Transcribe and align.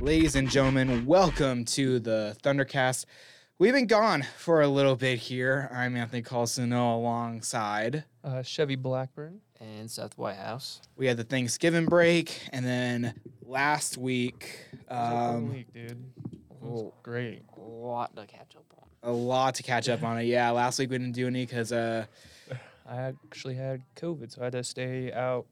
Ladies 0.00 0.34
and 0.34 0.48
gentlemen, 0.50 1.04
welcome 1.04 1.64
to 1.66 1.98
the 1.98 2.36
Thundercast. 2.42 3.04
We've 3.58 3.74
been 3.74 3.86
gone 3.86 4.24
for 4.38 4.62
a 4.62 4.68
little 4.68 4.96
bit 4.96 5.18
here. 5.18 5.68
I'm 5.72 5.94
Anthony 5.96 6.22
Colsino 6.22 6.94
alongside. 6.94 8.04
Uh, 8.24 8.42
Chevy 8.42 8.76
Blackburn. 8.76 9.40
and 9.60 9.90
Seth 9.90 10.16
Whitehouse. 10.16 10.80
We 10.96 11.06
had 11.06 11.18
the 11.18 11.24
Thanksgiving 11.24 11.84
break, 11.84 12.40
and 12.50 12.64
then 12.64 13.14
last 13.44 13.98
week, 13.98 14.58
It 14.72 14.78
was 14.78 14.82
a 14.88 15.10
fun 15.10 15.34
um, 15.36 15.52
week, 15.52 15.72
dude. 15.74 16.02
Was 16.60 16.82
Oh. 16.82 16.94
great. 17.02 17.42
A 17.56 17.60
lot 17.60 18.16
to 18.16 18.24
catch 18.26 18.56
up 18.56 18.64
on. 18.78 19.10
a 19.10 19.12
lot 19.12 19.54
to 19.56 19.62
catch 19.62 19.88
up 19.90 20.02
on 20.02 20.18
it. 20.18 20.24
Yeah, 20.24 20.50
last 20.50 20.78
week 20.78 20.90
we 20.90 20.96
didn't 20.98 21.14
do 21.14 21.26
any 21.26 21.44
because 21.44 21.72
uh, 21.72 22.06
I 22.88 22.96
actually 22.96 23.54
had 23.54 23.82
COVID, 23.96 24.32
so 24.32 24.40
I 24.40 24.44
had 24.44 24.52
to 24.54 24.64
stay 24.64 25.12
out 25.12 25.46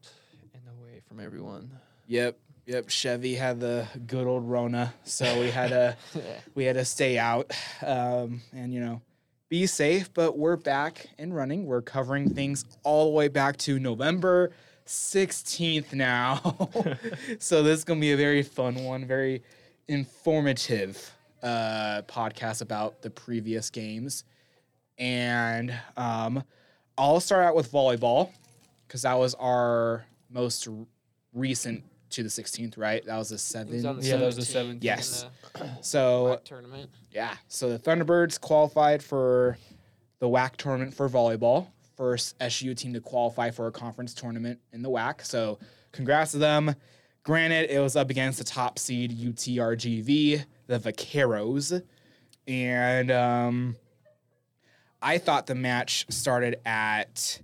and 0.54 0.62
away 0.80 1.00
from 1.06 1.20
everyone. 1.20 1.70
yep, 2.06 2.38
yep, 2.68 2.90
Chevy 2.90 3.34
had 3.34 3.58
the 3.58 3.88
good 4.06 4.26
old 4.26 4.44
Rona, 4.44 4.94
so 5.02 5.40
we 5.40 5.50
had 5.50 5.70
to 5.70 5.96
we 6.54 6.64
had 6.64 6.76
to 6.76 6.84
stay 6.84 7.18
out 7.18 7.50
um, 7.84 8.42
and 8.52 8.72
you 8.72 8.80
know 8.80 9.00
be 9.48 9.66
safe. 9.66 10.12
But 10.12 10.38
we're 10.38 10.56
back 10.56 11.06
and 11.18 11.34
running. 11.34 11.66
We're 11.66 11.82
covering 11.82 12.30
things 12.30 12.64
all 12.84 13.06
the 13.06 13.16
way 13.16 13.28
back 13.28 13.56
to 13.58 13.80
November 13.80 14.52
16th 14.86 15.92
now. 15.94 16.58
so 17.38 17.62
this 17.62 17.78
is 17.78 17.84
gonna 17.84 18.00
be 18.00 18.12
a 18.12 18.16
very 18.16 18.42
fun 18.42 18.84
one, 18.84 19.06
very 19.06 19.42
informative 19.88 21.10
uh, 21.42 22.02
podcast 22.06 22.60
about 22.60 23.00
the 23.02 23.10
previous 23.10 23.70
games. 23.70 24.24
And 24.98 25.72
um, 25.96 26.42
I'll 26.98 27.20
start 27.20 27.44
out 27.44 27.54
with 27.54 27.72
volleyball 27.72 28.30
because 28.86 29.02
that 29.02 29.16
was 29.16 29.34
our 29.34 30.04
most 30.30 30.66
r- 30.66 30.74
recent 31.32 31.84
to 32.10 32.22
the 32.22 32.28
16th, 32.28 32.76
right? 32.78 33.04
That 33.04 33.16
was 33.16 33.28
the 33.30 33.34
It 33.34 33.68
was 33.68 33.84
on 33.84 34.00
seventh. 34.00 34.02
the 34.02 34.08
Yeah, 34.08 34.16
that 34.16 34.26
was 34.26 34.36
the 34.36 34.42
17th 34.42 34.70
in 34.70 34.78
Yes. 34.82 35.26
the 35.54 35.70
So 35.82 36.24
WAC 36.38 36.44
tournament. 36.44 36.90
yeah, 37.10 37.36
so 37.48 37.68
the 37.70 37.78
Thunderbirds 37.78 38.40
qualified 38.40 39.02
for 39.02 39.58
the 40.20 40.28
WAC 40.28 40.56
tournament 40.56 40.94
for 40.94 41.08
volleyball. 41.08 41.68
First 41.96 42.34
SU 42.40 42.74
team 42.74 42.92
to 42.94 43.00
qualify 43.00 43.50
for 43.50 43.66
a 43.66 43.72
conference 43.72 44.14
tournament 44.14 44.60
in 44.72 44.82
the 44.82 44.90
WAC. 44.90 45.24
So 45.24 45.58
congrats 45.92 46.30
to 46.32 46.38
them. 46.38 46.74
Granted, 47.24 47.70
it 47.70 47.80
was 47.80 47.96
up 47.96 48.08
against 48.10 48.38
the 48.38 48.44
top 48.44 48.78
seed 48.78 49.10
UTRGV, 49.12 50.44
the 50.66 50.78
Vaqueros. 50.78 51.82
And 52.46 53.10
um, 53.10 53.76
I 55.02 55.18
thought 55.18 55.46
the 55.46 55.54
match 55.54 56.06
started 56.08 56.60
at 56.64 57.40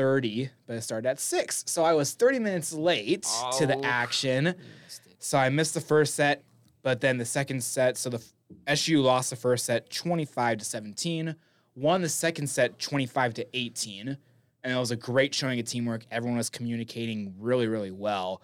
6.30, 0.00 0.50
but 0.66 0.76
it 0.76 0.82
started 0.82 1.08
at 1.08 1.20
6. 1.20 1.64
So 1.66 1.84
I 1.84 1.92
was 1.94 2.12
30 2.12 2.38
minutes 2.38 2.72
late 2.72 3.26
to 3.58 3.66
the 3.66 3.76
Oh. 3.76 3.80
action. 3.84 4.46
You 4.46 4.54
missed 4.84 5.06
it. 5.06 5.16
So 5.18 5.38
I 5.38 5.48
missed 5.48 5.74
the 5.74 5.80
first 5.80 6.14
set, 6.14 6.42
but 6.82 7.00
then 7.00 7.18
the 7.18 7.24
second 7.24 7.62
set. 7.62 7.96
So 7.96 8.10
the 8.10 8.22
SU 8.66 9.00
lost 9.00 9.30
the 9.30 9.36
first 9.36 9.64
set 9.66 9.90
25 9.90 10.58
to 10.58 10.64
17, 10.64 11.36
won 11.74 12.02
the 12.02 12.08
second 12.08 12.46
set 12.48 12.78
25 12.78 13.34
to 13.34 13.46
18. 13.56 14.16
And 14.62 14.72
it 14.74 14.76
was 14.78 14.90
a 14.90 14.96
great 14.96 15.34
showing 15.34 15.58
of 15.58 15.66
teamwork. 15.66 16.04
Everyone 16.10 16.36
was 16.36 16.50
communicating 16.50 17.34
really, 17.38 17.66
really 17.66 17.90
well. 17.90 18.42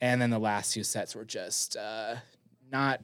And 0.00 0.20
then 0.20 0.30
the 0.30 0.38
last 0.38 0.74
two 0.74 0.84
sets 0.84 1.14
were 1.14 1.24
just 1.24 1.76
uh, 1.76 2.16
not 2.70 3.00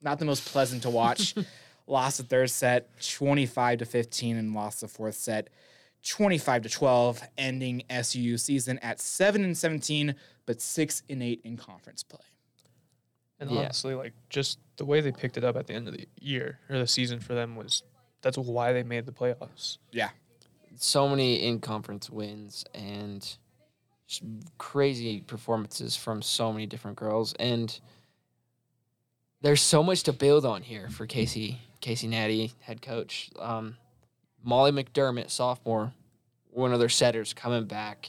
not 0.00 0.18
the 0.18 0.24
most 0.26 0.44
pleasant 0.46 0.82
to 0.82 0.90
watch. 0.90 1.34
lost 1.86 2.18
the 2.18 2.24
third 2.24 2.48
set 2.50 2.88
25 3.02 3.78
to 3.80 3.84
15 3.84 4.36
and 4.36 4.54
lost 4.54 4.80
the 4.82 4.88
fourth 4.88 5.14
set 5.16 5.48
25 6.04 6.62
to 6.62 6.68
12, 6.68 7.22
ending 7.38 7.82
SU 7.90 8.36
season 8.38 8.78
at 8.80 9.00
7 9.00 9.42
and 9.44 9.56
17, 9.56 10.14
but 10.46 10.60
6 10.60 11.02
and 11.08 11.22
8 11.22 11.40
in 11.44 11.56
conference 11.56 12.02
play. 12.02 12.20
And 13.40 13.50
Yeah. 13.50 13.60
honestly, 13.60 13.94
like 13.94 14.12
just 14.28 14.58
the 14.76 14.84
way 14.84 15.00
they 15.00 15.12
picked 15.12 15.36
it 15.36 15.44
up 15.44 15.56
at 15.56 15.66
the 15.66 15.74
end 15.74 15.88
of 15.88 15.94
the 15.96 16.06
year 16.20 16.60
or 16.68 16.78
the 16.78 16.86
season 16.86 17.20
for 17.20 17.34
them 17.34 17.56
was 17.56 17.82
that's 18.22 18.38
why 18.38 18.72
they 18.72 18.82
made 18.82 19.06
the 19.06 19.12
playoffs. 19.12 19.78
Yeah. 19.92 20.10
So 20.76 21.08
many 21.08 21.42
in 21.46 21.60
conference 21.60 22.08
wins 22.10 22.64
and 22.74 23.20
just 24.06 24.22
crazy 24.58 25.20
performances 25.22 25.96
from 25.96 26.20
so 26.22 26.52
many 26.52 26.66
different 26.66 26.96
girls. 26.96 27.32
And 27.38 27.78
there's 29.40 29.62
so 29.62 29.82
much 29.82 30.02
to 30.04 30.12
build 30.12 30.44
on 30.46 30.62
here 30.62 30.88
for 30.88 31.06
Casey, 31.06 31.60
Casey 31.80 32.06
Natty, 32.08 32.52
head 32.60 32.80
coach. 32.82 33.30
Um, 33.38 33.76
Molly 34.44 34.70
McDermott, 34.70 35.30
sophomore, 35.30 35.92
one 36.50 36.72
of 36.72 36.78
their 36.78 36.88
setters 36.88 37.32
coming 37.32 37.64
back. 37.64 38.08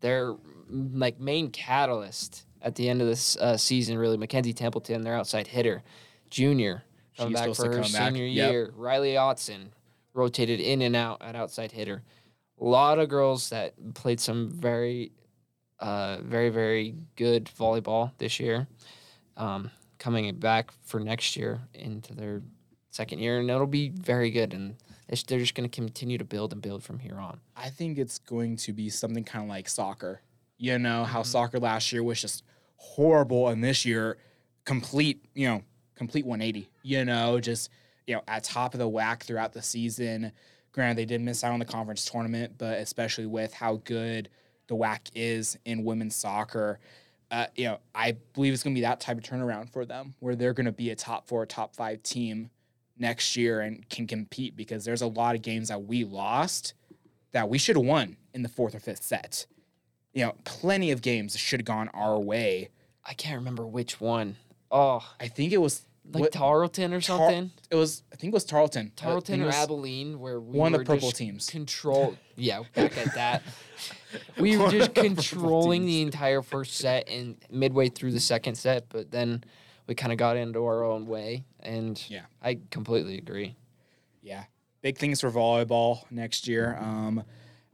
Their 0.00 0.34
like 0.70 1.20
main 1.20 1.50
catalyst 1.50 2.44
at 2.62 2.74
the 2.74 2.88
end 2.88 3.00
of 3.00 3.06
this 3.06 3.36
uh, 3.36 3.56
season, 3.56 3.98
really, 3.98 4.16
Mackenzie 4.16 4.52
Templeton, 4.52 5.02
their 5.02 5.14
outside 5.14 5.46
hitter, 5.48 5.82
junior, 6.30 6.82
coming 7.16 7.32
She's 7.34 7.46
back 7.46 7.54
for 7.54 7.76
her 7.76 7.84
senior 7.84 8.24
Yep. 8.24 8.50
year. 8.52 8.72
Riley 8.76 9.12
Otson 9.14 9.68
rotated 10.14 10.60
in 10.60 10.82
and 10.82 10.96
out 10.96 11.20
at 11.22 11.36
outside 11.36 11.72
hitter. 11.72 12.02
A 12.60 12.64
lot 12.64 12.98
of 12.98 13.08
girls 13.08 13.50
that 13.50 13.74
played 13.94 14.18
some 14.18 14.50
very, 14.50 15.12
uh, 15.78 16.18
very, 16.22 16.48
very 16.48 16.94
good 17.16 17.44
volleyball 17.46 18.12
this 18.18 18.40
year. 18.40 18.66
Um, 19.36 19.70
coming 19.98 20.34
back 20.36 20.70
for 20.84 21.00
next 21.00 21.36
year 21.36 21.60
into 21.74 22.14
their 22.14 22.42
second 22.90 23.18
year, 23.18 23.38
and 23.38 23.50
it'll 23.50 23.66
be 23.66 23.90
very 23.90 24.30
good. 24.30 24.54
And 24.54 24.76
it's, 25.08 25.22
they're 25.22 25.38
just 25.38 25.54
going 25.54 25.68
to 25.68 25.74
continue 25.74 26.18
to 26.18 26.24
build 26.24 26.52
and 26.52 26.60
build 26.60 26.82
from 26.82 26.98
here 26.98 27.18
on. 27.18 27.40
I 27.56 27.68
think 27.68 27.98
it's 27.98 28.18
going 28.18 28.56
to 28.58 28.72
be 28.72 28.88
something 28.88 29.24
kind 29.24 29.44
of 29.44 29.48
like 29.48 29.68
soccer. 29.68 30.20
You 30.58 30.78
know, 30.78 31.04
how 31.04 31.22
soccer 31.22 31.58
last 31.58 31.92
year 31.92 32.02
was 32.02 32.20
just 32.20 32.42
horrible, 32.76 33.48
and 33.48 33.62
this 33.62 33.84
year, 33.84 34.16
complete, 34.64 35.24
you 35.34 35.48
know, 35.48 35.62
complete 35.94 36.24
180. 36.24 36.68
You 36.82 37.04
know, 37.04 37.40
just, 37.40 37.70
you 38.06 38.14
know, 38.14 38.22
at 38.26 38.44
top 38.44 38.74
of 38.74 38.80
the 38.80 38.88
WAC 38.88 39.22
throughout 39.22 39.52
the 39.52 39.62
season. 39.62 40.32
Granted, 40.72 40.98
they 40.98 41.04
did 41.04 41.20
miss 41.20 41.44
out 41.44 41.52
on 41.52 41.58
the 41.58 41.64
conference 41.64 42.04
tournament, 42.04 42.54
but 42.58 42.78
especially 42.78 43.26
with 43.26 43.52
how 43.52 43.80
good 43.84 44.28
the 44.66 44.74
WAC 44.74 45.10
is 45.14 45.58
in 45.64 45.84
women's 45.84 46.16
soccer, 46.16 46.80
uh, 47.30 47.46
you 47.56 47.64
know, 47.64 47.78
I 47.94 48.16
believe 48.34 48.52
it's 48.52 48.62
going 48.62 48.74
to 48.74 48.78
be 48.78 48.82
that 48.82 49.00
type 49.00 49.18
of 49.18 49.24
turnaround 49.24 49.70
for 49.72 49.84
them 49.84 50.14
where 50.20 50.36
they're 50.36 50.52
going 50.52 50.66
to 50.66 50.72
be 50.72 50.90
a 50.90 50.96
top 50.96 51.26
four, 51.26 51.44
top 51.46 51.74
five 51.74 52.02
team 52.02 52.50
next 52.98 53.36
year 53.36 53.60
and 53.60 53.88
can 53.88 54.06
compete 54.06 54.56
because 54.56 54.84
there's 54.84 55.02
a 55.02 55.06
lot 55.06 55.34
of 55.34 55.42
games 55.42 55.68
that 55.68 55.84
we 55.84 56.04
lost 56.04 56.74
that 57.32 57.48
we 57.48 57.58
should 57.58 57.76
have 57.76 57.84
won 57.84 58.16
in 58.32 58.42
the 58.42 58.48
fourth 58.48 58.74
or 58.74 58.80
fifth 58.80 59.02
set. 59.02 59.46
You 60.14 60.24
know, 60.26 60.34
plenty 60.44 60.90
of 60.90 61.02
games 61.02 61.36
should 61.36 61.60
have 61.60 61.66
gone 61.66 61.88
our 61.92 62.18
way. 62.18 62.70
I 63.04 63.12
can't 63.14 63.36
remember 63.36 63.66
which 63.66 64.00
one. 64.00 64.36
Oh, 64.70 65.04
I 65.20 65.28
think 65.28 65.52
it 65.52 65.58
was 65.58 65.82
like 66.12 66.22
what- 66.22 66.32
Tarleton 66.32 66.94
or 66.94 67.00
Tar- 67.00 67.18
something. 67.18 67.50
it 67.70 67.74
was 67.76 68.02
I 68.12 68.16
think 68.16 68.32
it 68.32 68.34
was 68.34 68.44
Tarleton. 68.44 68.92
Tarleton 68.96 69.42
or 69.42 69.50
Abilene, 69.50 70.18
where 70.18 70.40
we 70.40 70.58
one 70.58 70.72
of 70.74 70.80
the 70.80 70.84
purple 70.86 71.08
just 71.08 71.16
teams. 71.18 71.46
Control, 71.50 72.16
yeah, 72.36 72.62
back 72.74 72.96
at 72.96 73.14
that. 73.14 73.42
We 74.38 74.56
were 74.56 74.70
just 74.70 74.88
of 74.88 74.94
the 74.94 75.00
purple 75.02 75.14
controlling 75.16 75.84
the 75.84 76.00
entire 76.00 76.40
first 76.40 76.76
set 76.76 77.08
and 77.08 77.36
midway 77.50 77.90
through 77.90 78.12
the 78.12 78.20
second 78.20 78.54
set, 78.54 78.88
but 78.88 79.10
then 79.10 79.44
we 79.86 79.94
kind 79.94 80.12
of 80.12 80.18
got 80.18 80.36
into 80.36 80.64
our 80.64 80.84
own 80.84 81.06
way, 81.06 81.44
and 81.60 82.02
Yeah. 82.08 82.26
I 82.42 82.58
completely 82.70 83.18
agree. 83.18 83.56
Yeah, 84.22 84.44
big 84.82 84.98
things 84.98 85.20
for 85.20 85.30
volleyball 85.30 86.10
next 86.10 86.48
year. 86.48 86.76
Um, 86.80 87.22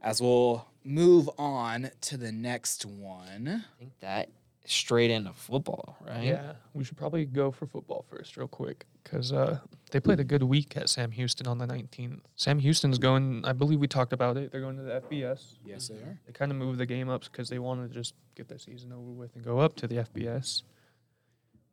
as 0.01 0.21
we'll 0.21 0.67
move 0.83 1.29
on 1.37 1.89
to 2.01 2.17
the 2.17 2.31
next 2.31 2.85
one. 2.85 3.63
I 3.65 3.79
think 3.79 3.93
that 4.01 4.29
straight 4.65 5.09
into 5.11 5.33
football, 5.33 5.97
right? 6.05 6.23
Yeah, 6.23 6.53
we 6.73 6.83
should 6.83 6.97
probably 6.97 7.25
go 7.25 7.51
for 7.51 7.65
football 7.65 8.05
first, 8.09 8.37
real 8.37 8.47
quick, 8.47 8.85
because 9.03 9.31
uh, 9.33 9.59
they 9.91 9.99
played 9.99 10.19
a 10.19 10.23
good 10.23 10.43
week 10.43 10.77
at 10.77 10.89
Sam 10.89 11.11
Houston 11.11 11.47
on 11.47 11.57
the 11.57 11.65
19th. 11.65 12.19
Sam 12.35 12.59
Houston's 12.59 12.97
going, 12.97 13.43
I 13.45 13.53
believe 13.53 13.79
we 13.79 13.87
talked 13.87 14.13
about 14.13 14.37
it. 14.37 14.51
They're 14.51 14.61
going 14.61 14.77
to 14.77 14.83
the 14.83 15.01
FBS. 15.01 15.55
Yes, 15.65 15.87
they 15.87 15.95
are. 15.95 16.19
They 16.25 16.33
kind 16.33 16.51
of 16.51 16.57
moved 16.57 16.77
the 16.79 16.85
game 16.85 17.09
up 17.09 17.23
because 17.23 17.49
they 17.49 17.59
want 17.59 17.85
to 17.87 17.93
just 17.93 18.13
get 18.35 18.47
their 18.47 18.57
season 18.59 18.91
over 18.93 19.11
with 19.11 19.35
and 19.35 19.43
go 19.43 19.59
up 19.59 19.75
to 19.77 19.87
the 19.87 19.95
FBS. 19.97 20.63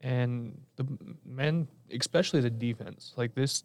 And 0.01 0.61
the 0.77 0.87
men, 1.27 1.69
especially 1.93 2.41
the 2.41 2.51
defense, 2.51 3.13
like 3.17 3.35
this 3.35 3.65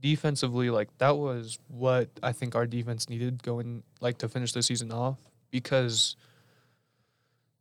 defensively, 0.00 0.70
like 0.70 0.88
that 0.98 1.16
was 1.16 1.58
what 1.68 2.08
I 2.22 2.32
think 2.32 2.54
our 2.54 2.66
defense 2.66 3.08
needed 3.08 3.42
going, 3.42 3.82
like 4.00 4.18
to 4.18 4.28
finish 4.28 4.52
the 4.52 4.62
season 4.62 4.92
off 4.92 5.18
because 5.50 6.16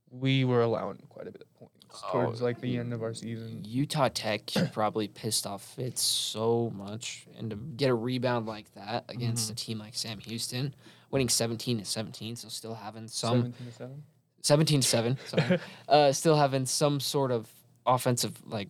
we 0.09 0.45
were 0.45 0.62
allowing 0.62 0.98
quite 1.09 1.27
a 1.27 1.31
bit 1.31 1.42
of 1.42 1.54
points 1.56 1.74
towards 2.12 2.42
Oh, 2.42 2.45
like 2.45 2.62
the 2.62 2.77
end 2.77 2.94
of 2.94 3.01
our 3.04 3.13
season. 3.13 3.63
Utah 3.65 4.09
Tech 4.13 4.51
probably 4.71 5.07
pissed 5.07 5.45
off 5.48 5.63
Fitz 5.75 6.01
so 6.01 6.71
much, 6.75 7.27
and 7.38 7.50
to 7.50 7.56
get 7.56 7.89
a 7.89 7.94
rebound 7.94 8.45
like 8.45 8.74
that 8.75 9.06
against 9.09 9.50
a 9.51 9.56
team 9.56 9.80
like 9.80 9.95
Sam 9.95 10.19
Houston, 10.19 10.75
winning 11.12 11.30
seventeen 11.30 11.80
to 11.80 11.86
seventeen, 11.86 12.36
so 12.36 12.50
still 12.50 12.75
having 12.75 13.07
some 13.07 13.54
17 13.54 13.68
to 13.68 13.74
7. 13.74 14.04
17 14.44 14.81
to 14.81 14.88
7 14.88 15.18
sorry 15.25 15.59
uh, 15.89 16.12
still 16.12 16.36
having 16.38 16.65
some 16.65 17.00
sort 17.01 17.31
of 17.31 17.50
offensive 17.88 18.39
like 18.45 18.69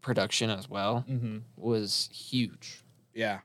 production 0.00 0.48
as 0.48 0.70
well 0.70 1.04
mm-hmm. 1.06 1.38
was 1.56 2.08
huge 2.12 2.84
Yeah. 3.16 3.40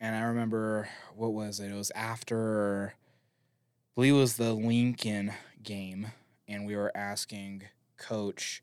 And 0.00 0.14
I 0.14 0.20
remember 0.20 0.88
what 1.14 1.32
was 1.32 1.60
it? 1.60 1.70
It 1.70 1.74
was 1.74 1.90
after 1.94 2.94
I 2.94 3.90
believe 3.96 4.14
it 4.14 4.18
was 4.18 4.36
the 4.36 4.54
Lincoln 4.54 5.32
game, 5.62 6.06
and 6.48 6.64
we 6.64 6.76
were 6.76 6.96
asking 6.96 7.64
coach 7.98 8.62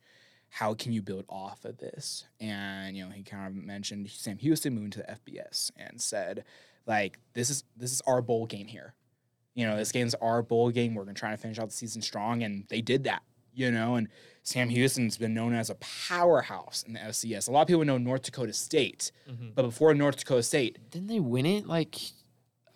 how 0.49 0.73
can 0.73 0.93
you 0.93 1.01
build 1.01 1.25
off 1.29 1.65
of 1.65 1.77
this? 1.77 2.25
And 2.39 2.95
you 2.95 3.03
know, 3.05 3.11
he 3.11 3.21
kind 3.21 3.45
of 3.45 3.53
mentioned 3.53 4.09
Sam 4.09 4.37
Houston 4.37 4.73
moving 4.73 4.89
to 4.91 4.99
the 4.99 5.17
FBS 5.31 5.69
and 5.75 6.01
said, 6.01 6.45
like, 6.87 7.19
this 7.33 7.49
is 7.49 7.65
this 7.75 7.91
is 7.91 8.01
our 8.07 8.21
bowl 8.21 8.45
game 8.45 8.67
here. 8.67 8.95
You 9.53 9.67
know, 9.67 9.75
this 9.75 9.91
game's 9.91 10.15
our 10.15 10.41
bowl 10.41 10.71
game. 10.71 10.95
We're 10.95 11.03
gonna 11.03 11.13
try 11.13 11.31
to 11.31 11.37
finish 11.37 11.59
out 11.59 11.69
the 11.69 11.75
season 11.75 12.01
strong, 12.01 12.41
and 12.41 12.63
they 12.69 12.81
did 12.81 13.03
that. 13.03 13.21
You 13.57 13.71
know, 13.71 13.95
and 13.95 14.07
Sam 14.43 14.69
Houston's 14.69 15.17
been 15.17 15.33
known 15.33 15.55
as 15.55 15.71
a 15.71 15.75
powerhouse 15.75 16.83
in 16.83 16.93
the 16.93 16.99
FCS. 16.99 17.47
A 17.47 17.51
lot 17.51 17.63
of 17.63 17.67
people 17.67 17.83
know 17.85 17.97
North 17.97 18.21
Dakota 18.21 18.53
State, 18.53 19.11
Mhm. 19.27 19.55
but 19.55 19.63
before 19.63 19.95
North 19.95 20.17
Dakota 20.17 20.43
State, 20.43 20.77
Didn't 20.91 21.07
they 21.07 21.19
win 21.19 21.47
it 21.47 21.65
like 21.65 21.95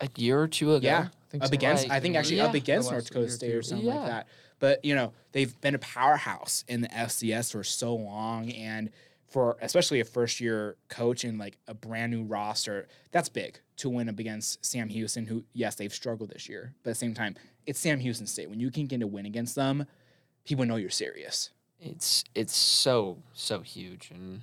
a 0.00 0.08
year 0.16 0.40
or 0.42 0.48
two 0.48 0.74
ago? 0.74 0.84
yeah, 0.86 1.08
think 1.30 1.44
up 1.44 1.50
so. 1.50 1.54
against 1.54 1.84
Like, 1.84 1.92
I 1.92 2.00
think 2.00 2.16
actually 2.16 2.38
yeah. 2.38 2.46
up 2.46 2.54
against 2.54 2.90
North 2.90 3.06
Dakota 3.06 3.26
or 3.26 3.30
State 3.30 3.54
or 3.54 3.62
something 3.62 3.86
Yeah. 3.86 3.94
like 3.94 4.06
that. 4.08 4.28
But 4.58 4.84
you 4.84 4.94
know 4.96 5.12
they've 5.30 5.58
been 5.60 5.76
a 5.76 5.78
powerhouse 5.78 6.64
in 6.66 6.80
the 6.80 6.88
FCS 6.92 7.52
for 7.52 7.62
so 7.62 7.94
long, 7.94 8.50
and 8.50 8.90
for 9.28 9.56
especially 9.62 10.00
a 10.00 10.04
first 10.04 10.40
year 10.40 10.76
coach 10.88 11.22
and 11.24 11.38
like 11.38 11.58
a 11.68 11.74
brand 11.74 12.10
new 12.12 12.24
roster, 12.24 12.88
that's 13.12 13.28
big 13.28 13.60
to 13.76 13.88
win 13.88 14.08
up 14.08 14.18
against 14.18 14.64
Sam 14.64 14.88
Houston, 14.88 15.26
who 15.26 15.44
yes 15.52 15.76
they've 15.76 15.94
struggled 15.94 16.30
this 16.30 16.48
year, 16.48 16.74
but 16.82 16.90
at 16.90 16.94
the 16.94 16.98
same 16.98 17.14
time 17.14 17.36
it's 17.66 17.78
Sam 17.78 18.00
Houston 18.00 18.26
State. 18.26 18.50
When 18.50 18.58
you 18.58 18.70
can 18.72 18.86
get 18.86 19.00
a 19.00 19.06
win 19.06 19.24
against 19.26 19.54
them, 19.54 19.86
people 20.44 20.64
know 20.64 20.76
you're 20.76 20.90
serious. 20.90 21.50
It's 21.80 22.24
it's 22.34 22.54
so 22.56 23.18
so 23.32 23.60
huge 23.60 24.10
and 24.12 24.42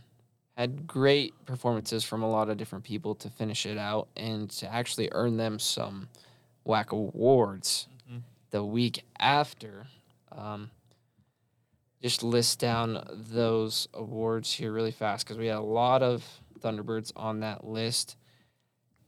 had 0.57 0.85
great 0.85 1.33
performances 1.45 2.03
from 2.03 2.21
a 2.21 2.29
lot 2.29 2.49
of 2.49 2.57
different 2.57 2.83
people 2.83 3.15
to 3.15 3.29
finish 3.29 3.65
it 3.65 3.77
out 3.77 4.09
and 4.17 4.49
to 4.49 4.71
actually 4.71 5.07
earn 5.13 5.37
them 5.37 5.57
some 5.57 6.09
WAC 6.67 6.91
awards 6.91 7.87
Mhm. 8.11 8.23
the 8.51 8.63
week 8.63 9.05
after. 9.19 9.87
Um, 10.33 10.71
just 12.01 12.23
list 12.23 12.59
down 12.59 13.05
those 13.13 13.87
awards 13.93 14.51
here 14.53 14.71
really 14.73 14.91
fast 14.91 15.25
because 15.25 15.37
we 15.37 15.47
had 15.47 15.57
a 15.57 15.61
lot 15.61 16.03
of 16.03 16.41
Thunderbirds 16.59 17.11
on 17.15 17.39
that 17.39 17.65
list. 17.65 18.15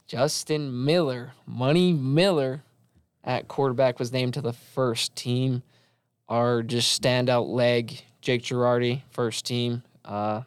Justin 0.08 0.84
Miller, 0.86 1.34
Money 1.46 1.94
Miller, 1.94 2.64
at 3.24 3.48
quarterback 3.48 4.00
was 4.00 4.12
named 4.12 4.34
to 4.34 4.42
the 4.42 4.54
first 4.54 5.16
team. 5.16 5.64
Our 6.32 6.64
just 6.64 7.02
standout 7.02 7.50
leg, 7.50 8.02
Jake 8.22 8.42
Girardi, 8.44 9.02
first 9.12 9.46
team 9.46 9.84
uh, 10.06 10.44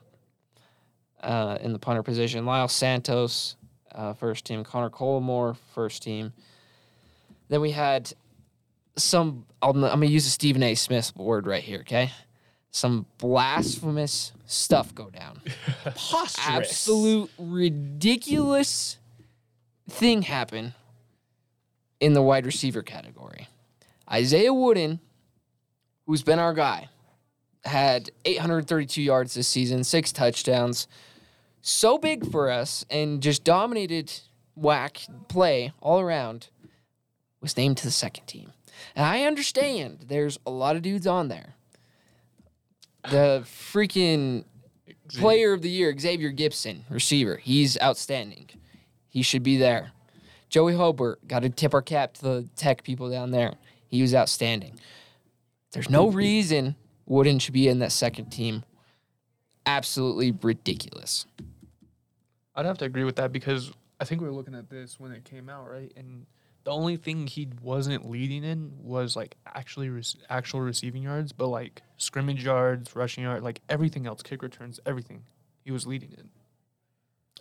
uh, 1.23 1.59
in 1.61 1.75
the 1.75 1.79
punter 1.79 2.03
position. 2.03 2.47
Lyle 2.47 2.69
Santos, 2.69 3.57
uh, 3.95 4.15
first 4.15 4.47
team. 4.47 4.65
Connor 4.65 4.89
Colmore, 4.89 5.59
first 5.75 6.03
team. 6.03 6.33
Then 7.51 7.61
we 7.61 7.73
had 7.73 8.11
some. 8.97 9.45
I'm, 9.61 9.85
I'm 9.85 10.01
gonna 10.01 10.07
use 10.07 10.27
a 10.27 10.31
Stephen 10.31 10.63
A. 10.63 10.75
Smith 10.75 11.15
word 11.17 11.47
right 11.47 11.63
here. 11.63 11.81
Okay, 11.81 12.11
some 12.71 13.05
blasphemous 13.19 14.33
stuff 14.47 14.95
go 14.95 15.11
down 15.11 15.43
Preposterous. 15.83 16.49
absolute 16.49 17.31
ridiculous 17.39 18.97
thing 19.91 20.23
happen 20.23 20.73
in 22.01 22.15
the 22.15 22.23
wide 22.23 22.47
receiver 22.47 22.81
category. 22.81 23.49
Isaiah 24.11 24.55
Wooden, 24.55 25.01
who's 26.07 26.23
been 26.23 26.39
our 26.39 26.55
guy, 26.55 26.89
had 27.65 28.11
832 28.25 29.03
yards 29.03 29.35
this 29.35 29.49
season, 29.49 29.85
six 29.85 30.13
touchdowns. 30.13 30.87
So 31.63 31.99
big 31.99 32.31
for 32.31 32.51
us 32.51 32.85
and 32.91 33.23
just 33.23 33.45
dominated 33.45 34.13
WAC 34.59 35.09
play 35.29 35.73
all 35.81 36.01
around, 36.01 36.49
was 37.41 37.57
named 37.57 37.79
to 37.79 37.85
the 37.85 37.91
second 37.91 38.27
team. 38.27 38.53
And 38.95 39.07
I 39.07 39.25
understand 39.25 40.07
there's 40.09 40.39
a 40.47 40.51
lot 40.51 40.77
of 40.77 40.83
dudes 40.83 41.07
on 41.07 41.29
there. 41.29 41.55
The 43.11 43.43
freaking 43.45 44.45
Player 45.09 45.53
of 45.53 45.63
the 45.63 45.71
year, 45.71 45.95
Xavier 45.99 46.31
Gibson, 46.31 46.85
receiver. 46.89 47.37
He's 47.37 47.79
outstanding. 47.81 48.49
He 49.09 49.23
should 49.23 49.43
be 49.43 49.57
there. 49.59 49.93
Joey 50.49 50.75
Hobart, 50.75 51.27
got 51.29 51.41
to 51.41 51.51
tip 51.51 51.75
our 51.75 51.83
cap 51.83 52.15
to 52.15 52.23
the 52.23 52.49
tech 52.57 52.83
people 52.83 53.11
down 53.11 53.31
there. 53.31 53.55
He 53.89 54.01
was 54.01 54.15
outstanding. 54.15 54.79
There's 55.75 55.91
no 55.91 56.09
reason 56.09 56.77
Wooden 57.07 57.39
should 57.39 57.53
be 57.53 57.69
in 57.69 57.81
that 57.81 57.93
second 57.93 58.31
team. 58.31 58.65
Absolutely 59.67 60.33
ridiculous. 60.43 61.27
I'd 62.55 62.67
have 62.67 62.79
to 62.79 62.85
agree 62.85 63.05
with 63.05 63.17
that 63.17 63.33
because 63.33 63.73
I 64.01 64.05
think 64.05 64.21
we 64.21 64.29
were 64.29 64.33
looking 64.33 64.55
at 64.55 64.71
this 64.71 64.99
when 65.01 65.13
it 65.13 65.25
came 65.25 65.49
out, 65.49 65.69
right? 65.69 65.93
And 65.97 66.27
the 66.63 66.71
only 66.71 66.97
thing 66.97 67.27
he 67.27 67.49
wasn't 67.61 68.09
leading 68.09 68.45
in 68.45 68.73
was 68.81 69.17
like 69.17 69.37
actually 69.47 69.91
rec- 69.91 70.05
actual 70.31 70.61
receiving 70.61 71.03
yards, 71.03 71.33
but 71.33 71.49
like 71.49 71.83
scrimmage 71.97 72.45
yards, 72.45 72.95
rushing 72.95 73.25
yard, 73.25 73.43
like 73.43 73.61
everything 73.69 74.07
else, 74.07 74.23
kick 74.23 74.43
returns, 74.43 74.81
everything, 74.87 75.25
he 75.65 75.73
was 75.73 75.87
leading 75.87 76.13
in. 76.13 76.31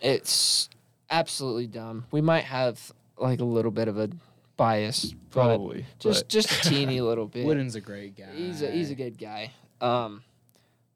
It's 0.00 0.68
absolutely 1.10 1.68
dumb. 1.68 2.06
We 2.10 2.20
might 2.20 2.44
have 2.44 2.92
like 3.16 3.40
a 3.40 3.44
little 3.44 3.70
bit 3.70 3.88
of 3.88 3.98
a 3.98 4.10
bias, 4.56 5.14
but 5.30 5.46
Probably, 5.48 5.86
just 5.98 6.28
just 6.28 6.50
a 6.52 6.68
teeny 6.68 7.00
little 7.00 7.26
bit. 7.26 7.46
Wooden's 7.46 7.74
a 7.74 7.80
great 7.80 8.16
guy. 8.16 8.28
He's 8.34 8.62
a 8.62 8.70
he's 8.70 8.90
a 8.90 8.94
good 8.94 9.18
guy. 9.18 9.52
Um, 9.80 10.22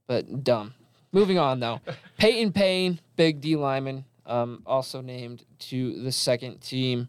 but 0.07 0.45
dumb. 0.45 0.75
Moving 1.13 1.39
on 1.39 1.61
though, 1.61 1.81
Peyton 2.19 2.53
Payne, 2.53 3.01
big 3.17 3.41
D 3.41 3.57
lineman, 3.57 4.05
um, 4.27 4.63
also 4.67 5.01
named 5.01 5.45
to 5.61 6.03
the 6.03 6.13
second 6.13 6.61
team, 6.61 7.09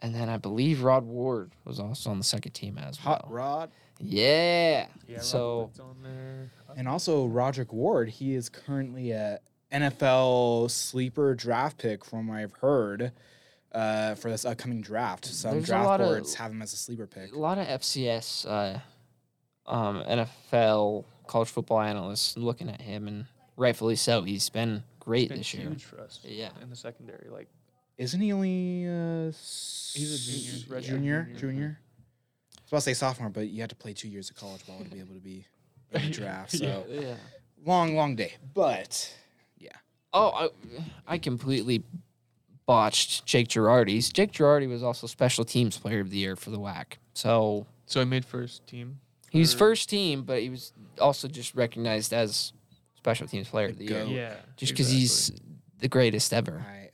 and 0.00 0.14
then 0.14 0.28
I 0.28 0.38
believe 0.38 0.82
Rod 0.82 1.04
Ward 1.04 1.52
was 1.64 1.78
also 1.78 2.10
on 2.10 2.18
the 2.18 2.24
second 2.24 2.52
team 2.52 2.78
as 2.78 2.98
well. 3.04 3.14
Hot 3.14 3.30
Rod. 3.30 3.70
Yeah. 4.00 4.86
yeah. 5.08 5.18
so 5.18 5.70
on 5.80 5.96
there. 6.02 6.52
And 6.76 6.86
also 6.88 7.26
Roderick 7.26 7.72
Ward, 7.72 8.08
he 8.08 8.34
is 8.34 8.48
currently 8.48 9.10
a 9.10 9.40
NFL 9.72 10.70
sleeper 10.70 11.34
draft 11.34 11.78
pick 11.78 12.04
from 12.04 12.28
what 12.28 12.36
I've 12.36 12.52
heard 12.52 13.12
uh, 13.72 14.14
for 14.14 14.30
this 14.30 14.44
upcoming 14.44 14.80
draft. 14.80 15.24
Some 15.26 15.52
There's 15.52 15.64
a 15.64 15.66
draft 15.66 15.86
lot 15.86 16.00
of- 16.00 16.06
boards 16.08 16.34
have 16.34 16.50
him 16.52 16.62
as 16.62 16.72
a 16.72 16.76
sleeper 16.76 17.06
pick. 17.06 17.32
a 17.34 17.38
lot 17.38 17.58
of 17.58 17.66
FCS, 17.66 18.46
uh, 18.46 18.80
um, 19.66 20.02
NFL 20.04 21.04
college 21.26 21.48
football 21.48 21.80
analysts 21.80 22.36
looking 22.36 22.68
at 22.70 22.80
him, 22.80 23.06
and 23.08 23.26
rightfully 23.56 23.96
so. 23.96 24.22
He's 24.22 24.48
been 24.48 24.82
great 25.00 25.24
It's 25.24 25.28
been 25.28 25.38
this 25.38 25.54
year. 25.54 25.68
huge 25.68 25.84
for 25.84 26.00
us. 26.00 26.20
Yeah. 26.24 26.50
in 26.62 26.70
the 26.70 26.76
secondary, 26.76 27.28
like 27.30 27.48
Isn't 27.98 28.20
he 28.20 28.32
only 28.32 28.86
uh, 28.86 29.26
He's 29.32 29.94
a 30.14 30.30
junior, 30.32 30.52
s- 30.52 30.64
redshirt 30.64 30.82
junior? 30.88 31.22
junior. 31.24 31.38
Junior? 31.40 31.78
I 31.80 32.60
was 32.62 32.68
about 32.70 32.76
to 32.78 32.82
say 32.82 32.94
sophomore, 32.94 33.28
but 33.30 33.48
you 33.48 33.60
had 33.60 33.70
to 33.70 33.76
play 33.76 33.92
two 33.92 34.08
years 34.08 34.30
of 34.30 34.36
college 34.36 34.66
ball 34.66 34.78
to 34.78 34.84
be 34.90 35.00
able 35.00 35.14
to 35.14 35.20
be 35.20 35.46
in 35.92 36.02
the 36.02 36.10
draft. 36.12 36.52
So 36.52 36.84
Yeah. 36.88 37.14
long, 37.66 37.96
long 37.96 38.14
day. 38.16 38.34
But 38.54 39.14
yeah. 39.58 39.72
Oh, 40.12 40.30
I, 41.08 41.14
I 41.14 41.18
completely 41.18 41.82
botched 42.68 43.24
Jake 43.24 43.48
Girardi's. 43.48 44.12
Jake 44.12 44.30
Girardi 44.30 44.68
was 44.68 44.82
also 44.82 45.06
special 45.06 45.42
teams 45.42 45.78
player 45.78 46.00
of 46.00 46.10
the 46.10 46.18
year 46.18 46.36
for 46.36 46.50
the 46.50 46.58
WAC. 46.58 46.98
So 47.14 47.66
so 47.86 47.98
he 48.00 48.04
made 48.06 48.26
first 48.26 48.66
team. 48.66 49.00
he 49.30 49.38
was 49.40 49.54
first 49.54 49.88
team, 49.88 50.22
but 50.22 50.42
he 50.42 50.50
was 50.50 50.74
also 51.00 51.26
just 51.28 51.54
recognized 51.54 52.12
as 52.12 52.52
special 52.94 53.26
teams 53.26 53.48
player 53.48 53.68
of 53.68 53.78
the 53.78 53.86
year. 53.86 54.04
Yeah, 54.04 54.34
Just 54.58 54.72
because 54.74 54.90
he's 54.90 55.32
the 55.78 55.88
greatest 55.88 56.34
ever. 56.34 56.62
I, 56.68 56.90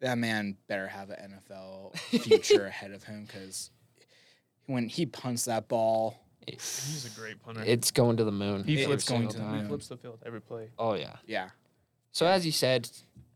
that 0.00 0.16
man 0.16 0.56
better 0.68 0.88
have 0.88 1.10
an 1.10 1.34
NFL 1.38 1.94
future 1.98 2.64
ahead 2.74 2.92
of 2.92 3.04
him 3.04 3.26
because 3.26 3.70
when 4.64 4.88
he 4.88 5.04
punts 5.04 5.44
that 5.44 5.68
ball, 5.68 6.16
he's 6.46 7.06
a 7.14 7.20
great 7.20 7.42
punter. 7.42 7.62
It's 7.66 7.90
going 7.90 8.16
to 8.16 8.24
the 8.24 8.32
moon. 8.32 8.64
he 8.64 8.80
it- 8.80 8.86
flips 8.86 9.02
it's 9.02 9.10
going 9.10 9.28
to 9.28 9.36
the 9.36 9.44
moon. 9.44 9.60
He 9.64 9.68
flips 9.68 9.88
the 9.88 9.98
field 9.98 10.20
every 10.24 10.40
play. 10.40 10.70
Oh, 10.78 10.94
yeah. 10.94 11.16
yeah, 11.26 11.50
So 12.12 12.24
as 12.26 12.46
you 12.46 12.52
said, 12.52 12.88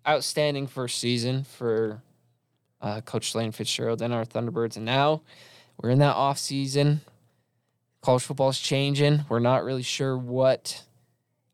outstanding 0.06 0.66
first 0.66 0.98
season 0.98 1.44
for 1.44 2.02
uh, 2.80 3.00
Coach 3.00 3.34
Lane 3.34 3.52
Fitzgerald 3.52 4.02
and 4.02 4.12
our 4.12 4.24
Thunderbirds, 4.24 4.76
and 4.76 4.84
now 4.84 5.22
we're 5.80 5.90
in 5.90 5.98
that 6.00 6.14
off 6.14 6.38
season. 6.38 7.00
College 8.02 8.22
football's 8.22 8.58
changing. 8.58 9.24
We're 9.28 9.38
not 9.38 9.64
really 9.64 9.82
sure 9.82 10.16
what 10.16 10.84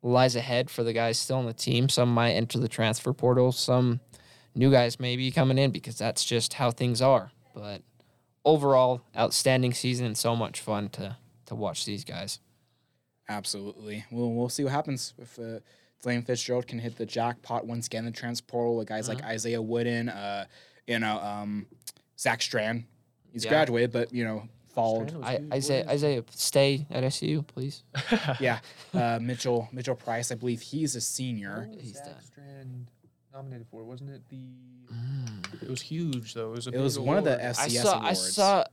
lies 0.03 0.35
ahead 0.35 0.71
for 0.71 0.83
the 0.83 0.93
guys 0.93 1.19
still 1.19 1.37
on 1.37 1.47
the 1.47 1.53
team. 1.53 1.89
Some 1.89 2.13
might 2.13 2.33
enter 2.33 2.59
the 2.59 2.69
transfer 2.69 3.13
portal. 3.13 3.53
Some 3.53 4.01
new 4.55 4.71
guys 4.71 4.99
may 4.99 5.17
be 5.17 5.31
coming 5.31 5.59
in 5.59 5.71
because 5.71 5.97
that's 5.97 6.25
just 6.25 6.55
how 6.55 6.71
things 6.71 7.01
are. 7.01 7.31
But 7.55 7.83
overall, 8.45 9.03
outstanding 9.17 9.75
season 9.75 10.07
and 10.07 10.19
so 10.19 10.35
much 10.35 10.61
fun 10.61 10.89
to 10.91 11.17
to 11.47 11.55
watch 11.55 11.85
these 11.85 12.05
guys. 12.05 12.39
absolutely. 13.29 14.05
We'll 14.11 14.33
we'll 14.33 14.49
see 14.49 14.65
what 14.65 14.73
happens 14.73 15.15
if 15.19 15.39
uh, 15.39 15.61
Lane 16.05 16.23
Fitzgerald 16.23 16.67
can 16.67 16.79
hit 16.79 16.97
the 16.97 17.07
jackpot 17.07 17.67
once 17.67 17.87
again. 17.87 18.05
The 18.05 18.11
transfer 18.11 18.47
portal 18.47 18.77
with 18.77 18.89
guys 18.89 19.09
like 19.09 19.23
Isaiah 19.25 19.61
Wooden, 19.63 20.09
uh, 20.09 20.47
you 20.87 20.99
know, 20.99 21.19
um, 21.21 21.67
Zach 22.19 22.41
Strand. 22.43 22.85
He's 23.33 23.45
Yeah. 23.45 23.51
graduated, 23.51 23.93
but 23.93 24.13
you 24.13 24.25
know, 24.25 24.49
followed. 24.75 25.15
I. 25.23 25.41
Isaiah, 25.53 25.87
Isaiah, 25.89 26.25
stay 26.31 26.87
at 26.91 27.05
SU, 27.05 27.43
please. 27.43 27.83
yeah, 28.41 28.61
uh, 28.95 29.19
Mitchell 29.21 29.69
Mitchell 29.73 29.95
Price. 29.95 30.33
I 30.33 30.35
believe 30.37 30.61
he's 30.63 30.97
a 30.97 31.01
senior. 31.01 31.69
Was 31.71 31.81
He's 31.81 31.95
Zach 31.97 32.05
done. 32.07 32.15
Strand 32.25 32.87
nominated 33.33 33.67
for? 33.71 33.85
Wasn't 33.85 34.11
it 34.11 34.23
the? 34.29 34.47
Mm. 34.93 35.63
It 35.63 35.69
was 35.71 35.81
huge 35.83 36.35
though. 36.35 36.49
It 36.53 36.57
was 36.57 36.67
a 36.67 36.71
It 36.71 36.81
was 36.81 36.99
one 36.99 37.19
of 37.19 37.25
the 37.25 37.35
award. 37.35 37.45
F- 37.51 37.59
I 37.61 37.69
CS 37.69 37.83
saw 37.85 37.93
I 37.93 37.99
awards. 38.01 38.33
saw 38.33 38.61
s- 38.61 38.67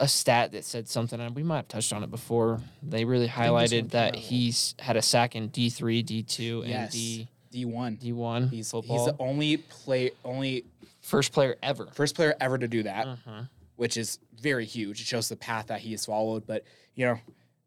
a 0.00 0.08
stat 0.08 0.52
that 0.52 0.64
said 0.64 0.88
something, 0.88 1.20
and 1.20 1.34
we 1.34 1.42
might 1.42 1.56
have 1.56 1.68
touched 1.68 1.92
on 1.92 2.02
it 2.02 2.10
before. 2.10 2.60
They 2.82 3.04
really 3.04 3.26
think 3.28 3.36
this 3.36 3.50
one 3.50 3.54
highlighted 3.64 3.90
that 3.90 4.16
he's 4.16 4.74
had 4.80 4.96
a 4.96 5.02
sack 5.02 5.36
in 5.36 5.48
D 5.48 5.70
three, 5.70 6.02
D 6.02 6.22
two, 6.22 6.62
and 6.62 6.70
Yes. 6.70 6.92
D 6.92 7.28
D 7.52 7.64
one. 7.64 7.94
D 7.96 8.12
one 8.12 8.48
He's 8.48 8.70
football. 8.70 8.96
he's 8.98 9.06
the 9.06 9.16
only 9.22 9.56
play 9.58 10.10
only 10.24 10.64
First 11.02 11.32
player 11.32 11.56
ever. 11.62 11.86
first 11.92 12.14
player 12.14 12.34
ever 12.40 12.58
to 12.58 12.68
do 12.68 12.82
that, 12.82 13.06
Mhm. 13.06 13.48
which 13.76 13.96
is 13.96 14.18
very 14.38 14.66
huge. 14.66 15.00
It 15.00 15.06
shows 15.06 15.28
the 15.28 15.36
path 15.36 15.68
that 15.68 15.80
he 15.80 15.92
has 15.92 16.04
followed. 16.04 16.46
But 16.46 16.64
you 16.94 17.06
know, 17.06 17.18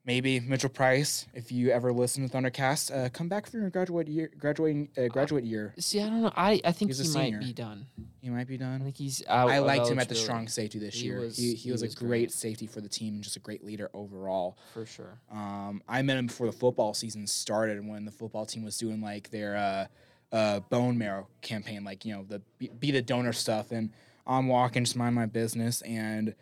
maybe 0.06 0.40
Mitchell 0.40 0.70
Price, 0.70 1.28
if 1.34 1.52
you 1.52 1.70
ever 1.72 1.92
listen 1.94 2.28
to 2.28 2.36
Thundercast, 2.36 2.96
uh, 3.06 3.10
come 3.10 3.28
back 3.30 3.50
for 3.50 3.58
your 3.58 3.70
graduate 3.70 4.08
year, 4.08 4.30
graduating 4.38 4.90
uh, 4.98 5.08
graduate 5.08 5.44
year. 5.46 5.74
See, 5.78 6.02
I 6.02 6.10
don't 6.10 6.22
know. 6.24 6.32
I, 6.36 6.60
I 6.66 6.72
think 6.72 6.90
He's 6.92 7.14
he 7.14 7.18
might 7.18 7.40
be 7.40 7.54
done. 7.54 7.86
He 8.22 8.30
might 8.30 8.48
be 8.48 8.58
done. 8.58 8.82
I 8.82 8.84
think 8.84 8.98
he's 8.98 9.24
out. 9.28 9.50
I 9.50 9.60
liked 9.60 9.88
him 9.88 10.00
at 10.00 10.10
the 10.10 10.16
strong 10.16 10.48
safety 10.48 10.80
this 10.80 10.96
He 10.96 11.06
year. 11.08 11.20
was- 11.20 11.38
he, 11.38 11.50
he, 11.50 11.56
he 11.56 11.72
was, 11.72 11.82
was 11.82 11.94
a 11.94 11.98
great 11.98 12.32
safety 12.32 12.68
for 12.68 12.82
the 12.82 12.90
team 12.90 13.16
and 13.16 13.24
just 13.24 13.36
a 13.36 13.40
great 13.40 13.64
leader 13.66 13.90
overall. 13.94 14.58
for 14.74 14.86
sure. 14.86 15.20
Um, 15.32 15.82
I 15.88 16.02
met 16.02 16.18
him 16.18 16.28
before 16.28 16.48
the 16.48 16.54
football 16.54 16.94
season 16.94 17.28
started 17.28 17.86
when 17.86 18.06
the 18.06 18.12
football 18.12 18.46
team 18.46 18.64
was 18.64 18.78
doing 18.78 19.02
like 19.02 19.30
their 19.30 19.56
uh, 19.58 20.36
uh, 20.36 20.60
bone 20.62 20.98
marrow 20.98 21.28
campaign, 21.42 21.84
like 21.84 22.06
you 22.06 22.14
know 22.14 22.26
the 22.28 22.42
be, 22.58 22.70
be 22.80 22.92
the 22.92 23.02
donor 23.02 23.34
stuff. 23.34 23.72
And 23.72 23.92
I'm 24.26 24.48
walking, 24.48 24.84
just 24.86 24.96
mind 24.96 25.16
my 25.16 25.26
business, 25.26 25.82
and 25.82 26.34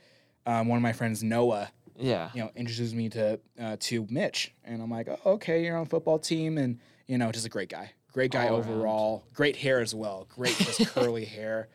um, 0.46 0.68
one 0.68 0.78
of 0.78 0.84
my 0.84 0.94
friends, 0.94 1.24
Noah, 1.24 1.72
Yeah. 2.02 2.30
you 2.34 2.42
know, 2.44 2.52
introduced 2.56 2.94
me 2.96 3.10
to 3.10 3.40
uh, 3.60 3.78
to 3.80 4.06
Mitch, 4.10 4.54
and 4.64 4.82
I'm 4.82 4.90
like, 4.92 5.08
oh, 5.10 5.34
okay, 5.34 5.64
you're 5.64 5.78
on 5.78 5.86
football 5.86 6.20
team, 6.20 6.58
and 6.58 6.80
you 7.08 7.18
know, 7.18 7.32
just 7.32 7.46
a 7.46 7.50
great 7.50 7.70
guy, 7.70 7.92
great 8.14 8.32
guy 8.32 8.48
All 8.48 8.58
around. 8.58 8.70
overall, 8.70 9.24
great 9.34 9.56
hair 9.56 9.80
as 9.80 9.94
well, 9.96 10.28
great 10.30 10.56
just 10.58 10.88
curly 10.94 11.26
hair. 11.26 11.68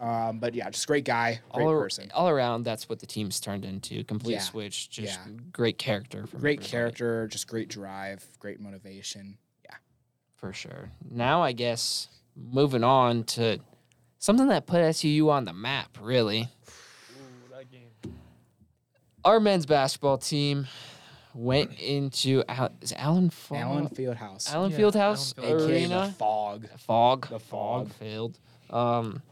Um, 0.00 0.40
but 0.40 0.54
yeah, 0.54 0.68
just 0.70 0.86
great 0.86 1.04
guy, 1.04 1.40
great 1.52 1.64
all, 1.64 1.70
ar- 1.70 1.80
person, 1.82 2.10
all 2.14 2.28
around, 2.28 2.64
that's 2.64 2.88
what 2.88 2.98
the 2.98 3.06
team's 3.06 3.38
turned 3.40 3.64
into. 3.64 4.02
Complete 4.04 4.34
Yeah. 4.34 4.38
switch. 4.40 4.90
Just 4.90 5.20
Yeah. 5.24 5.32
great 5.52 5.78
character. 5.78 6.22
Great 6.32 6.58
everybody, 6.58 6.68
character, 6.68 7.26
just 7.28 7.46
great 7.46 7.68
drive, 7.68 8.26
great 8.40 8.58
motivation. 8.60 9.38
Yeah. 9.64 9.76
For 10.36 10.52
sure. 10.52 10.90
Now, 11.08 11.42
I 11.42 11.52
guess, 11.52 12.08
moving 12.36 12.82
on 12.82 13.22
to 13.24 13.60
something 14.18 14.48
that 14.48 14.66
put 14.66 14.80
SUU 14.82 15.30
on 15.30 15.44
the 15.44 15.52
map, 15.52 15.96
really. 16.02 16.48
Ooh, 19.24 19.28
that 19.28 19.30
game. 19.30 19.32
Our 19.32 19.40
men's 19.40 19.66
basketball 19.66 20.18
team 20.18 20.66
went 21.34 21.78
into 21.80 22.42
Al- 22.48 22.72
is 22.80 22.92
it 22.92 22.98
Allen 22.98 23.30
Fog? 23.30 23.58
Allen 23.58 23.88
Fieldhouse. 23.88 24.52
Allen 24.52 24.70
Yeah, 24.70 24.78
Fieldhouse 24.78 25.34
Allen 25.38 25.58
Fieldhouse. 25.58 25.64
AKA 25.64 25.74
Arena. 25.84 26.06
the 26.06 26.12
Phog. 26.12 26.68
Phog. 26.78 27.28
The 27.28 27.38
Phog. 27.40 27.92
Field. 27.94 28.38
Um, 28.70 29.22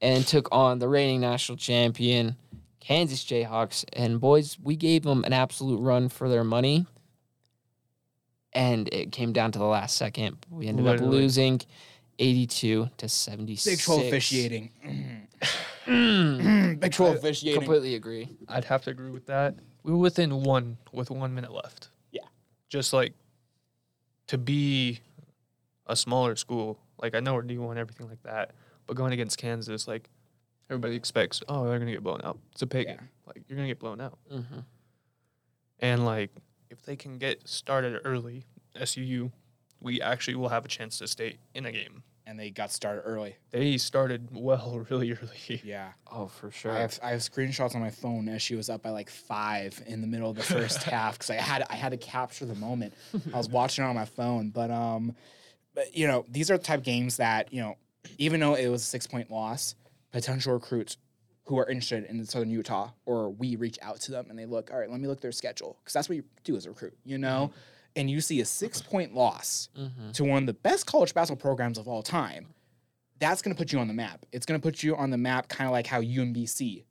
and 0.00 0.26
took 0.26 0.48
on 0.52 0.78
the 0.80 0.88
reigning 0.88 1.20
national 1.20 1.56
champion, 1.58 2.36
Kansas 2.80 3.24
Jayhawks. 3.24 3.84
And 3.92 4.20
boys, 4.20 4.58
we 4.62 4.74
gave 4.74 5.04
them 5.04 5.22
an 5.24 5.32
absolute 5.32 5.78
run 5.80 6.08
for 6.08 6.28
their 6.28 6.44
money. 6.44 6.86
And 8.52 8.92
it 8.92 9.12
came 9.12 9.32
down 9.32 9.52
to 9.52 9.58
the 9.58 9.64
last 9.64 9.96
second. 9.96 10.36
We 10.50 10.66
ended 10.66 10.86
up 10.86 11.00
losing 11.00 11.60
82 12.18 12.90
to 12.98 13.08
76. 13.08 13.86
Big 13.86 14.06
officiating. 14.08 14.70
Mm, 15.86 16.80
Big 16.80 16.92
12 16.92 17.14
I 17.14 17.18
officiating. 17.18 17.60
completely 17.60 17.94
agree. 17.94 18.28
I'd 18.48 18.64
have 18.64 18.82
to 18.84 18.90
agree 18.90 19.10
with 19.10 19.26
that. 19.26 19.54
We 19.82 19.92
were 19.92 19.98
within 19.98 20.42
one 20.42 20.76
with 20.92 21.10
one 21.10 21.34
minute 21.34 21.52
left. 21.52 21.88
Yeah. 22.12 22.22
Just 22.68 22.92
like 22.92 23.14
to 24.28 24.38
be 24.38 25.00
a 25.86 25.96
smaller 25.96 26.36
school, 26.36 26.78
like 27.00 27.14
I 27.14 27.20
know 27.20 27.34
we're 27.34 27.42
D 27.42 27.58
one, 27.58 27.76
everything 27.78 28.08
like 28.08 28.22
that, 28.22 28.52
but 28.86 28.96
going 28.96 29.12
against 29.12 29.38
Kansas, 29.38 29.88
like 29.88 30.08
everybody 30.70 30.94
expects, 30.94 31.42
oh, 31.48 31.66
they're 31.68 31.78
gonna 31.78 31.90
get 31.92 32.02
blown 32.02 32.20
out. 32.24 32.38
It's 32.52 32.62
a 32.62 32.66
pig 32.66 32.86
Yeah. 32.86 32.96
game. 32.96 33.08
Like 33.26 33.42
you're 33.48 33.56
gonna 33.56 33.68
get 33.68 33.78
blown 33.80 34.00
out. 34.00 34.18
hmm 34.30 34.60
And 35.80 36.04
like 36.04 36.30
if 36.70 36.82
they 36.82 36.96
can 36.96 37.18
get 37.18 37.46
started 37.48 38.00
early, 38.04 38.44
SUU, 38.76 39.32
we 39.80 40.00
actually 40.00 40.36
will 40.36 40.48
have 40.48 40.64
a 40.64 40.68
chance 40.68 40.98
to 40.98 41.08
stay 41.08 41.38
in 41.54 41.66
a 41.66 41.72
game. 41.72 42.04
And 42.26 42.38
they 42.38 42.50
got 42.50 42.70
started 42.70 43.02
early. 43.02 43.36
They 43.50 43.78
started 43.78 44.28
well 44.32 44.84
really 44.90 45.12
early. 45.12 45.60
Yeah. 45.64 45.92
Oh, 46.10 46.26
for 46.28 46.50
sure. 46.50 46.72
I 46.72 46.80
have 46.80 46.98
I 47.02 47.10
have 47.10 47.20
screenshots 47.20 47.74
on 47.74 47.80
my 47.80 47.90
phone 47.90 48.28
as 48.28 48.42
she 48.42 48.54
was 48.54 48.70
up 48.70 48.82
by 48.82 48.90
like 48.90 49.10
five 49.10 49.82
in 49.86 50.00
the 50.00 50.06
middle 50.06 50.30
of 50.30 50.36
the 50.36 50.42
first 50.42 50.82
half 50.84 51.14
because 51.14 51.30
I 51.30 51.34
had 51.34 51.64
I 51.68 51.74
had 51.74 51.90
to 51.90 51.98
capture 51.98 52.46
the 52.46 52.54
moment. 52.54 52.94
I 53.32 53.36
was 53.36 53.48
watching 53.50 53.84
it 53.84 53.88
on 53.88 53.94
my 53.94 54.04
phone, 54.04 54.50
but 54.50 54.70
um, 54.70 55.16
but 55.74 55.96
you 55.96 56.06
know 56.06 56.24
these 56.28 56.50
are 56.50 56.58
the 56.58 56.64
type 56.64 56.78
of 56.78 56.84
games 56.84 57.16
that 57.16 57.52
you 57.52 57.60
know 57.60 57.76
even 58.18 58.40
though 58.40 58.54
it 58.54 58.68
was 58.68 58.82
a 58.82 58.86
six 58.86 59.06
point 59.06 59.30
loss, 59.30 59.74
potential 60.12 60.52
recruits 60.52 60.96
who 61.46 61.58
are 61.58 61.68
interested 61.68 62.04
in 62.04 62.24
Southern 62.24 62.50
Utah 62.50 62.90
or 63.04 63.30
we 63.30 63.56
reach 63.56 63.78
out 63.82 64.00
to 64.00 64.12
them 64.12 64.26
and 64.30 64.38
they 64.38 64.46
look 64.46 64.70
all 64.72 64.78
right. 64.78 64.90
Let 64.90 65.00
me 65.00 65.08
look 65.08 65.20
their 65.20 65.32
schedule 65.32 65.76
because 65.80 65.92
that's 65.92 66.08
what 66.08 66.16
you 66.16 66.24
do 66.44 66.56
as 66.56 66.66
a 66.66 66.70
recruit, 66.70 66.96
you 67.04 67.18
know. 67.18 67.52
And 67.94 68.10
you 68.10 68.20
see 68.20 68.40
a 68.40 68.44
six 68.44 68.80
point 68.80 69.14
loss 69.14 69.68
hmm 69.76 70.10
to 70.12 70.24
one 70.24 70.42
of 70.42 70.46
the 70.46 70.52
best 70.52 70.86
college 70.86 71.14
basketball 71.14 71.40
programs 71.40 71.78
of 71.78 71.88
all 71.88 72.02
time, 72.02 72.48
that's 73.18 73.40
going 73.40 73.54
to 73.54 73.58
put 73.58 73.72
you 73.72 73.78
on 73.78 73.88
the 73.88 73.94
map. 73.94 74.26
It's 74.32 74.44
going 74.44 74.60
to 74.60 74.62
put 74.62 74.82
you 74.82 74.94
on 74.96 75.10
the 75.10 75.16
map, 75.16 75.48
kind 75.48 75.66
of 75.66 75.72
like 75.72 75.86
how 75.86 76.00
UMBC 76.02 76.84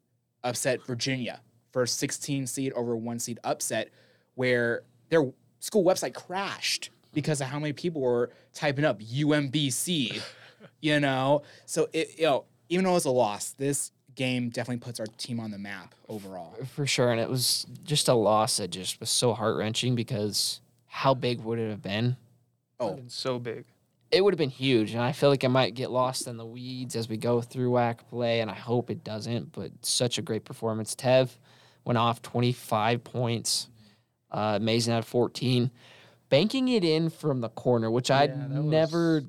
upset 0.44 0.86
Virginia 0.88 1.42
for 1.72 1.84
a 1.84 1.88
16 1.88 2.48
seed 2.48 2.74
over 2.74 2.96
one 2.96 3.20
seed 3.20 3.40
upset, 3.44 3.90
where 4.36 4.84
their 5.10 5.32
school 5.60 5.84
website 5.84 6.14
crashed 6.14 6.90
because 7.14 7.42
of 7.42 7.48
how 7.48 7.60
many 7.60 7.74
people 7.74 8.02
were 8.02 8.32
typing 8.54 8.86
up 8.86 9.00
UMBC. 9.02 10.22
you 10.82 11.00
know, 11.00 11.44
so 11.66 11.88
it 11.94 12.18
you 12.18 12.26
know 12.26 12.46
even 12.70 12.86
though 12.86 12.96
it's 12.96 13.06
a 13.06 13.12
loss, 13.12 13.52
this 13.52 13.92
game 14.16 14.50
definitely 14.50 14.80
puts 14.80 15.00
our 15.00 15.06
team 15.18 15.40
on 15.40 15.52
the 15.52 15.58
map 15.58 15.94
overall. 16.08 16.56
For 16.74 16.86
sure. 16.86 17.12
And 17.12 17.20
it 17.20 17.30
was 17.30 17.66
just 17.84 18.08
a 18.08 18.14
loss 18.14 18.58
that 18.58 18.70
just 18.70 19.00
was 19.00 19.10
so 19.10 19.34
heart 19.34 19.58
wrenching 19.58 19.96
because 19.96 20.62
how 20.94 21.14
big 21.14 21.40
would 21.42 21.58
it 21.58 21.70
have 21.70 21.82
been? 21.82 22.18
Oh, 22.80 22.96
It's 22.98 23.16
so 23.16 23.40
big. 23.40 23.64
It 24.12 24.22
would 24.24 24.34
have 24.34 24.38
been 24.38 24.50
huge. 24.50 24.92
And 24.92 25.02
I 25.02 25.14
feel 25.14 25.30
like 25.30 25.44
it 25.46 25.50
might 25.50 25.74
get 25.74 25.90
lost 25.90 26.28
in 26.28 26.36
the 26.36 26.46
weeds 26.46 26.98
as 26.98 27.08
we 27.08 27.16
go 27.16 27.40
through 27.42 27.72
WAC 27.72 28.00
play. 28.10 28.42
And 28.42 28.52
I 28.52 28.56
hope 28.56 28.90
it 28.90 29.04
doesn't. 29.06 29.54
But 29.54 29.72
such 29.84 30.18
a 30.18 30.22
great 30.22 30.44
performance. 30.44 30.94
Tev 30.96 31.30
went 31.86 31.98
off 31.98 32.22
25 32.22 33.04
points. 33.06 33.70
Uh, 34.30 34.60
Mason 34.62 34.94
had 34.94 35.06
14. 35.06 35.72
Banking 36.30 36.68
it 36.68 36.84
in 36.84 37.10
from 37.10 37.40
the 37.40 37.50
corner, 37.50 37.90
which 37.90 38.10
Yeah, 38.10 38.20
I'd 38.20 38.52
that 38.52 38.58
was- 38.58 38.66
never. 38.66 39.24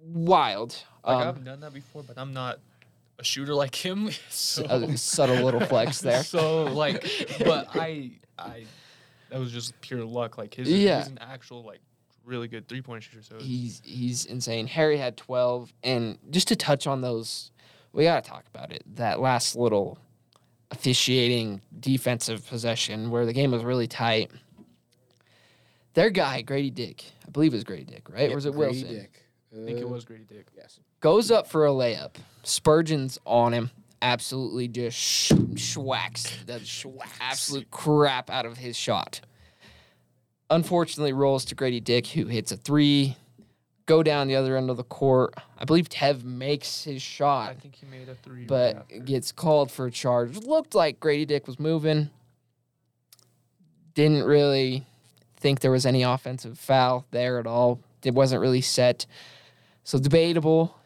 Wild. 0.00 0.76
Like 1.04 1.16
Um, 1.26 1.28
I've 1.28 1.44
done 1.44 1.60
that 1.60 1.74
before, 1.74 2.02
but 2.02 2.18
I'm 2.18 2.32
not 2.32 2.60
a 3.18 3.24
shooter 3.24 3.54
like 3.54 3.74
him. 3.74 4.10
So, 4.30 4.64
a 4.64 4.96
subtle 4.96 5.44
little 5.44 5.60
flex 5.60 6.00
there. 6.00 6.22
So 6.24 6.64
like, 6.64 7.02
but 7.44 7.68
I, 7.74 8.12
I, 8.38 8.64
that 9.30 9.38
was 9.38 9.52
just 9.52 9.78
pure 9.80 10.04
luck. 10.04 10.38
Like 10.38 10.54
his, 10.54 10.70
Yeah. 10.70 10.98
he's 10.98 11.08
an 11.08 11.18
actual 11.20 11.62
like 11.62 11.80
really 12.24 12.48
good 12.48 12.68
three 12.68 12.82
point 12.82 13.02
shooter. 13.02 13.22
So 13.22 13.36
He's 13.38 13.80
he's 13.84 14.24
insane. 14.26 14.66
Harry 14.66 14.96
had 14.98 15.16
12 15.16 15.72
and 15.82 16.18
just 16.30 16.48
to 16.48 16.56
touch 16.56 16.86
on 16.86 17.00
those 17.00 17.50
we 17.92 18.04
got 18.04 18.22
to 18.22 18.30
talk 18.30 18.44
about 18.54 18.70
it. 18.70 18.82
That 18.96 19.18
last 19.20 19.56
little 19.56 19.98
officiating 20.70 21.62
defensive 21.80 22.46
possession 22.46 23.10
where 23.10 23.24
the 23.24 23.32
game 23.32 23.50
was 23.50 23.64
really 23.64 23.86
tight. 23.86 24.30
Their 25.94 26.10
guy, 26.10 26.42
Grady 26.42 26.70
Dick, 26.70 27.04
I 27.26 27.30
believe 27.30 27.52
it 27.52 27.56
was 27.56 27.64
Grady 27.64 27.84
Dick, 27.84 28.08
right? 28.10 28.30
or 28.30 28.34
was 28.36 28.46
it 28.46 28.52
Grady 28.52 28.82
Wilson? 28.82 28.94
Dick. 29.00 29.22
I 29.52 29.64
think 29.64 29.78
it 29.78 29.84
Uh, 29.84 29.88
was 29.88 30.04
Grady 30.04 30.24
Dick. 30.24 30.46
Yes. 30.56 30.78
Goes 31.00 31.30
up 31.30 31.46
for 31.46 31.66
a 31.66 31.70
layup. 31.70 32.16
Spurgeon's 32.42 33.18
on 33.24 33.54
him. 33.54 33.70
Absolutely 34.00 34.68
just 34.68 34.96
sh- 34.96 35.32
schwacks 35.54 36.44
the 36.46 36.60
absolute 37.20 37.70
crap 37.70 38.30
out 38.30 38.46
of 38.46 38.56
his 38.58 38.76
shot. 38.76 39.20
Unfortunately, 40.50 41.12
rolls 41.12 41.44
to 41.46 41.54
Grady 41.54 41.80
Dick, 41.80 42.06
who 42.08 42.26
hits 42.26 42.52
a 42.52 42.56
three. 42.56 43.16
Go 43.86 44.02
down 44.02 44.28
the 44.28 44.36
other 44.36 44.56
end 44.56 44.70
of 44.70 44.76
the 44.76 44.84
court. 44.84 45.34
I 45.58 45.64
believe 45.64 45.88
Tev 45.88 46.22
makes 46.22 46.84
his 46.84 47.02
shot. 47.02 47.50
I 47.50 47.54
think 47.54 47.74
he 47.74 47.86
made 47.86 48.08
a 48.08 48.14
three. 48.14 48.44
but 48.44 48.76
after. 48.76 48.98
gets 49.00 49.32
called 49.32 49.70
for 49.70 49.86
a 49.86 49.90
charge. 49.90 50.36
Looked 50.36 50.74
like 50.74 51.00
Grady 51.00 51.24
Dick 51.24 51.46
was 51.46 51.58
moving. 51.58 52.10
Didn't 53.94 54.24
really 54.24 54.84
think 55.38 55.60
there 55.60 55.70
was 55.70 55.86
any 55.86 56.02
offensive 56.02 56.58
foul 56.58 57.06
there 57.10 57.38
at 57.38 57.46
all. 57.46 57.80
It 58.04 58.14
wasn't 58.14 58.40
really 58.42 58.60
set. 58.60 59.06
So 59.84 59.98
debatable. 59.98 60.77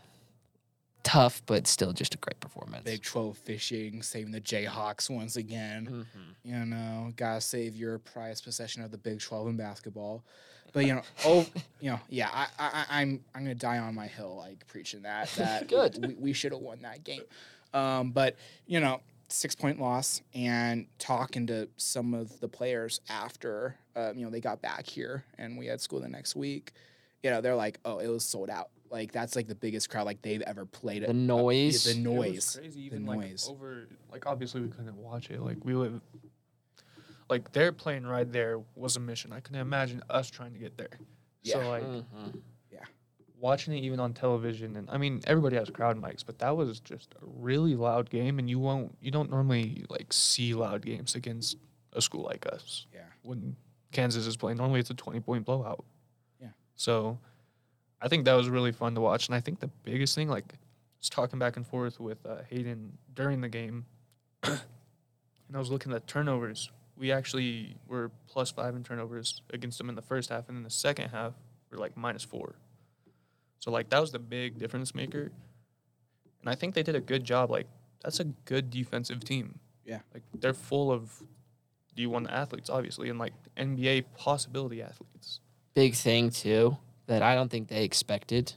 Tough, 1.02 1.42
but 1.46 1.66
still 1.66 1.92
just 1.92 2.14
a 2.14 2.18
great 2.18 2.38
performance. 2.40 2.84
Big 2.84 3.02
12 3.02 3.36
fishing, 3.36 4.02
saving 4.02 4.30
the 4.32 4.40
Jayhawks 4.40 5.10
once 5.10 5.36
again. 5.36 6.06
Mhm. 6.06 6.34
You 6.44 6.64
know, 6.66 7.12
gotta 7.16 7.40
save 7.40 7.74
your 7.74 7.98
prized 7.98 8.44
possession 8.44 8.82
of 8.82 8.90
the 8.90 8.98
Big 8.98 9.20
12 9.20 9.48
in 9.48 9.56
basketball. 9.56 10.24
But 10.72 10.86
you 10.86 10.94
know, 10.94 11.02
oh, 11.26 11.46
you 11.80 11.90
know, 11.90 12.00
yeah, 12.08 12.30
I, 12.32 12.46
I, 12.58 12.86
I'm, 13.00 13.20
I'm 13.34 13.42
gonna 13.42 13.54
die 13.54 13.78
on 13.78 13.94
my 13.94 14.06
hill, 14.06 14.36
like 14.36 14.66
preaching 14.68 15.02
that. 15.02 15.28
That 15.36 15.68
Good. 15.68 16.06
We, 16.06 16.14
we 16.14 16.32
should 16.32 16.52
have 16.52 16.62
won 16.62 16.80
that 16.82 17.04
game. 17.04 17.22
Um, 17.74 18.10
but 18.12 18.36
you 18.66 18.80
know, 18.80 19.00
six 19.28 19.54
point 19.54 19.80
loss, 19.80 20.22
and 20.34 20.86
talking 20.98 21.46
to 21.48 21.68
some 21.76 22.14
of 22.14 22.38
the 22.40 22.48
players 22.48 23.00
after, 23.10 23.76
uh, 23.96 24.12
you 24.14 24.24
know, 24.24 24.30
they 24.30 24.40
got 24.40 24.62
back 24.62 24.86
here, 24.86 25.24
and 25.36 25.58
we 25.58 25.66
had 25.66 25.80
school 25.80 26.00
the 26.00 26.08
next 26.08 26.36
week. 26.36 26.72
You 27.22 27.30
know, 27.30 27.40
they're 27.40 27.56
like, 27.56 27.78
oh, 27.84 27.98
it 27.98 28.08
was 28.08 28.24
sold 28.24 28.50
out. 28.50 28.70
Like 28.92 29.10
that's 29.10 29.34
like 29.34 29.48
the 29.48 29.54
biggest 29.54 29.88
crowd 29.90 30.04
like 30.06 30.22
they've 30.22 30.42
ever 30.42 30.64
played. 30.66 31.02
The 31.04 31.12
noise. 31.14 31.84
the 31.84 31.90
It 31.90 31.96
was 31.96 31.98
noise. 32.04 32.56
crazy. 32.56 32.80
The 32.80 32.86
Even 32.96 33.06
like 33.06 33.20
noise. 33.20 33.48
over, 33.50 33.88
like 34.12 34.26
obviously 34.26 34.60
we 34.60 34.68
couldn't 34.68 34.96
watch 34.96 35.30
it. 35.30 35.40
Like 35.40 35.64
we 35.64 35.74
live, 35.74 36.00
like 37.28 37.50
they're 37.52 37.72
playing 37.72 38.04
right 38.06 38.30
there 38.30 38.60
was 38.76 38.96
a 38.96 39.00
mission. 39.00 39.32
I 39.32 39.40
couldn't 39.40 39.60
imagine 39.60 40.02
us 40.10 40.28
trying 40.30 40.52
to 40.52 40.58
get 40.58 40.76
there. 40.76 40.90
So 41.44 41.58
Yeah. 41.60 41.66
like 41.66 41.82
Mhm. 41.84 42.40
watching 43.38 43.74
it 43.74 43.80
even 43.80 43.98
on 43.98 44.14
television, 44.14 44.76
and 44.76 44.88
I 44.88 44.98
mean 44.98 45.20
everybody 45.26 45.56
has 45.56 45.68
crowd 45.68 46.00
mics, 46.00 46.24
but 46.24 46.38
that 46.38 46.56
was 46.56 46.78
just 46.78 47.12
a 47.20 47.26
really 47.26 47.74
loud 47.74 48.08
game, 48.08 48.38
and 48.38 48.48
you 48.48 48.60
won't, 48.60 48.96
you 49.00 49.10
don't 49.10 49.30
normally 49.30 49.84
like 49.88 50.12
see 50.12 50.54
loud 50.54 50.82
games 50.86 51.16
against 51.16 51.56
a 51.92 52.00
school 52.00 52.22
like 52.22 52.46
us. 52.46 52.86
Yeah. 52.94 53.06
When 53.22 53.56
Kansas 53.90 54.26
is 54.28 54.36
playing, 54.36 54.58
normally 54.58 54.78
it's 54.78 54.90
a 54.90 54.94
twenty 54.94 55.18
point 55.18 55.44
blowout. 55.44 55.84
Yeah. 56.40 56.50
So, 56.76 57.18
I 58.02 58.08
think 58.08 58.24
that 58.24 58.34
was 58.34 58.48
really 58.48 58.72
fun 58.72 58.94
to 58.96 59.00
watch, 59.00 59.28
and 59.28 59.34
I 59.34 59.40
think 59.40 59.60
the 59.60 59.70
biggest 59.84 60.14
thing, 60.16 60.28
like, 60.28 60.54
was 60.98 61.08
talking 61.08 61.38
back 61.38 61.56
and 61.56 61.64
forth 61.64 62.00
with 62.00 62.24
uh, 62.26 62.38
Hayden 62.50 62.98
during 63.14 63.40
the 63.40 63.48
game, 63.48 63.86
and 64.42 64.58
I 65.54 65.58
was 65.58 65.70
looking 65.70 65.92
at 65.92 66.08
turnovers. 66.08 66.70
We 66.96 67.12
actually 67.12 67.76
were 67.86 68.10
plus 68.26 68.50
five 68.50 68.74
in 68.74 68.82
turnovers 68.82 69.42
against 69.52 69.78
them 69.78 69.88
in 69.88 69.94
the 69.94 70.02
first 70.02 70.30
half, 70.30 70.48
and 70.48 70.58
in 70.58 70.64
the 70.64 70.70
second 70.70 71.10
half, 71.10 71.34
we're 71.70 71.78
like 71.78 71.96
minus 71.96 72.24
four. 72.24 72.56
So 73.60 73.70
like 73.70 73.88
that 73.90 74.00
was 74.00 74.10
the 74.10 74.18
big 74.18 74.58
difference 74.58 74.94
maker. 74.94 75.30
And 76.40 76.50
I 76.50 76.56
think 76.56 76.74
they 76.74 76.82
did 76.82 76.96
a 76.96 77.00
good 77.00 77.22
job. 77.22 77.50
Like 77.50 77.68
that's 78.02 78.18
a 78.18 78.24
good 78.24 78.70
defensive 78.70 79.22
team. 79.24 79.60
Yeah. 79.86 80.00
Like 80.12 80.24
they're 80.38 80.52
full 80.52 80.90
of 80.90 81.22
D1 81.96 82.30
athletes, 82.30 82.68
obviously, 82.68 83.08
and 83.08 83.18
like 83.18 83.32
NBA 83.56 84.04
possibility 84.18 84.82
athletes. 84.82 85.40
Big 85.74 85.94
thing 85.94 86.30
too 86.30 86.76
that 87.06 87.22
I 87.22 87.34
don't 87.34 87.50
think 87.50 87.68
they 87.68 87.84
expected 87.84 88.54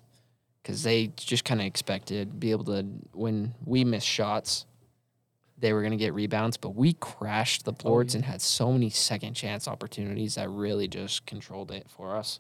because 0.62 0.84
they 0.84 1.08
just 1.16 1.46
kind 1.46 1.62
of 1.62 1.68
expected 1.68 2.40
be 2.40 2.52
able 2.52 2.66
to 2.66 2.86
when 3.14 3.54
we 3.66 3.84
missed 3.84 4.08
shots, 4.08 4.66
they 5.58 5.74
were 5.74 5.84
gonna 5.84 5.96
get 5.96 6.14
rebounds, 6.14 6.58
but 6.58 6.70
we 6.70 6.94
crashed 6.94 7.66
the 7.66 7.72
oh, 7.72 7.76
boards 7.76 8.14
yeah. 8.14 8.20
and 8.20 8.26
had 8.26 8.42
so 8.42 8.72
many 8.72 8.90
second 8.90 9.36
chance 9.36 9.68
opportunities 9.68 10.36
that 10.36 10.50
really 10.50 10.88
just 10.88 11.26
controlled 11.26 11.72
it 11.72 11.86
for 11.90 12.16
us. 12.16 12.40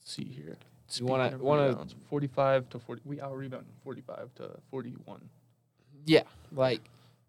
Let's 0.00 0.14
see 0.14 0.24
here. 0.24 0.58
You 0.94 1.06
wanna- 1.06 1.34
of 1.34 1.40
wanna- 1.40 1.86
45 2.08 2.68
to 2.70 2.78
40. 2.78 3.02
We 3.04 3.20
out 3.20 3.36
rebounded 3.36 3.72
45 3.84 4.34
to 4.36 4.60
41. 4.70 5.28
Yeah, 6.06 6.22
like 6.52 6.80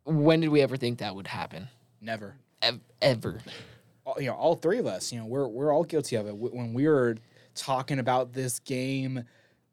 when 0.03 0.39
did 0.39 0.49
we 0.49 0.61
ever 0.61 0.77
think 0.77 0.99
that 0.99 1.15
would 1.15 1.27
happen? 1.27 1.67
Never. 1.99 2.35
Ev- 2.61 2.79
ever. 3.01 3.41
All, 4.05 4.15
you 4.20 4.27
know, 4.27 4.36
all 4.36 4.55
three 4.55 4.79
of 4.79 4.86
us, 4.88 5.12
you 5.12 5.20
know, 5.20 5.25
we're 5.25 5.48
we're 5.48 5.74
all 5.74 5.84
guilty 5.84 6.15
of 6.15 6.27
it. 6.27 6.36
When 6.36 6.74
we 6.74 6.88
were 6.88 7.17
talking 7.55 8.00
about 8.00 8.34
this 8.34 8.60
game, 8.60 9.24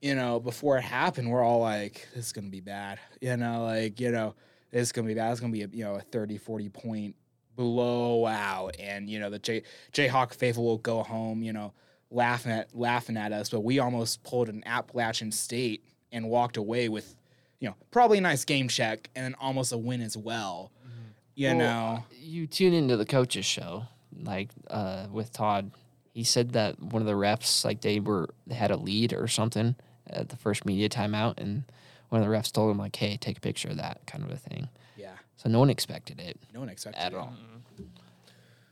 you 0.01 0.15
know, 0.15 0.41
before 0.41 0.79
it 0.79 0.83
happened, 0.83 1.31
we're 1.31 1.43
all 1.43 1.61
like, 1.61 2.07
this 2.15 2.27
is 2.27 2.33
gonna 2.33 2.49
be 2.49 2.61
bad. 2.61 2.99
You 3.21 3.37
know, 3.37 3.65
like, 3.65 4.01
you 4.01 4.11
know, 4.11 4.35
this 4.71 4.83
is 4.83 4.93
gonna 4.93 5.07
be 5.09 5.15
bad. 5.15 5.31
It's 5.33 5.41
gonna 5.41 5.53
be 5.53 5.63
a 5.63 5.69
you 5.69 5.85
know 5.85 5.95
a 5.97 6.01
30, 6.01 6.39
40 6.39 6.69
point 6.69 7.15
blowout. 7.57 8.77
And, 8.79 9.09
you 9.11 9.19
know, 9.19 9.31
the 9.31 9.39
J 9.39 9.63
Jayhawk 9.93 10.35
faithful 10.35 10.65
will 10.65 10.79
go 10.79 11.03
home, 11.03 11.43
you 11.43 11.53
know, 11.53 11.73
laughing 12.11 12.53
at 12.53 12.75
laughing 12.75 13.17
at 13.17 13.33
us. 13.33 13.51
But 13.51 13.61
we 13.61 13.79
almost 13.79 14.23
pulled 14.23 14.49
an 14.49 14.63
Appalachian 14.67 15.33
state 15.33 15.85
and 16.13 16.29
walked 16.29 16.57
away 16.57 16.89
with, 16.89 17.15
you 17.61 17.69
know, 17.69 17.75
probably 17.91 18.19
a 18.19 18.21
nice 18.23 18.45
game 18.45 18.69
check 18.69 19.11
and 19.15 19.25
then 19.25 19.35
almost 19.41 19.73
a 19.73 19.79
win 19.79 20.01
as 20.01 20.17
well. 20.17 20.71
Mm-hmm. 20.81 21.03
You 21.35 21.49
Well, 21.49 21.57
know. 21.57 21.99
Uh, 21.99 22.15
you 22.21 22.47
tune 22.47 22.73
into 22.73 22.97
the 22.97 23.05
coaches 23.07 23.45
show, 23.45 23.87
like 24.23 24.51
uh, 24.71 25.07
with 25.13 25.33
Todd. 25.33 25.71
He 26.13 26.25
said 26.25 26.53
that 26.53 26.81
one 26.81 27.01
of 27.03 27.07
the 27.07 27.13
refs, 27.15 27.65
like 27.65 27.81
they 27.83 28.01
were, 28.01 28.29
they 28.47 28.55
had 28.57 28.71
a 28.73 28.77
lead 28.77 29.13
or 29.13 29.29
something 29.29 29.77
at 30.09 30.31
the 30.31 30.37
first 30.37 30.65
media 30.65 30.89
timeout, 30.89 31.35
and 31.39 31.65
one 32.09 32.21
of 32.23 32.27
the 32.29 32.35
refs 32.35 32.51
told 32.51 32.71
him 32.71 32.79
like, 32.79 32.97
"Hey, 32.97 33.17
take 33.17 33.37
a 33.39 33.41
picture 33.41 33.69
of 33.69 33.77
that," 33.77 34.01
kind 34.07 34.25
of 34.25 34.31
a 34.31 34.37
thing. 34.37 34.69
Yeah. 34.97 35.13
So 35.37 35.49
no 35.49 35.61
one 35.61 35.71
expected 35.71 36.19
it 36.19 36.37
No 36.53 36.59
one 36.61 36.69
expected 36.69 37.01
at 37.01 37.13
it. 37.13 37.19
all. 37.19 37.33
Mm. 37.79 37.85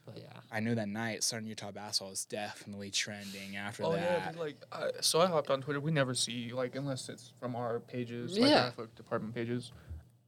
But 0.05 0.18
yeah, 0.18 0.40
I 0.53 0.61
knew 0.61 0.75
that 0.77 0.88
night 0.88 1.23
Southern 1.25 1.47
Utah 1.47 1.73
basketball 1.73 2.11
was 2.11 2.25
definitely 2.25 2.90
trending 2.90 3.57
after 3.57 3.85
Oh 3.85 3.92
that. 3.92 4.35
yeah, 4.35 4.40
like 4.40 4.57
I, 4.73 4.90
so 5.01 5.20
I 5.20 5.27
hopped 5.27 5.51
on 5.51 5.61
Twitter. 5.62 5.81
We 5.81 5.90
never 5.90 6.14
see 6.14 6.53
like 6.53 6.75
unless 6.77 7.09
it's 7.09 7.33
from 7.40 7.55
our 7.57 7.81
pages, 7.81 8.38
like 8.38 8.51
Yeah. 8.51 8.62
our 8.62 8.66
athletic 8.68 8.94
department 8.94 9.35
pages. 9.35 9.73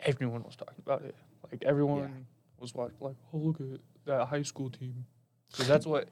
Everyone 0.01 0.43
was 0.43 0.57
talking 0.57 0.75
about 0.85 1.03
it. 1.05 1.15
Like 1.51 1.63
everyone 1.65 2.27
was 2.61 2.75
watching. 2.75 2.97
Like, 3.01 3.17
oh 3.33 3.39
look 3.39 3.61
at 3.61 3.81
that 4.05 4.27
high 4.27 4.43
school 4.43 4.69
team, 4.71 5.07
because 5.51 5.67
that's 5.69 5.87
what 5.87 6.09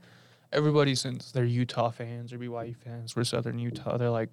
everybody 0.53 0.94
since 0.94 1.33
they're 1.33 1.44
Utah 1.44 1.90
fans 1.90 2.33
or 2.33 2.38
BYU 2.38 2.77
fans. 2.77 3.14
We're 3.16 3.25
Southern 3.25 3.59
Utah. 3.59 3.96
They're 3.99 4.11
like 4.11 4.31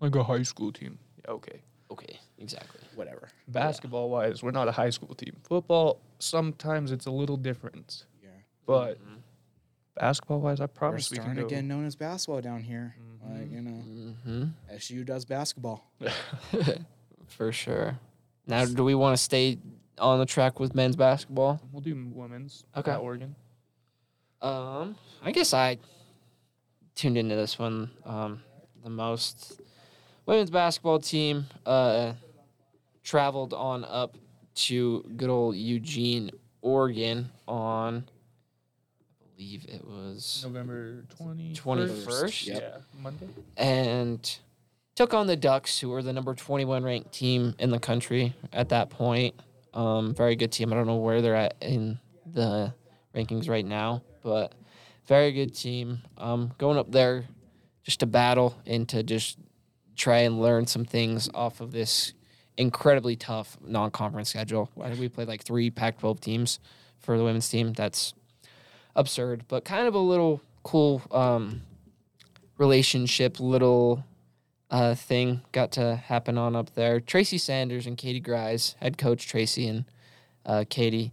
like 0.00 0.14
a 0.14 0.22
high 0.24 0.42
school 0.42 0.72
team. 0.72 0.98
Yeah, 1.24 1.32
okay. 1.32 1.62
okay, 1.90 2.18
exactly. 2.38 2.80
Whatever. 2.94 3.28
Basketball 3.48 4.10
wise, 4.10 4.42
we're 4.42 4.50
not 4.50 4.68
a 4.68 4.72
high 4.72 4.90
school 4.90 5.14
team. 5.14 5.36
Football 5.44 6.00
sometimes 6.18 6.92
it's 6.92 7.06
a 7.06 7.10
little 7.10 7.36
different, 7.36 8.04
Yeah. 8.22 8.28
but 8.66 8.98
Mhm. 9.00 9.20
basketball 9.94 10.40
wise, 10.40 10.60
I 10.60 10.64
We're 10.64 10.68
promise 10.68 11.10
we 11.10 11.16
starting 11.16 11.34
can 11.34 11.36
to 11.36 11.42
go. 11.44 11.48
get 11.48 11.64
known 11.64 11.86
as 11.86 11.96
basketball 11.96 12.40
down 12.42 12.62
here. 12.62 12.94
Like, 13.22 13.48
Mhm. 13.48 13.52
you 13.52 13.62
know, 13.62 13.80
hmm 14.24 14.44
SU 14.70 15.02
does 15.04 15.24
basketball. 15.24 15.90
For 17.28 17.50
sure. 17.52 17.98
Now, 18.46 18.64
do 18.66 18.84
we 18.84 18.94
want 18.94 19.16
to 19.16 19.22
stay 19.22 19.58
on 19.98 20.18
the 20.20 20.26
track 20.26 20.60
with 20.60 20.74
men's 20.74 20.94
basketball? 20.96 21.60
We'll 21.72 21.80
do 21.82 21.94
women's. 22.14 22.64
Okay. 22.76 22.92
At 22.92 23.00
Oregon. 23.00 23.34
Um, 24.42 24.96
I 25.22 25.32
guess 25.32 25.54
I 25.54 25.78
tuned 26.94 27.16
into 27.18 27.36
this 27.36 27.58
one 27.58 27.90
um, 28.04 28.42
the 28.82 28.90
most. 28.90 29.60
Women's 30.26 30.50
basketball 30.50 30.98
team 30.98 31.46
uh, 31.64 32.14
traveled 33.04 33.54
on 33.54 33.84
up 33.84 34.16
to 34.56 35.04
good 35.16 35.30
old 35.30 35.54
Eugene, 35.54 36.30
Oregon 36.62 37.30
on, 37.46 38.04
I 39.20 39.36
believe 39.36 39.66
it 39.68 39.86
was, 39.86 40.42
November 40.44 41.04
20 41.16 41.54
21st? 41.54 42.46
Yep. 42.46 42.62
Yeah, 42.62 43.00
Monday. 43.00 43.28
and 43.56 44.38
took 44.96 45.14
on 45.14 45.26
the 45.26 45.36
Ducks, 45.36 45.78
who 45.78 45.90
were 45.90 46.02
the 46.02 46.12
number 46.12 46.34
21 46.34 46.82
ranked 46.82 47.12
team 47.12 47.54
in 47.58 47.70
the 47.70 47.78
country 47.78 48.34
at 48.52 48.70
that 48.70 48.90
point. 48.90 49.34
Um, 49.74 50.14
very 50.14 50.36
good 50.36 50.50
team. 50.50 50.72
I 50.72 50.76
don't 50.76 50.86
know 50.86 50.96
where 50.96 51.20
they're 51.20 51.36
at 51.36 51.54
in 51.60 51.98
the 52.24 52.72
rankings 53.14 53.48
right 53.48 53.64
now, 53.64 54.02
but 54.26 54.54
very 55.06 55.30
good 55.30 55.54
team. 55.54 56.02
Um, 56.18 56.50
going 56.58 56.78
up 56.78 56.90
there 56.90 57.26
just 57.84 58.00
to 58.00 58.06
battle 58.06 58.56
and 58.66 58.88
to 58.88 59.04
just 59.04 59.38
try 59.94 60.18
and 60.18 60.42
learn 60.42 60.66
some 60.66 60.84
things 60.84 61.30
off 61.32 61.60
of 61.60 61.70
this 61.70 62.12
incredibly 62.56 63.14
tough 63.14 63.56
non-conference 63.64 64.28
schedule. 64.28 64.68
We 64.74 65.08
played 65.08 65.28
like 65.28 65.44
three 65.44 65.70
Pac-12 65.70 66.18
teams 66.18 66.58
for 66.98 67.16
the 67.16 67.22
women's 67.22 67.48
team. 67.48 67.72
That's 67.72 68.14
absurd, 68.96 69.44
but 69.46 69.64
kind 69.64 69.86
of 69.86 69.94
a 69.94 70.00
little 70.00 70.42
cool 70.64 71.02
um, 71.12 71.62
relationship, 72.58 73.38
little 73.38 74.02
uh, 74.72 74.96
thing 74.96 75.42
got 75.52 75.70
to 75.72 75.94
happen 75.94 76.36
on 76.36 76.56
up 76.56 76.74
there. 76.74 76.98
Tracy 76.98 77.38
Sanders 77.38 77.86
and 77.86 77.96
Katie 77.96 78.18
Grise, 78.18 78.74
head 78.80 78.98
coach 78.98 79.28
Tracy 79.28 79.68
and 79.68 79.84
uh, 80.44 80.64
Katie, 80.68 81.12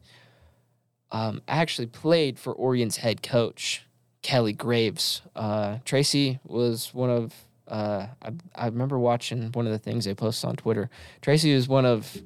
um, 1.14 1.42
actually 1.48 1.88
played 1.88 2.38
for 2.38 2.52
Oregon's 2.54 2.98
head 2.98 3.24
coach 3.24 3.84
Kelly 4.22 4.52
Graves. 4.52 5.22
Uh, 5.36 5.78
Tracy 5.86 6.40
was 6.46 6.94
one 6.94 7.10
of 7.10 7.34
uh, 7.68 8.08
I, 8.22 8.32
I 8.56 8.66
remember 8.66 9.00
watching 9.00 9.52
one 9.54 9.66
of 9.66 9.72
the 9.72 9.80
things 9.80 10.04
they 10.04 10.14
posted 10.14 10.50
on 10.50 10.56
Twitter. 10.58 10.90
Tracy 11.22 11.56
was 11.56 11.68
one 11.70 11.86
of 11.86 12.18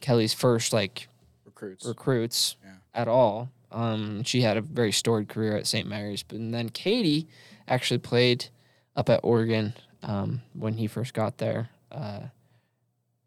Kelly's 0.00 0.32
first 0.32 0.72
like 0.72 1.08
Recruits. 1.44 1.84
recruits 1.84 2.56
Yeah. 2.64 2.70
at 2.94 3.06
all. 3.08 3.50
Um, 3.70 4.22
she 4.22 4.40
had 4.40 4.56
a 4.56 4.62
very 4.62 4.92
storied 4.92 5.28
career 5.28 5.54
at 5.56 5.66
St. 5.66 5.86
Mary's, 5.86 6.22
but 6.22 6.38
and 6.38 6.54
then 6.54 6.70
Katie 6.70 7.28
actually 7.68 7.98
played 7.98 8.46
up 8.94 9.10
at 9.10 9.20
Oregon 9.22 9.74
um, 10.02 10.40
when 10.54 10.74
he 10.74 10.86
first 10.86 11.12
got 11.12 11.36
there. 11.38 11.68
Uh, 11.92 12.20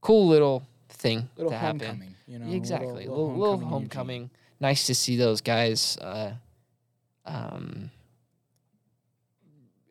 cool 0.01 0.27
little 0.27 0.63
thing 0.89 1.29
little 1.37 1.51
to 1.51 1.57
happen. 1.57 1.79
homecoming. 1.81 2.15
You 2.27 2.39
know, 2.39 2.51
exactly, 2.51 3.05
Little, 3.07 3.27
little, 3.33 3.37
little 3.37 3.53
in 3.53 3.59
Eugene. 3.59 3.69
homecoming. 3.69 4.29
Nice 4.59 4.87
to 4.87 4.95
see 4.95 5.15
those 5.15 5.41
guys. 5.41 5.97
Uh, 5.97 6.33
um, 7.25 7.91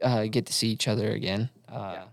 uh, 0.03 0.27
get 0.27 0.47
to 0.47 0.53
see 0.53 0.69
each 0.69 0.89
other 0.89 1.11
again. 1.11 1.51
Uh, 1.69 1.93
Yeah. 1.95 2.05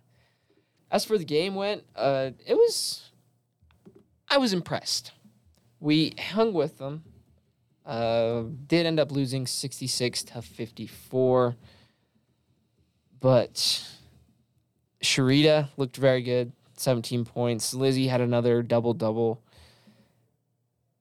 As 0.92 1.04
for 1.04 1.18
the 1.18 1.26
game 1.26 1.56
went, 1.56 1.84
uh, 1.96 2.32
it 2.46 2.54
was. 2.56 3.10
I 4.30 4.38
was 4.38 4.54
impressed. 4.54 5.12
We 5.80 6.14
hung 6.18 6.54
with 6.54 6.78
them. 6.78 7.04
Uh, 7.86 8.44
did 8.68 8.86
end 8.86 9.00
up 9.00 9.12
losing 9.12 9.46
sixty 9.46 9.88
six 9.88 10.24
to 10.24 10.42
fifty 10.42 10.88
four, 10.88 11.58
but 13.20 13.84
Sharita 15.04 15.70
looked 15.78 15.98
very 15.98 16.22
good. 16.22 16.52
17 16.78 17.24
points. 17.24 17.74
Lizzie 17.74 18.08
had 18.08 18.20
another 18.20 18.62
double 18.62 18.94
double. 18.94 19.42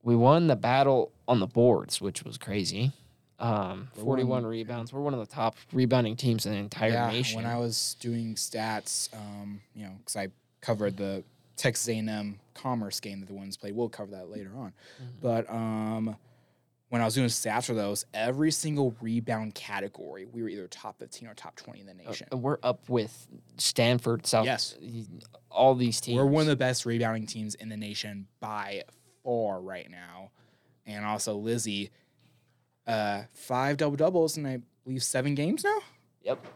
We 0.02 0.14
won 0.14 0.46
the 0.46 0.54
battle 0.54 1.10
on 1.26 1.40
the 1.40 1.46
boards, 1.46 2.00
which 2.00 2.22
was 2.24 2.38
crazy. 2.38 2.92
um, 3.40 3.88
41 3.94 4.28
one- 4.28 4.46
rebounds. 4.46 4.92
We're 4.92 5.00
one 5.00 5.12
of 5.12 5.20
the 5.20 5.26
top 5.26 5.56
rebounding 5.72 6.14
teams 6.16 6.46
in 6.46 6.52
the 6.52 6.58
entire 6.58 6.90
yeah, 6.92 7.10
nation. 7.10 7.36
when 7.36 7.46
I 7.46 7.58
was 7.58 7.96
doing 7.98 8.36
stats, 8.36 9.12
um, 9.14 9.60
you 9.74 9.84
know, 9.84 9.92
because 9.98 10.14
I 10.16 10.28
covered 10.60 10.96
the 10.96 11.24
Texas 11.56 11.88
A&M 11.88 12.38
Commerce 12.54 13.00
game 13.00 13.20
that 13.20 13.26
the 13.26 13.34
ones 13.34 13.56
played. 13.56 13.74
We'll 13.74 13.88
cover 13.88 14.12
that 14.12 14.30
later 14.30 14.52
on. 14.56 14.72
Mhm. 15.02 15.06
But 15.20 15.50
um, 15.50 16.16
when 16.90 17.02
I 17.02 17.04
was 17.04 17.14
doing 17.14 17.26
stats 17.26 17.64
for 17.66 17.74
those, 17.74 18.06
every 18.14 18.52
single 18.52 18.94
rebound 19.00 19.54
category, 19.56 20.26
we 20.26 20.40
were 20.42 20.48
either 20.48 20.68
top 20.68 20.98
15 21.00 21.28
or 21.28 21.34
top 21.34 21.56
20 21.56 21.80
in 21.80 21.86
the 21.86 21.92
Uh, 21.92 22.08
nation. 22.10 22.28
and 22.30 22.40
we're 22.40 22.58
up 22.62 22.88
with 22.88 23.26
Stanford, 23.58 24.26
South. 24.26 24.46
Yes. 24.46 24.76
All 25.50 25.74
these 25.74 26.00
teams. 26.00 26.16
We're 26.18 26.26
one 26.26 26.42
of 26.42 26.48
the 26.48 26.56
best 26.56 26.86
rebounding 26.86 27.26
teams 27.26 27.56
in 27.56 27.68
the 27.68 27.76
nation 27.76 28.28
by 28.38 28.84
far 29.24 29.60
right 29.60 29.90
now. 29.90 30.30
And 30.86 31.04
also 31.04 31.34
Lizzie, 31.36 31.90
uh, 32.86 33.22
five 33.32 33.76
double 33.76 33.96
doubles 33.96 34.36
and 34.36 34.46
I 34.46 34.58
believe 34.84 35.02
seven 35.02 35.34
games 35.34 35.64
now. 35.64 35.78
Yep. 36.22 36.46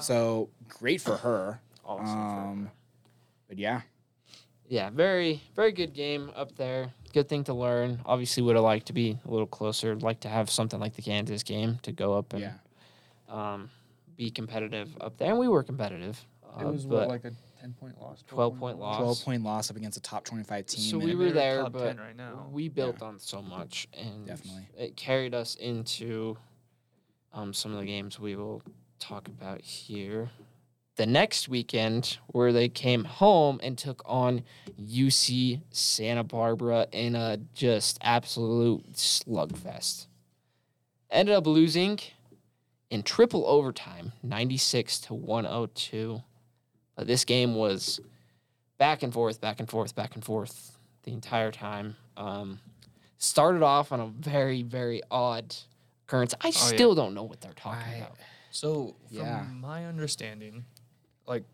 So 0.00 0.50
great 0.68 1.00
for 1.00 1.16
her. 1.16 1.60
Awesome 1.84 2.06
for 2.06 2.12
Um, 2.12 2.64
her. 2.66 2.72
but 3.48 3.58
yeah, 3.58 3.80
Yeah, 4.70 4.90
very, 4.90 5.40
very 5.56 5.72
good 5.72 5.94
game 5.94 6.30
up 6.36 6.54
there. 6.56 6.92
Good 7.14 7.26
thing 7.28 7.42
to 7.44 7.54
learn. 7.54 8.00
Obviously, 8.04 8.42
would 8.42 8.54
have 8.54 8.64
liked 8.64 8.86
to 8.88 8.92
be 8.92 9.18
a 9.24 9.30
little 9.30 9.46
closer. 9.46 9.96
Like 9.96 10.20
to 10.20 10.28
have 10.28 10.50
something 10.50 10.78
like 10.78 10.94
the 10.94 11.00
Kansas 11.02 11.42
game 11.42 11.78
to 11.82 11.90
go 11.92 12.12
up 12.12 12.34
and 12.34 12.42
yeah. 12.42 12.52
um, 13.30 13.70
be 14.16 14.30
competitive 14.30 14.94
up 15.00 15.16
there. 15.16 15.30
And 15.30 15.38
we 15.38 15.48
were 15.48 15.62
competitive. 15.62 16.22
It 16.58 16.64
uh, 16.64 16.70
was 16.70 16.86
but 16.86 17.00
what, 17.00 17.08
like 17.08 17.24
a 17.24 17.32
10 17.60 17.74
point 17.74 18.00
loss? 18.00 18.24
12 18.26 18.58
point 18.58 18.78
loss. 18.78 18.98
12 18.98 19.24
point 19.24 19.42
loss 19.44 19.70
up 19.70 19.76
against 19.76 19.96
a 19.96 20.02
top 20.02 20.24
25 20.24 20.66
team. 20.66 20.80
So 20.80 20.98
we 20.98 21.14
were 21.14 21.30
there, 21.30 21.68
but 21.70 21.96
right 21.98 22.16
now. 22.16 22.48
we 22.50 22.68
built 22.68 23.02
on 23.02 23.18
so 23.18 23.42
much, 23.42 23.88
and 23.92 24.26
Definitely. 24.26 24.68
it 24.76 24.96
carried 24.96 25.34
us 25.34 25.54
into 25.56 26.36
um, 27.32 27.52
some 27.52 27.72
of 27.72 27.78
the 27.78 27.86
games 27.86 28.18
we 28.18 28.36
will 28.36 28.62
talk 28.98 29.28
about 29.28 29.60
here. 29.60 30.30
The 30.96 31.06
next 31.06 31.48
weekend, 31.48 32.18
where 32.26 32.52
they 32.52 32.68
came 32.68 33.04
home 33.04 33.60
and 33.62 33.78
took 33.78 34.02
on 34.04 34.42
UC 34.80 35.60
Santa 35.70 36.24
Barbara 36.24 36.88
in 36.90 37.14
a 37.14 37.38
just 37.54 37.98
absolute 38.02 38.94
slugfest. 38.94 40.06
Ended 41.08 41.36
up 41.36 41.46
losing 41.46 42.00
in 42.90 43.02
triple 43.02 43.46
overtime, 43.46 44.12
96 44.22 44.98
to 45.00 45.14
102. 45.14 46.22
But 46.98 47.06
this 47.06 47.24
game 47.24 47.54
was 47.54 48.00
back 48.76 49.04
and 49.04 49.14
forth, 49.14 49.40
back 49.40 49.60
and 49.60 49.70
forth, 49.70 49.94
back 49.94 50.16
and 50.16 50.24
forth 50.24 50.76
the 51.04 51.12
entire 51.12 51.52
time. 51.52 51.94
Um, 52.16 52.58
started 53.18 53.62
off 53.62 53.92
on 53.92 54.00
a 54.00 54.08
very, 54.08 54.62
very 54.64 55.00
odd 55.08 55.54
occurrence. 56.08 56.34
I 56.40 56.48
Oh, 56.48 56.50
yeah. 56.52 56.58
still 56.74 56.96
don't 56.96 57.14
know 57.14 57.22
what 57.22 57.40
they're 57.40 57.52
talking 57.52 57.88
I- 57.88 57.96
about. 57.98 58.16
So, 58.50 58.96
from 59.06 59.16
Yeah. 59.18 59.44
my 59.44 59.86
understanding, 59.86 60.64
like 61.24 61.44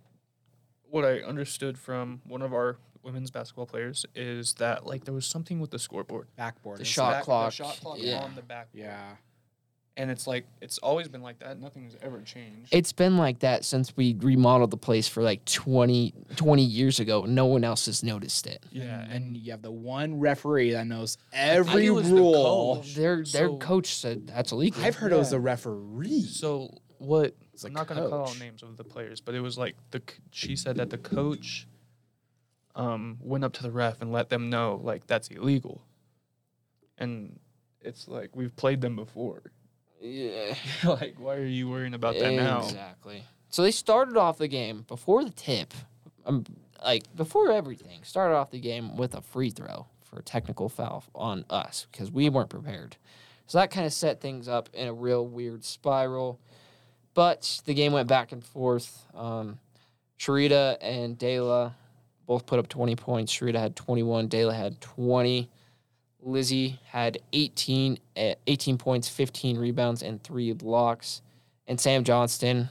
what 0.89 1.05
I 1.05 1.21
understood 1.21 1.79
from 1.79 2.23
one 2.25 2.41
of 2.41 2.55
our 2.55 2.79
women's 3.03 3.31
basketball 3.31 3.67
players 3.67 4.07
is 4.15 4.55
that 4.55 4.87
like 4.87 5.05
there 5.05 5.13
was 5.13 5.27
something 5.27 5.61
with 5.61 5.71
the 5.73 5.79
scoreboard. 5.79 6.29
Backboard. 6.37 6.79
The 6.79 6.87
shot 6.87 7.13
Back- 7.13 7.25
clock, 7.25 7.51
The 7.51 7.57
shot 7.57 7.77
clock 7.81 7.99
yeah. 8.01 8.23
on 8.23 8.35
the 8.35 8.41
back. 8.43 8.69
Yeah. 8.73 9.17
And 9.97 10.11
it's 10.11 10.27
like 10.27 10.45
it's 10.61 10.79
always 10.79 11.07
been 11.07 11.23
like 11.23 11.39
that. 11.39 11.61
nothing 11.61 11.85
has 11.85 11.97
ever 12.03 12.21
changed. 12.21 12.69
It's 12.73 12.93
been 12.93 13.17
like 13.17 13.39
that 13.41 13.65
since 13.65 13.97
we 13.97 14.17
remodeled 14.19 14.73
the 14.73 14.77
place 14.77 15.07
for 15.07 15.23
like 15.23 15.45
20, 15.45 16.13
20 16.35 16.63
years 16.65 16.99
ago. 16.99 17.25
No 17.27 17.47
one 17.47 17.63
else 17.63 17.87
has 17.87 18.03
noticed 18.03 18.49
it. 18.49 18.67
yeah, 18.73 19.03
and, 19.03 19.13
and 19.13 19.37
you 19.37 19.53
have 19.53 19.63
the 19.63 19.71
one 19.71 20.19
referee 20.19 20.73
that 20.73 20.89
knows 20.89 21.15
it 21.33 21.37
every 21.37 21.91
was 21.91 22.09
the 22.11 22.17
rule. 22.17 22.77
coach. 22.79 22.95
Their 22.97 23.17
their 23.19 23.47
So- 23.49 23.59
coach 23.59 23.95
said 23.95 24.27
that's 24.27 24.51
illegal. 24.51 24.83
I've 24.83 24.97
heard 24.97 25.13
it 25.13 25.17
was 25.17 25.29
Yeah. 25.29 25.37
the 25.39 25.41
referee. 25.43 26.23
so 26.23 26.75
what? 26.99 27.37
It's 27.53 27.63
a 27.63 27.69
I'm 27.69 27.73
not 27.75 27.87
gonna 27.87 28.09
call 28.09 28.27
out 28.29 28.39
names 28.41 28.65
of 28.65 28.77
the 28.77 28.83
players, 28.83 29.21
but 29.21 29.37
it 29.37 29.41
was 29.43 29.57
like 29.57 29.77
the 29.93 30.03
c- 30.05 30.17
she 30.33 30.57
said 30.57 30.75
that 30.79 30.91
the 30.91 30.99
coach 30.99 31.69
um 32.75 33.17
went 33.21 33.45
up 33.45 33.53
to 33.53 33.63
the 33.63 33.71
ref 33.71 34.03
and 34.03 34.11
let 34.11 34.29
them 34.29 34.51
know 34.51 34.81
like 34.83 35.07
that's 35.07 35.29
illegal. 35.29 35.83
And 36.99 37.39
it's 37.81 38.09
like 38.09 38.35
we've 38.35 38.57
played 38.57 38.81
them 38.81 38.97
before. 38.97 39.53
Yeah. 40.05 40.55
like 40.85 41.15
why 41.19 41.37
are 41.37 41.45
you 41.45 41.69
worrying 41.69 41.95
about 41.95 42.19
that 42.19 42.33
now? 42.33 42.63
Exactly. 42.63 43.25
So 43.49 43.63
they 43.63 43.71
started 43.71 44.17
off 44.17 44.39
the 44.39 44.49
game 44.49 44.85
before 44.89 45.25
the 45.25 45.31
tip, 45.31 45.73
um, 46.27 46.45
like 46.83 47.05
before 47.17 47.51
everything. 47.51 48.01
Started 48.03 48.35
off 48.35 48.51
the 48.51 48.61
game 48.61 48.97
with 48.97 49.15
a 49.15 49.23
free 49.23 49.51
throw 49.51 49.87
for 50.03 50.19
a 50.19 50.23
technical 50.23 50.69
foul 50.69 51.05
on 51.15 51.45
us 51.49 51.87
because 51.91 52.11
we 52.11 52.29
weren't 52.29 52.51
prepared. 52.51 52.97
So 53.47 53.59
that 53.59 53.71
kind 53.71 53.87
of 53.87 53.93
set 53.93 54.21
things 54.21 54.49
up 54.49 54.69
in 54.73 54.89
a 54.89 54.93
real 54.93 55.27
weird 55.27 55.65
spiral. 55.65 56.41
But 57.15 57.61
the 57.65 57.75
game 57.75 57.93
went 57.93 58.09
back 58.09 58.33
and 58.33 58.45
forth. 58.45 59.07
Um, 59.15 59.59
Sharita 60.19 60.77
and 60.81 61.17
Dela 61.17 61.77
both 62.27 62.47
put 62.47 62.59
up 62.59 62.69
20 62.69 62.97
points. 62.97 63.33
Sharita 63.33 63.59
had 63.59 63.77
21. 63.77 64.29
Dela 64.29 64.55
had 64.55 64.81
20. 64.81 65.51
Lizzie 66.25 66.81
had 66.87 67.19
18, 67.33 67.99
eh, 68.17 68.35
18 68.47 68.79
points, 68.79 69.09
15 69.09 69.59
rebounds, 69.59 70.03
and 70.03 70.23
three 70.23 70.53
blocks. 70.53 71.23
And 71.67 71.81
Sam 71.81 72.03
Johnston, 72.05 72.69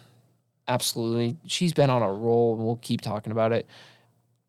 absolutely, 0.67 1.37
she's 1.45 1.73
been 1.73 1.89
on 1.89 2.01
a 2.01 2.11
roll, 2.11 2.55
and 2.55 2.65
we'll 2.65 2.77
keep 2.77 3.01
talking 3.01 3.31
about 3.31 3.51
it. 3.51 3.67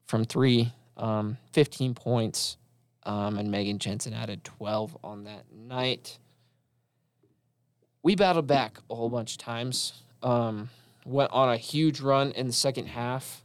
From 0.07 0.25
three, 0.25 0.73
um, 0.97 1.39
15 1.53 1.95
points, 1.95 2.57
um, 3.05 3.39
and 3.39 3.51
Megan 3.51 3.79
Jensen 3.79 4.15
added 4.15 4.45
12 4.45 4.97
on 5.05 5.25
that 5.25 5.45
night. 5.53 6.19
We 8.03 8.17
battled 8.17 8.47
back 8.47 8.79
a 8.91 8.95
whole 8.95 9.09
bunch 9.09 9.33
of 9.33 9.39
times. 9.39 10.03
Um, 10.23 10.71
went 11.05 11.31
on 11.33 11.51
a 11.51 11.57
huge 11.57 12.01
run 12.01 12.33
in 12.33 12.47
the 12.47 12.53
second 12.53 12.87
half, 12.87 13.45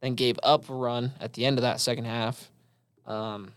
then 0.00 0.14
gave 0.14 0.38
up 0.42 0.68
a 0.68 0.74
run 0.74 1.12
at 1.20 1.34
the 1.34 1.44
end 1.44 1.58
of 1.58 1.62
that 1.62 1.80
second 1.80 2.04
half. 2.04 2.50
Um, 3.06 3.52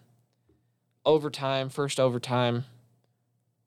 overtime, 1.06 1.70
first 1.70 2.00
overtime, 2.00 2.66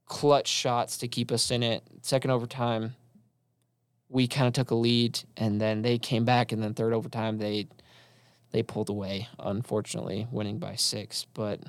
clutch 0.06 0.48
shots 0.48 0.98
to 0.98 1.08
keep 1.08 1.30
us 1.30 1.50
in 1.50 1.62
it. 1.62 1.82
Second 2.02 2.30
overtime, 2.30 2.94
we 4.08 4.26
kind 4.28 4.46
of 4.46 4.52
took 4.52 4.70
a 4.70 4.74
lead, 4.74 5.20
and 5.36 5.60
then 5.60 5.82
they 5.82 5.98
came 5.98 6.24
back, 6.24 6.52
and 6.52 6.62
then 6.62 6.74
third 6.74 6.92
overtime 6.92 7.38
they 7.38 7.68
they 8.52 8.62
pulled 8.62 8.88
away, 8.88 9.28
unfortunately, 9.38 10.26
winning 10.30 10.58
by 10.58 10.76
six. 10.76 11.26
But 11.34 11.60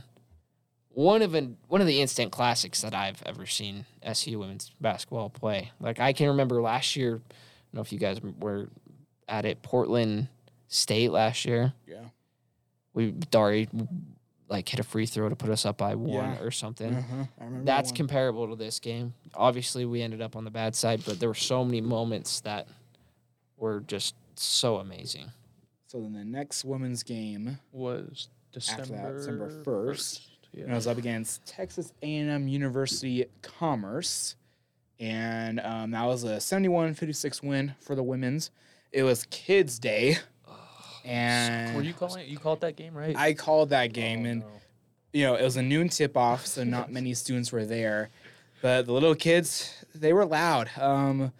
one 0.89 1.21
of 1.21 1.33
an, 1.33 1.57
one 1.67 1.81
of 1.81 1.87
the 1.87 2.01
instant 2.01 2.31
classics 2.31 2.81
that 2.81 2.93
I've 2.93 3.21
ever 3.25 3.45
seen 3.45 3.85
SU 4.03 4.39
women's 4.39 4.71
basketball 4.79 5.29
play. 5.29 5.71
Like 5.79 5.99
I 5.99 6.13
can 6.13 6.27
remember 6.27 6.61
last 6.61 6.95
year. 6.95 7.15
I 7.15 7.17
don't 7.17 7.73
know 7.73 7.81
if 7.81 7.91
you 7.91 7.99
guys 7.99 8.19
were 8.21 8.69
at 9.27 9.45
it, 9.45 9.61
Portland 9.61 10.29
State 10.69 11.11
last 11.11 11.45
year. 11.45 11.73
Yeah. 11.85 12.05
We 12.93 13.11
Dari 13.11 13.67
like 14.49 14.69
hit 14.69 14.79
a 14.79 14.83
free 14.83 15.05
throw 15.05 15.27
to 15.29 15.35
put 15.35 15.49
us 15.49 15.65
up 15.65 15.77
by 15.77 15.95
one 15.95 16.13
Yeah. 16.33 16.39
or 16.41 16.51
something. 16.51 16.95
Uh-huh. 16.95 17.25
That's 17.63 17.91
that 17.91 17.97
comparable 17.97 18.47
to 18.49 18.55
this 18.55 18.79
game. 18.79 19.13
Obviously, 19.33 19.85
we 19.85 20.01
ended 20.01 20.21
up 20.21 20.35
on 20.35 20.45
the 20.45 20.51
bad 20.51 20.75
side, 20.75 21.01
but 21.05 21.19
there 21.19 21.27
were 21.29 21.35
so 21.35 21.65
many 21.65 21.81
moments 21.81 22.39
that 22.41 22.67
were 23.57 23.81
just 23.81 24.15
so 24.35 24.77
amazing. 24.77 25.31
so 25.87 25.99
then 26.01 26.13
the 26.13 26.23
next 26.25 26.63
women's 26.65 27.01
game, 27.03 27.59
Was 27.71 28.29
After 28.55 28.59
December 28.59 28.95
that, 29.13 29.17
December 29.17 29.63
1st, 29.63 30.21
Yeah. 30.53 30.63
and 30.63 30.71
I 30.73 30.75
was 30.75 30.87
up 30.87 30.97
against 30.97 31.45
Texas 31.45 31.91
A&M 32.01 32.47
University 32.47 33.25
Commerce, 33.41 34.35
and 34.99 35.59
um, 35.59 35.91
that 35.91 36.05
was 36.05 36.23
a 36.23 36.37
71-56 36.37 37.41
win 37.43 37.75
for 37.81 37.95
the 37.95 38.03
women's. 38.03 38.51
It 38.91 39.03
was 39.03 39.25
Kids 39.29 39.77
Day, 39.79 40.17
and 41.05 41.75
Were 41.75 41.81
you 41.83 41.93
calling 41.93 42.21
it? 42.21 42.27
You 42.27 42.37
called 42.37 42.61
that 42.61 42.75
game 42.75 42.93
right? 42.95 43.15
I 43.15 43.33
called 43.33 43.69
that 43.69 43.93
game, 43.93 44.25
Oh, 44.25 44.29
and 44.29 44.39
no. 44.41 44.45
you 45.13 45.23
know, 45.25 45.35
it 45.35 45.43
was 45.43 45.57
a 45.57 45.61
noon 45.61 45.89
tip 45.89 46.15
off, 46.17 46.45
so 46.45 46.63
not 46.63 46.91
many 46.97 47.13
students 47.13 47.51
were 47.51 47.65
there. 47.65 48.09
But 48.61 48.85
the 48.87 48.91
little 48.91 49.15
kids, 49.15 49.85
they 49.93 50.13
were 50.13 50.25
loud. 50.25 50.69
Um, 50.79 51.31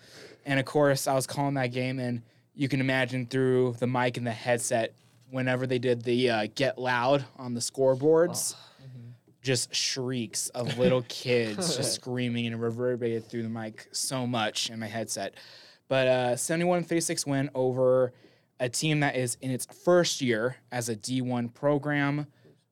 and 0.46 0.60
of 0.60 0.66
course, 0.66 1.08
I 1.08 1.14
was 1.16 1.26
calling 1.28 1.56
that 1.56 1.68
game, 1.68 2.00
and 2.00 2.22
you 2.56 2.68
can 2.70 2.80
imagine 2.80 3.26
through 3.26 3.76
the 3.80 3.88
mic 3.88 4.18
and 4.18 4.26
the 4.26 4.32
headset, 4.32 4.94
whenever 5.30 5.68
they 5.68 5.80
did 5.80 6.04
the 6.04 6.30
uh, 6.30 6.48
get 6.56 6.78
loud 6.80 7.26
on 7.38 7.54
the 7.54 7.60
scoreboards, 7.60 8.56
Mhm. 8.82 9.12
just 9.42 9.74
shrieks 9.76 10.50
of 10.50 10.78
little 10.78 11.04
kids 11.10 11.76
just 11.76 11.94
screaming 12.02 12.48
and 12.48 12.62
reverberated 12.62 13.28
through 13.28 13.44
the 13.44 13.50
mic 13.50 13.88
so 13.92 14.26
much 14.28 14.70
in 14.70 14.80
my 14.80 14.88
headset. 14.88 15.34
But 15.90 16.08
uh, 16.08 16.36
71 16.38 16.84
36 16.84 17.26
win 17.26 17.50
over 17.56 18.14
a 18.60 18.70
team 18.70 19.02
that 19.02 19.16
is 19.16 19.38
in 19.42 19.52
its 19.52 19.66
first 19.84 20.22
year 20.22 20.58
as 20.72 20.90
a 20.90 20.96
D1 20.96 21.54
program. 21.54 22.28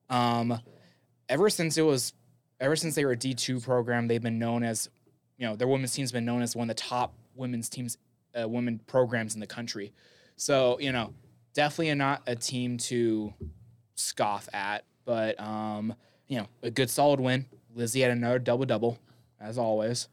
Um, 0.10 0.60
ever 1.30 1.50
since 1.50 1.78
it 1.78 1.84
was, 1.84 2.14
ever 2.60 2.76
since 2.76 2.96
they 2.96 3.06
were 3.06 3.12
a 3.12 3.18
D2 3.18 3.64
program, 3.64 4.08
they've 4.08 4.22
been 4.22 4.40
known 4.40 4.64
as, 4.64 4.90
you 5.38 5.46
know, 5.46 5.56
their 5.56 5.68
women's 5.68 5.94
team's 5.94 6.12
been 6.12 6.26
known 6.26 6.42
as 6.42 6.56
one 6.56 6.70
of 6.70 6.76
the 6.76 6.82
top 6.82 7.14
women's 7.36 7.70
teams, 7.70 7.98
uh, 8.40 8.48
women 8.48 8.80
programs 8.88 9.36
in 9.36 9.40
the 9.40 9.48
country. 9.48 9.94
So, 10.38 10.80
you 10.80 10.92
know, 10.92 11.14
definitely 11.54 11.94
not 11.96 12.24
a 12.28 12.36
team 12.36 12.78
to 12.78 13.34
scoff 13.96 14.50
at, 14.54 14.84
but, 15.06 15.40
um, 15.40 15.94
you 16.28 16.38
know, 16.40 16.48
a 16.64 16.72
good 16.72 16.90
solid 16.90 17.20
win. 17.20 17.46
Lizzie 17.76 18.02
had 18.02 18.12
another 18.12 18.40
double 18.40 18.66
double, 18.66 18.98
as 19.40 19.58
always. 19.58 20.08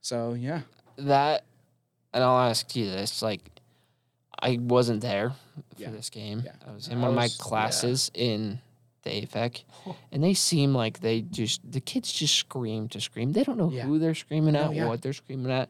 So 0.00 0.34
yeah, 0.34 0.62
that, 0.96 1.44
and 2.12 2.24
I'll 2.24 2.48
ask 2.48 2.74
you 2.74 2.86
this: 2.86 3.22
like, 3.22 3.40
I 4.40 4.58
wasn't 4.60 5.00
there 5.00 5.30
for 5.30 5.82
Yeah. 5.82 5.90
this 5.90 6.10
game. 6.10 6.42
Yeah. 6.44 6.52
I 6.66 6.72
was 6.72 6.88
in 6.88 6.98
I 6.98 7.00
one 7.00 7.10
of 7.10 7.14
my 7.16 7.22
was- 7.24 7.36
yeah. 7.38 7.42
classes 7.44 8.10
in 8.14 8.60
the 9.02 9.10
AFEC, 9.10 9.64
and 10.12 10.22
they 10.22 10.34
seem 10.34 10.74
like 10.74 11.00
they 11.00 11.22
just 11.22 11.60
the 11.70 11.80
kids 11.80 12.12
just 12.12 12.34
scream 12.34 12.88
to 12.90 13.00
scream. 13.00 13.32
They 13.32 13.44
don't 13.44 13.56
know 13.56 13.70
Yeah. 13.70 13.82
who 13.84 13.98
they're 13.98 14.14
screaming 14.14 14.54
No, 14.54 14.64
at, 14.70 14.74
yeah. 14.74 14.86
what 14.88 15.02
they're 15.02 15.12
screaming 15.12 15.50
at. 15.52 15.68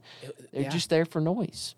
They're 0.52 0.62
yeah. 0.62 0.68
just 0.70 0.90
there 0.90 1.04
for 1.04 1.20
noise. 1.20 1.74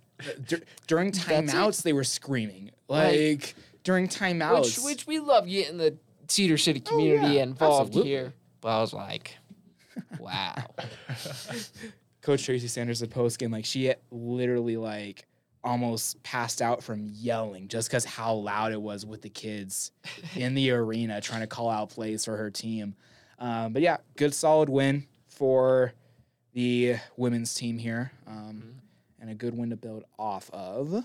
Dur- 0.46 0.62
during 0.87 1.12
timeouts 1.12 1.83
they 1.83 1.92
were 1.92 2.05
screaming 2.05 2.70
Right. 2.88 3.31
like 3.33 3.55
during 3.85 4.07
timeouts. 4.09 4.61
Which 4.62 4.79
which 4.79 5.07
we 5.07 5.18
love 5.18 5.46
getting 5.48 5.79
the 5.79 5.96
Cedar 6.29 6.59
City 6.59 6.83
Oh, 6.87 6.90
community 6.90 7.35
yeah, 7.37 7.42
involved 7.42 7.88
absolutely. 7.88 8.11
here. 8.12 8.35
But 8.61 8.68
I 8.76 8.81
was 8.81 8.92
like, 8.92 9.37
wow. 10.20 10.55
Coach 12.22 12.44
Tracy 12.44 12.68
Sanders 12.68 13.03
at 13.03 13.11
post 13.11 13.38
game, 13.38 13.50
like 13.50 13.64
she 13.64 13.92
literally 14.11 14.76
like 14.76 15.24
almost 15.62 16.23
passed 16.23 16.62
out 16.62 16.83
from 16.83 17.09
yelling 17.12 17.68
just 17.68 17.88
because 17.88 18.05
how 18.05 18.33
loud 18.35 18.73
it 18.73 18.81
was 18.81 19.05
with 19.05 19.23
the 19.23 19.29
kids 19.29 19.92
in 20.37 20.55
the 20.55 20.70
arena 20.70 21.20
trying 21.20 21.40
to 21.40 21.46
call 21.46 21.68
out 21.68 21.90
plays 21.90 22.25
for 22.25 22.37
her 22.37 22.51
team. 22.51 22.94
Um, 23.38 23.73
but 23.73 23.83
yeah, 23.83 23.99
good 24.16 24.35
solid 24.35 24.68
win 24.68 25.07
for 25.29 25.92
the 26.53 26.96
women's 27.16 27.55
team 27.55 27.79
here, 27.79 28.12
um, 28.27 28.62
Mhm. 28.64 28.81
and 29.20 29.31
a 29.31 29.35
good 29.35 29.57
win 29.57 29.70
to 29.70 29.77
build 29.77 30.05
off 30.18 30.51
of. 30.51 31.05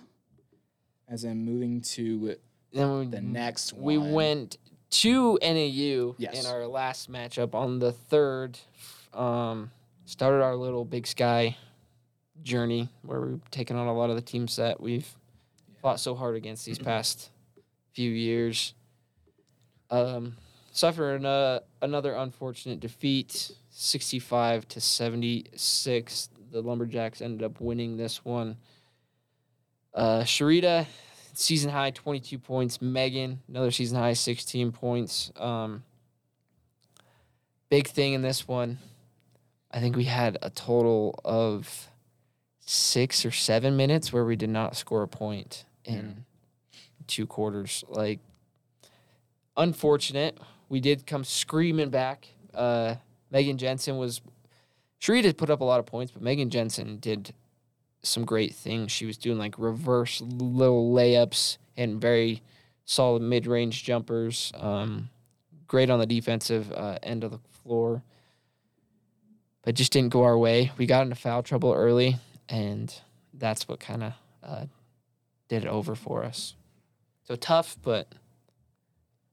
As 1.07 1.23
I'm 1.23 1.45
moving 1.45 1.81
to 1.81 2.35
then 2.73 2.99
we, 2.99 3.05
the 3.05 3.21
next 3.21 3.73
one, 3.73 3.83
we 3.83 3.97
went 3.97 4.57
to 4.89 5.37
NAU 5.41 6.15
Yes. 6.17 6.39
in 6.39 6.45
our 6.51 6.65
last 6.67 7.11
matchup 7.11 7.53
on 7.53 7.79
the 7.79 7.91
third. 7.91 8.57
Um, 9.13 9.71
started 10.05 10.41
our 10.43 10.55
little 10.55 10.83
Big 10.83 11.05
Sky 11.07 11.57
journey 12.43 12.89
where 13.01 13.21
we've 13.21 13.51
taken 13.51 13.75
on 13.75 13.87
a 13.87 13.93
lot 13.93 14.09
of 14.09 14.15
the 14.15 14.21
teams 14.21 14.55
that 14.57 14.79
we've 14.79 15.07
fought 15.81 15.99
so 15.99 16.15
hard 16.15 16.35
against 16.35 16.65
these 16.65 16.79
past 16.79 17.29
few 17.93 18.11
years. 18.11 18.73
Um, 19.89 20.35
suffered 20.71 21.23
uh, 21.25 21.61
another 21.81 22.13
unfortunate 22.13 22.79
defeat, 22.79 23.51
sixty-five 23.69 24.67
to 24.69 24.81
seventy-six. 24.81 26.29
The 26.51 26.61
Lumberjacks 26.61 27.21
ended 27.21 27.43
up 27.43 27.61
winning 27.61 27.97
this 27.97 28.25
one. 28.25 28.57
Uh, 29.93 30.21
Sharita, 30.21 30.87
season 31.33 31.71
high, 31.71 31.91
twenty-two 31.91 32.39
points. 32.39 32.81
Megan, 32.81 33.41
another 33.47 33.71
season 33.71 33.97
high, 33.97 34.13
sixteen 34.13 34.71
points. 34.71 35.31
Um, 35.37 35.83
big 37.69 37.87
thing 37.87 38.13
in 38.13 38.21
this 38.21 38.47
one, 38.47 38.79
I 39.71 39.79
think 39.79 39.95
we 39.95 40.05
had 40.05 40.37
a 40.41 40.49
total 40.49 41.19
of 41.23 41.89
six 42.65 43.25
or 43.25 43.31
seven 43.31 43.77
minutes 43.77 44.11
where 44.11 44.25
we 44.25 44.35
did 44.35 44.49
not 44.49 44.75
score 44.75 45.03
a 45.03 45.07
point 45.07 45.65
in 45.85 46.25
two 47.07 47.27
quarters. 47.27 47.83
Like, 47.87 48.19
unfortunate. 49.55 50.37
We 50.67 50.79
did 50.79 51.05
come 51.05 51.23
screaming 51.23 51.89
back. 51.89 52.27
Uh, 52.53 52.95
Megan 53.31 53.57
Jensen 53.57 53.97
was. 53.97 54.21
Sharita 54.99 55.35
put 55.37 55.49
up 55.49 55.61
a 55.61 55.63
lot 55.63 55.79
of 55.79 55.85
points, 55.85 56.11
but 56.11 56.23
Megan 56.23 56.49
Jensen 56.49 56.97
did 56.97 57.33
some 58.01 58.25
great 58.25 58.55
things. 58.55 58.91
She 58.91 59.05
was 59.05 59.17
doing 59.17 59.37
like 59.37 59.55
reverse 59.59 60.21
little 60.21 60.93
layups 60.93 61.57
and 61.77 61.99
very 62.01 62.41
solid 62.85 63.21
mid 63.21 63.45
range 63.45 63.83
jumpers. 63.83 64.51
Um, 64.55 65.09
great 65.67 65.89
on 65.89 65.99
the 65.99 66.05
defensive 66.05 66.71
uh, 66.71 66.97
end 67.03 67.23
of 67.23 67.31
the 67.31 67.39
floor, 67.63 68.03
but 69.63 69.75
just 69.75 69.91
didn't 69.91 70.09
go 70.09 70.23
our 70.23 70.37
way. 70.37 70.71
We 70.77 70.85
got 70.85 71.03
into 71.03 71.15
foul 71.15 71.43
trouble 71.43 71.73
early, 71.73 72.17
and 72.49 72.93
that's 73.33 73.67
what 73.67 73.79
kind 73.79 74.03
of 74.03 74.13
uh, 74.43 74.65
did 75.47 75.63
it 75.65 75.67
over 75.69 75.95
for 75.95 76.23
us. 76.23 76.55
So 77.23 77.35
tough, 77.35 77.77
but 77.81 78.07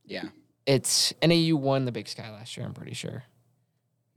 yeah. 0.04 0.24
it's 0.66 1.12
NAU 1.22 1.56
won 1.56 1.84
the 1.84 1.92
Big 1.92 2.08
Sky 2.08 2.30
last 2.30 2.56
year. 2.56 2.64
I'm 2.66 2.74
pretty 2.74 2.94
sure. 2.94 3.24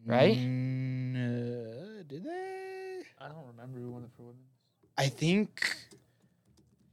Right? 0.05 0.37
Mm, 0.37 1.15
uh, 1.15 2.03
did 2.07 2.23
they? 2.23 3.01
I 3.19 3.27
don't 3.27 3.47
remember 3.47 3.79
who 3.79 3.89
won 3.91 4.03
it 4.03 4.11
for 4.15 4.23
women. 4.23 4.41
I 4.97 5.07
think 5.07 5.75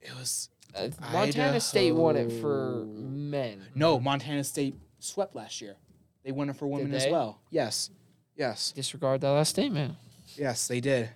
it 0.00 0.12
was 0.18 0.48
Uh, 0.74 0.88
Montana 1.12 1.60
State 1.60 1.92
won 1.92 2.16
it 2.16 2.32
for 2.40 2.84
men. 2.86 3.66
no 3.74 4.00
Montana 4.00 4.42
State 4.42 4.74
swept 4.98 5.36
last 5.36 5.60
year. 5.60 5.76
They 6.24 6.32
won 6.32 6.48
it 6.48 6.56
for 6.56 6.66
women 6.66 6.94
as 6.94 7.06
well. 7.08 7.40
Yes, 7.50 7.90
yes, 8.36 8.72
Disregard 8.72 9.20
that 9.20 9.30
last 9.30 9.50
statement. 9.50 9.96
yes, 10.36 10.66
they 10.68 10.80
did. 10.80 11.10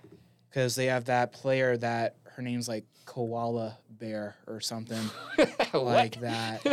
Because 0.57 0.73
they 0.73 0.87
have 0.87 1.05
that 1.05 1.33
player 1.33 1.77
that 1.77 2.15
her 2.31 2.41
name's 2.41 2.67
like 2.67 2.83
Koala 3.05 3.77
Bear 3.91 4.35
or 4.47 4.59
something 4.59 4.97
like 5.71 6.19
that. 6.19 6.65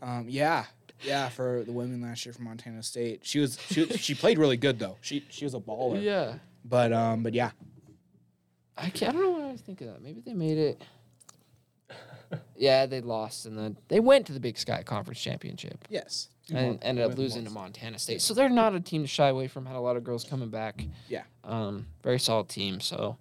Um, 0.00 0.26
yeah, 0.28 0.66
yeah, 1.02 1.30
for 1.30 1.64
the 1.66 1.72
women 1.72 2.00
last 2.00 2.24
year 2.24 2.32
from 2.32 2.44
Montana 2.44 2.80
State. 2.84 3.22
She 3.24 3.40
was 3.40 3.58
she 3.68 3.86
she 3.88 4.14
played 4.14 4.38
really 4.38 4.56
good 4.56 4.78
though. 4.78 4.98
She 5.00 5.24
she 5.30 5.44
was 5.44 5.54
a 5.54 5.58
baller. 5.58 6.00
yeah. 6.00 6.34
But 6.64 6.92
um, 6.92 7.24
but 7.24 7.34
yeah, 7.34 7.50
I, 8.78 8.90
can't, 8.90 9.10
I 9.10 9.18
don't 9.18 9.22
know 9.24 9.30
what 9.30 9.42
I 9.48 9.50
was 9.50 9.62
thinking 9.62 9.88
of. 9.88 10.00
Maybe 10.00 10.20
they 10.20 10.32
made 10.32 10.56
it. 10.56 10.84
yeah, 12.56 12.86
they 12.86 13.00
lost 13.00 13.46
and 13.46 13.58
then 13.58 13.76
they 13.88 13.98
went 13.98 14.28
to 14.28 14.32
the 14.32 14.38
Big 14.38 14.56
Sky 14.58 14.84
Conference 14.84 15.20
Championship 15.20 15.86
yes, 15.88 16.28
and 16.52 16.78
ended 16.82 17.04
up 17.04 17.18
losing 17.18 17.42
to 17.42 17.50
Montana 17.50 17.98
State. 17.98 18.22
So 18.22 18.32
they're 18.32 18.48
not 18.48 18.76
a 18.76 18.80
team 18.80 19.02
to 19.02 19.08
shy 19.08 19.26
away 19.26 19.48
from. 19.48 19.66
Had 19.66 19.74
a 19.74 19.80
lot 19.80 19.96
of 19.96 20.04
girls 20.04 20.22
coming 20.22 20.50
back. 20.50 20.84
Yeah. 21.08 21.24
Um, 21.42 21.86
very 22.04 22.20
solid 22.20 22.48
team. 22.48 22.78
So 22.78 23.16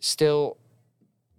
still 0.00 0.56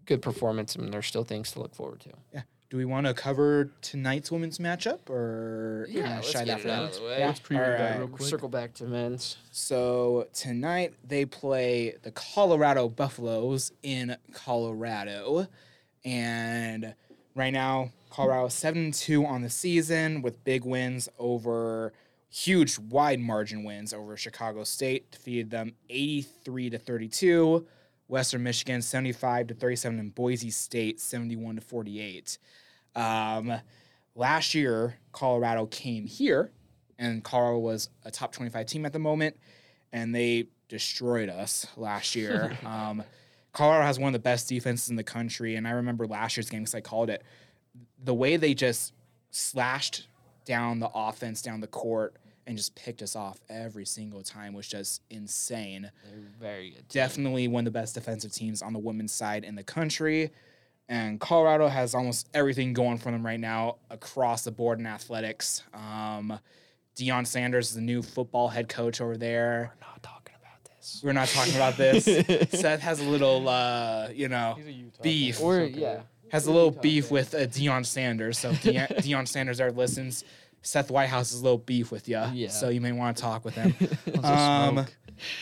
good 0.06 0.22
performance 0.22 0.76
and 0.76 0.94
there's 0.94 1.06
still 1.06 1.24
things 1.24 1.52
to 1.52 1.60
look 1.60 1.76
forward 1.76 2.00
to. 2.02 2.10
Yeah. 2.34 2.42
Do 2.70 2.76
we 2.76 2.84
want 2.84 3.08
to 3.08 3.14
cover 3.14 3.72
tonight's 3.82 4.30
women's 4.30 4.58
matchup 4.58 5.10
or 5.10 5.88
Yeah, 5.90 6.16
let's 6.16 6.32
shy 6.32 6.44
get 6.44 6.64
that 6.64 6.66
it 6.66 6.72
out 6.72 6.84
of 6.90 6.96
the 6.96 7.04
way. 7.06 7.20
Yeah. 7.20 7.28
Let's 7.28 7.40
preview 7.40 7.66
that 7.66 7.80
Alright. 7.82 8.00
real 8.00 8.08
quick. 8.10 8.28
Circle 8.28 8.50
back 8.50 8.74
to 8.76 8.84
men's. 8.86 9.38
So 9.52 10.28
tonight 10.34 10.94
they 11.06 11.24
play 11.26 11.96
the 12.04 12.12
Colorado 12.12 12.90
Buffaloes 12.90 13.72
in 13.84 14.18
Colorado, 14.34 15.48
and 16.04 16.94
right 17.36 17.54
now 17.54 17.92
Colorado 18.10 18.50
seven 18.50 18.92
two 18.92 19.26
on 19.26 19.42
the 19.44 19.50
season 19.50 20.22
with 20.22 20.44
big 20.44 20.66
wins 20.66 21.08
over 21.20 21.94
huge 22.30 22.78
wide 22.78 23.20
margin 23.22 23.64
wins 23.64 23.94
over 23.94 24.18
Chicago 24.18 24.64
State 24.66 25.10
defeated 25.12 25.50
them 25.52 25.74
eighty 25.90 26.22
three 26.22 26.70
to 26.70 26.78
thirty 26.78 27.08
two. 27.08 27.66
Western 28.08 28.44
Michigan 28.44 28.82
75 28.82 29.48
to 29.48 29.54
37 29.54 30.00
and 30.00 30.16
Boise 30.16 30.50
State 30.50 31.00
71 31.00 31.56
to 31.56 31.62
48. 31.62 32.38
Um, 32.96 33.60
last 34.16 34.56
year, 34.56 34.98
Colorado 35.12 35.66
came 35.66 36.06
here, 36.06 36.52
and 36.98 37.24
Colorado 37.24 37.60
was 37.60 37.90
a 38.06 38.12
top 38.12 38.32
25 38.32 38.66
team 38.66 38.86
at 38.86 38.94
the 38.94 39.00
moment, 39.00 39.38
and 39.92 40.16
they 40.16 40.48
destroyed 40.70 41.30
us 41.30 41.68
last 41.76 42.16
year. 42.16 42.58
um, 42.66 43.04
Colorado 43.54 43.86
has 43.86 44.00
one 44.00 44.10
of 44.10 44.14
the 44.14 44.20
best 44.20 44.48
defenses 44.48 44.90
in 44.90 44.96
the 44.96 45.04
country, 45.04 45.56
and 45.56 45.68
I 45.68 45.72
remember 45.72 46.08
last 46.08 46.38
year's 46.38 46.50
game 46.50 46.62
because 46.62 46.76
I 46.76 46.82
called 46.82 47.10
it. 47.10 47.24
The 48.04 48.14
way 48.14 48.38
they 48.38 48.54
just 48.54 48.94
slashed 49.32 50.08
down 50.46 50.80
the 50.80 50.90
offense 50.94 51.42
down 51.42 51.60
the 51.60 51.68
court 51.68 52.16
and 52.48 52.58
just 52.58 52.74
picked 52.76 53.02
us 53.04 53.16
off 53.16 53.40
every 53.50 53.86
single 53.86 54.24
time 54.24 54.54
was 54.54 54.68
just 54.68 55.02
insane 55.12 55.92
They're 56.10 56.20
very 56.40 56.70
good. 56.72 56.78
team. 56.90 57.02
definitely 57.02 57.48
one 57.48 57.68
of 57.68 57.74
the 57.74 57.80
best 57.80 57.94
defensive 57.94 58.32
teams 58.32 58.62
on 58.64 58.74
the 58.74 58.80
women's 58.80 59.12
side 59.12 59.44
in 59.44 59.54
the 59.56 59.64
country. 59.64 60.32
And 60.90 61.20
Colorado 61.20 61.68
has 61.68 61.94
almost 61.94 62.30
everything 62.34 62.72
going 62.74 62.98
for 62.98 63.12
them 63.12 63.26
right 63.26 63.40
now 63.40 63.76
across 63.90 64.44
the 64.46 64.52
board 64.52 64.80
in 64.80 64.86
athletics. 64.86 65.62
Um, 65.74 66.40
Deion 66.98 67.28
Sanders 67.28 67.70
is 67.70 67.76
the 67.76 67.82
new 67.82 68.02
football 68.02 68.48
head 68.48 68.70
coach 68.70 69.02
over 69.02 69.18
there. 69.18 69.74
We're 69.76 69.88
not 69.88 70.02
talking 70.02 70.36
about 70.42 70.64
this. 70.64 71.02
We're 71.04 71.12
not 71.14 71.28
talking 71.28 71.56
about 71.56 71.76
this. 71.78 72.06
Seth 72.60 72.80
has 72.80 73.02
a 73.02 73.04
little, 73.04 73.50
uh, 73.50 74.08
you 74.14 74.30
know, 74.30 74.54
He's 74.58 74.68
a 74.68 74.72
Utah. 74.72 75.04
Beef. 75.04 75.42
Or 75.42 75.60
it's 75.60 75.74
okay. 75.76 75.82
yeah. 75.82 76.02
has 76.32 76.48
a 76.48 76.52
little 76.54 76.72
beef 76.72 77.12
with 77.12 77.36
uh, 77.36 77.40
Deion 77.40 77.86
Sanders. 77.86 78.40
So 78.40 78.54
Deion, 78.54 78.88
Deion 79.00 79.28
Sanders 79.28 79.58
there 79.58 79.72
listens. 79.74 80.24
Seth 80.68 80.92
Whitehouse 80.92 81.32
is 81.32 81.40
a 81.40 81.44
little 81.44 81.58
beef 81.58 81.92
with 81.92 82.10
you. 82.10 82.22
Yeah. 82.34 82.50
So 82.50 82.68
you 82.68 82.82
may 82.82 82.92
want 82.92 83.16
to 83.16 83.24
talk 83.24 83.46
with 83.46 83.56
him. 83.56 83.74
Um, 84.24 84.86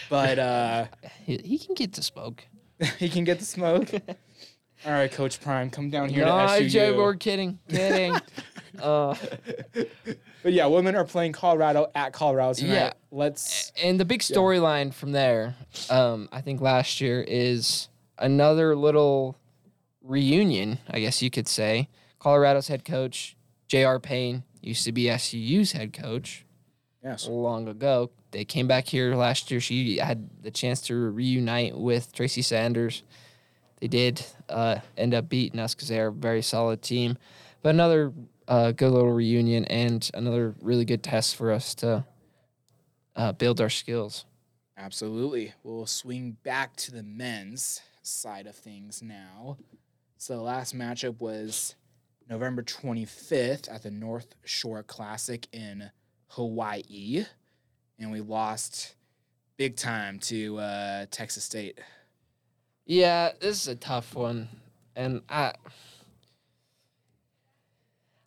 but 0.09 0.37
uh, 0.39 0.85
He, 1.25 1.37
he 1.43 1.57
can 1.57 1.73
get 1.75 1.93
to 1.93 2.03
smoke. 2.03 2.45
he 2.99 3.09
can 3.09 3.23
get 3.23 3.39
the 3.39 3.45
smoke. 3.45 3.89
All 4.85 4.91
right, 4.91 5.11
Coach 5.11 5.41
Prime, 5.41 5.69
come 5.69 5.89
down 5.89 6.09
here 6.09 6.25
no, 6.25 6.37
to 6.37 6.63
SUU. 6.63 6.69
Joe, 6.69 6.97
we're 6.97 7.15
kidding. 7.15 7.57
Kidding. 7.67 8.15
uh, 8.79 9.15
but 10.43 10.53
yeah, 10.53 10.67
women 10.67 10.95
are 10.95 11.05
playing 11.05 11.31
Colorado 11.31 11.87
at 11.95 12.13
Colorado 12.13 12.53
tonight. 12.53 12.73
Yeah. 12.73 12.93
Let's. 13.11 13.71
and 13.81 13.99
the 13.99 14.05
big 14.05 14.21
storyline 14.21 14.93
from 14.93 15.11
there, 15.11 15.55
um, 15.89 16.29
I 16.31 16.41
think 16.41 16.61
last 16.61 17.01
year 17.01 17.21
is 17.27 17.89
another 18.19 18.75
little 18.75 19.37
reunion, 20.03 20.77
I 20.89 20.99
guess 20.99 21.21
you 21.21 21.31
could 21.31 21.47
say. 21.47 21.89
Colorado's 22.19 22.67
head 22.67 22.85
coach, 22.85 23.35
J.R. 23.67 23.99
Payne, 23.99 24.43
used 24.65 24.85
to 24.85 24.91
be 24.91 25.09
SUU's 25.09 25.71
head 25.71 25.93
coach. 25.93 26.45
Yes. 27.03 27.27
long 27.27 27.67
ago. 27.67 28.09
They 28.31 28.45
came 28.45 28.67
back 28.67 28.87
here 28.87 29.13
last 29.13 29.51
year. 29.51 29.59
She 29.59 29.97
had 29.97 30.27
the 30.41 30.49
chance 30.49 30.81
to 30.81 30.95
reunite 30.95 31.77
with 31.77 32.11
Tracy 32.11 32.41
Sanders. 32.41 33.03
They 33.79 33.87
did 33.87 34.25
uh, 34.49 34.77
end 34.97 35.13
up 35.13 35.29
beating 35.29 35.59
us 35.59 35.75
because 35.75 35.87
they're 35.87 36.07
a 36.07 36.11
very 36.11 36.41
solid 36.41 36.81
team. 36.81 37.19
But 37.61 37.69
another 37.69 38.11
uh, 38.47 38.71
good 38.71 38.89
little 38.89 39.11
reunion 39.11 39.65
and 39.65 40.09
another 40.15 40.55
really 40.61 40.83
good 40.83 41.03
test 41.03 41.35
for 41.35 41.51
us 41.51 41.75
to 41.75 42.05
uh, 43.15 43.33
build 43.33 43.61
our 43.61 43.69
skills. 43.69 44.25
Absolutely. 44.75 45.53
We'll 45.63 45.85
swing 45.85 46.37
back 46.43 46.75
to 46.77 46.91
the 46.91 47.03
men's 47.03 47.81
side 48.01 48.47
of 48.47 48.55
things 48.55 49.01
now. 49.01 49.57
So 50.17 50.35
the 50.35 50.41
last 50.41 50.75
matchup 50.75 51.19
was 51.19 51.75
November 52.29 52.63
25th 52.63 53.71
at 53.73 53.83
the 53.83 53.91
North 53.91 54.35
Shore 54.43 54.83
Classic 54.83 55.47
in 55.51 55.91
Hawaii. 56.29 57.25
And 57.99 58.11
we 58.11 58.21
lost 58.21 58.95
big 59.57 59.75
time 59.77 60.19
to 60.19 60.57
uh, 60.57 61.05
Texas 61.11 61.43
State. 61.43 61.79
Yeah, 62.85 63.31
this 63.39 63.61
is 63.61 63.67
a 63.67 63.75
tough 63.75 64.13
one, 64.13 64.47
and 64.95 65.21
I, 65.27 65.53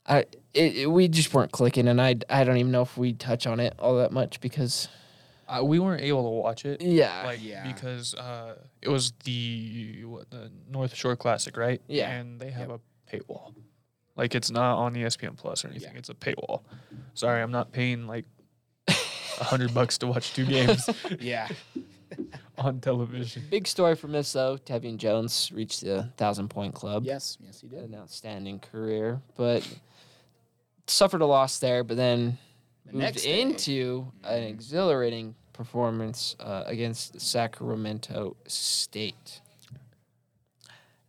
I, 0.07 0.19
it, 0.55 0.77
it- 0.79 0.91
we 0.91 1.07
just 1.07 1.33
weren't 1.33 1.53
clicking, 1.53 1.87
and 1.87 2.01
I, 2.01 2.17
I 2.29 2.43
don't 2.45 2.57
even 2.57 2.73
know 2.73 2.83
if 2.83 2.97
we 2.99 3.13
touch 3.13 3.47
on 3.47 3.61
it 3.61 3.75
all 3.79 3.99
that 3.99 4.11
much 4.11 4.41
because, 4.41 4.89
Uh, 5.47 5.63
we 5.63 5.79
weren't 5.79 6.03
able 6.03 6.25
to 6.25 6.31
watch 6.31 6.65
it. 6.65 6.81
yeah, 6.83 7.23
like 7.25 7.39
Yeah. 7.43 7.71
because 7.73 8.15
uh, 8.15 8.57
it 8.83 8.89
was 8.89 9.13
the 9.25 10.05
what 10.07 10.29
the 10.31 10.51
North 10.69 10.95
Shore 10.97 11.15
Classic, 11.15 11.57
right? 11.57 11.81
Yeah. 11.87 12.11
and 12.11 12.41
they 12.41 12.51
have 12.51 12.71
a 12.71 12.81
paywall. 13.13 13.55
Like 14.19 14.35
it's 14.35 14.51
not 14.51 14.77
on 14.79 14.95
ESPN 14.95 15.37
Plus 15.37 15.65
or 15.65 15.69
anything. 15.69 15.97
It's 15.97 16.09
a 16.11 16.15
paywall. 16.15 16.63
Sorry, 17.15 17.41
I'm 17.41 17.53
not 17.53 17.73
paying 17.73 18.07
like 18.07 18.27
a 18.89 19.45
hundred 19.45 19.73
bucks 19.73 19.97
to 19.99 20.09
watch 20.09 20.35
two 20.35 20.45
games 20.57 20.91
Yeah. 21.21 21.49
on 22.59 22.81
television. 22.81 23.45
Big 23.51 23.67
story 23.69 23.95
from 23.95 24.11
this 24.13 24.33
though. 24.33 24.59
Tevian 24.59 24.97
Jones 24.97 25.53
reached 25.55 25.83
the 25.83 26.11
thousand 26.17 26.49
point 26.49 26.75
club. 26.75 27.05
yes. 27.07 27.39
Yes, 27.41 27.61
he 27.61 27.69
did. 27.69 27.85
An 27.85 27.95
outstanding 27.95 28.59
career, 28.59 29.23
but 29.37 29.67
suffered 30.89 31.21
a 31.23 31.27
loss 31.27 31.61
there. 31.61 31.85
But 31.85 31.97
then 31.97 32.39
The 32.87 32.93
moved 32.95 33.03
next 33.05 33.23
day- 33.23 33.41
into 33.41 34.11
an 34.25 34.43
Mhm. 34.43 34.49
exhilarating 34.51 35.35
performance 35.53 36.35
uh, 36.41 36.65
against 36.67 37.21
Sacramento 37.21 38.37
State. 38.49 39.41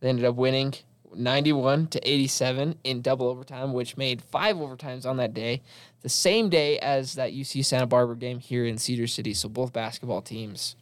They 0.00 0.08
ended 0.08 0.24
up 0.24 0.34
winning 0.36 0.74
91 1.14 1.88
to 1.88 2.08
87 2.10 2.76
in 2.84 3.02
double 3.02 3.28
overtime, 3.28 3.72
which 3.72 3.96
made 3.96 4.22
five 4.22 4.56
overtimes 4.56 5.04
on 5.06 5.16
that 5.18 5.34
day, 5.34 5.62
the 6.02 6.08
same 6.08 6.48
day 6.48 6.78
as 6.78 7.14
that 7.14 7.32
UC 7.32 7.64
Santa 7.64 7.86
Barbara 7.86 8.16
game 8.16 8.38
here 8.38 8.64
in 8.64 8.78
Cedar 8.78 9.06
City. 9.06 9.34
So 9.34 9.48
both 9.48 9.72
basketball 9.72 10.22
teams 10.22 10.76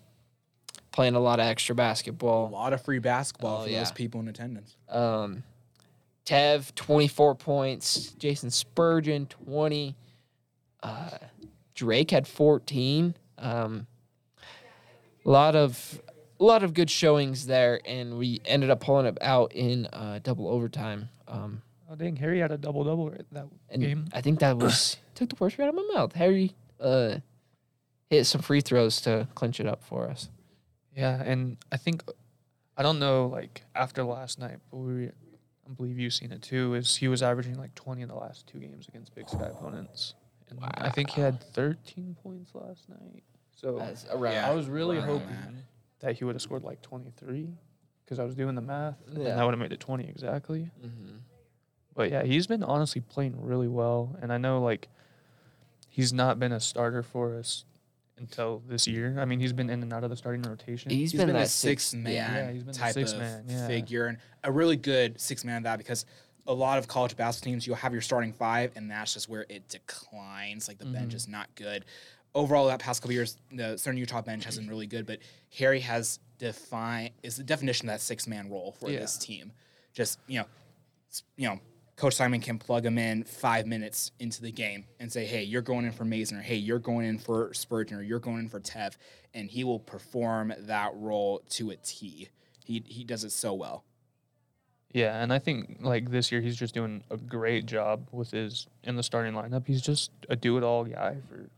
playing 0.92 1.14
a 1.14 1.20
lot 1.20 1.38
of 1.40 1.46
extra 1.46 1.74
basketball. 1.74 2.48
A 2.48 2.50
lot 2.50 2.72
of 2.72 2.82
free 2.82 2.98
basketball 2.98 3.60
Oh, 3.60 3.64
for 3.64 3.70
yeah. 3.70 3.78
those 3.80 3.92
people 3.92 4.20
in 4.20 4.28
attendance. 4.28 4.76
Um, 4.88 5.42
Tev, 6.26 6.74
24 6.74 7.34
points. 7.36 8.12
Jason 8.18 8.50
Spurgeon, 8.50 9.26
20. 9.26 9.96
Uh, 10.82 11.10
Drake 11.74 12.10
had 12.10 12.26
14. 12.26 13.14
Um, 13.38 13.86
a 15.24 15.30
lot 15.30 15.54
of 15.56 16.00
a 16.40 16.44
lot 16.44 16.62
of 16.62 16.74
good 16.74 16.90
showings 16.90 17.46
there, 17.46 17.80
and 17.84 18.18
we 18.18 18.40
ended 18.44 18.70
up 18.70 18.80
pulling 18.80 19.06
it 19.06 19.18
out 19.20 19.52
in 19.52 19.86
uh, 19.86 20.20
double 20.22 20.48
overtime. 20.48 21.08
Um, 21.26 21.62
Oh 21.90 21.94
dang, 21.94 22.16
Harry 22.16 22.40
had 22.40 22.52
a 22.52 22.58
double 22.58 22.84
double 22.84 23.10
that 23.32 23.46
and 23.70 23.82
game. 23.82 24.04
I 24.12 24.20
think 24.20 24.40
that 24.40 24.58
was 24.58 24.98
took 25.14 25.30
the 25.30 25.36
words 25.38 25.58
right 25.58 25.66
out 25.66 25.70
of 25.70 25.74
my 25.74 25.88
mouth. 25.94 26.12
Harry 26.12 26.54
uh, 26.80 27.16
hit 28.10 28.24
some 28.24 28.42
free 28.42 28.60
throws 28.60 29.00
to 29.02 29.26
clinch 29.34 29.58
it 29.58 29.66
up 29.66 29.82
for 29.82 30.06
us. 30.08 30.28
Yeah, 30.94 31.22
and 31.22 31.56
I 31.72 31.78
think 31.78 32.02
I 32.76 32.82
don't 32.82 32.98
know 32.98 33.26
like 33.26 33.62
after 33.74 34.04
last 34.04 34.38
night, 34.38 34.58
but 34.70 34.76
we 34.76 35.06
I 35.06 35.70
believe 35.74 35.98
you've 35.98 36.12
seen 36.12 36.30
it 36.30 36.42
too. 36.42 36.74
Is 36.74 36.94
he 36.96 37.08
was 37.08 37.22
averaging 37.22 37.56
like 37.56 37.74
20 37.74 38.02
in 38.02 38.08
the 38.08 38.14
last 38.14 38.46
two 38.46 38.58
games 38.58 38.86
against 38.88 39.14
Big 39.14 39.26
Sky 39.28 39.46
opponents, 39.46 40.12
and 40.50 40.58
I 40.62 40.90
think 40.90 41.10
he 41.10 41.22
had 41.22 41.42
13 41.54 42.16
points 42.22 42.54
last 42.54 42.86
night. 42.90 43.22
So 43.54 43.78
That's 43.78 44.04
around. 44.12 44.34
Yeah. 44.34 44.50
I 44.50 44.54
was 44.54 44.66
really 44.66 44.98
around 44.98 45.08
hoping 45.08 45.28
that. 45.28 45.54
That. 46.00 46.16
he 46.16 46.24
would 46.24 46.34
have 46.34 46.42
scored 46.42 46.62
like 46.64 46.80
23 46.82 47.48
because 48.04 48.18
I 48.18 48.24
was 48.24 48.34
doing 48.34 48.54
the 48.54 48.60
math, 48.62 48.96
and 49.08 49.22
Yeah. 49.22 49.34
that 49.36 49.44
would 49.44 49.52
have 49.52 49.58
made 49.58 49.72
it 49.72 49.80
20 49.80 50.04
exactly. 50.08 50.70
hmm 50.80 51.16
But 51.94 52.10
yeah, 52.10 52.22
he's 52.22 52.46
been 52.46 52.62
honestly 52.62 53.00
playing 53.00 53.34
really 53.40 53.68
well, 53.68 54.16
and 54.22 54.32
I 54.32 54.38
know 54.38 54.62
like 54.62 54.88
he's 55.88 56.12
not 56.12 56.38
been 56.38 56.52
a 56.52 56.60
starter 56.60 57.02
for 57.02 57.34
us 57.36 57.64
until 58.16 58.62
this 58.68 58.86
year. 58.86 59.16
I 59.18 59.24
mean, 59.24 59.40
he's 59.40 59.52
been 59.52 59.68
in 59.70 59.82
and 59.82 59.92
out 59.92 60.04
of 60.04 60.10
the 60.10 60.16
starting 60.16 60.42
rotation. 60.42 60.90
He's 60.90 61.12
He's 61.12 61.20
been 61.20 61.28
been 61.28 61.36
a 61.36 61.40
that 61.40 61.48
six 61.50 61.84
six- 61.84 61.94
man 61.94 62.12
yeah, 62.14 62.50
he's 62.52 62.62
been 62.62 62.72
the 62.72 62.78
type 62.78 62.94
six 62.94 63.12
of 63.12 63.18
man, 63.18 63.44
yeah. 63.48 63.66
figure 63.66 64.06
and 64.06 64.18
a 64.44 64.50
really 64.52 64.76
good 64.76 65.20
six 65.20 65.44
man 65.44 65.58
of 65.58 65.62
that 65.64 65.78
because 65.78 66.04
a 66.46 66.52
lot 66.54 66.78
of 66.78 66.88
college 66.88 67.14
basketball 67.16 67.52
teams 67.52 67.66
you'll 67.66 67.76
have 67.76 67.92
your 67.92 68.00
starting 68.00 68.32
five 68.32 68.72
and 68.74 68.90
that's 68.90 69.12
just 69.12 69.28
where 69.28 69.44
it 69.50 69.68
declines. 69.68 70.66
Like 70.66 70.78
the 70.78 70.86
bench 70.86 71.12
Mhm. 71.12 71.16
is 71.16 71.28
not 71.28 71.54
good. 71.56 71.84
Overall, 72.34 72.66
that 72.68 72.78
past 72.80 73.02
couple 73.02 73.14
years, 73.14 73.36
the 73.52 73.76
Southern 73.76 73.96
Utah 73.96 74.22
bench 74.22 74.44
has 74.44 74.58
been 74.58 74.68
really 74.68 74.86
good, 74.86 75.06
but 75.06 75.18
Harry 75.58 75.80
has 75.80 76.18
defined 76.38 77.10
is 77.22 77.36
the 77.36 77.42
definition 77.42 77.88
of 77.88 77.94
that 77.94 78.00
six 78.00 78.26
man 78.26 78.48
role 78.48 78.72
for 78.72 78.90
Yeah. 78.90 79.00
this 79.00 79.16
team. 79.18 79.52
Just 79.92 80.18
you 80.28 80.40
know, 80.40 80.46
you 81.36 81.48
know, 81.48 81.60
Coach 81.96 82.14
Simon 82.14 82.40
can 82.40 82.58
plug 82.58 82.86
him 82.86 82.96
in 82.96 83.24
five 83.24 83.66
minutes 83.66 84.12
into 84.20 84.40
the 84.40 84.52
game 84.52 84.84
and 85.00 85.10
say, 85.12 85.26
"Hey, 85.26 85.42
you're 85.42 85.62
going 85.62 85.84
in 85.84 85.90
for 85.92 86.04
Mason," 86.04 86.36
or 86.38 86.42
"Hey, 86.42 86.54
you're 86.56 86.78
going 86.78 87.06
in 87.06 87.18
for 87.18 87.52
Spurgeon," 87.54 87.98
or 87.98 88.02
"You're 88.02 88.20
going 88.20 88.38
in 88.40 88.48
for 88.48 88.60
Tev," 88.60 88.96
and 89.34 89.50
he 89.50 89.64
will 89.64 89.80
perform 89.80 90.52
that 90.58 90.92
role 90.94 91.40
to 91.50 91.70
a 91.70 91.76
T. 91.76 92.28
He 92.64 92.84
he 92.86 93.02
does 93.02 93.24
it 93.24 93.30
so 93.32 93.52
well. 93.54 93.84
Yeah, 94.92 95.20
and 95.22 95.32
I 95.32 95.38
think 95.38 95.78
like 95.80 96.10
this 96.10 96.30
year 96.30 96.40
he's 96.40 96.56
just 96.56 96.72
doing 96.72 97.02
a 97.10 97.16
great 97.16 97.66
job 97.66 98.06
with 98.12 98.30
his 98.30 98.66
in 98.84 98.94
the 98.96 99.02
starting 99.02 99.34
lineup. 99.34 99.66
He's 99.66 99.82
just 99.82 100.10
a 100.28 100.36
do-it-all 100.36 100.84
guy 100.84 101.16
for 101.28 101.50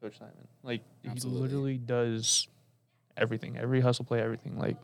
Coach 0.00 0.18
Simon. 0.18 0.34
Like 0.62 0.82
Absolutely. 1.06 1.38
he 1.40 1.42
literally 1.44 1.78
does 1.78 2.48
everything, 3.16 3.56
every 3.56 3.80
hustle 3.80 4.04
play, 4.04 4.20
everything. 4.20 4.58
Like 4.58 4.76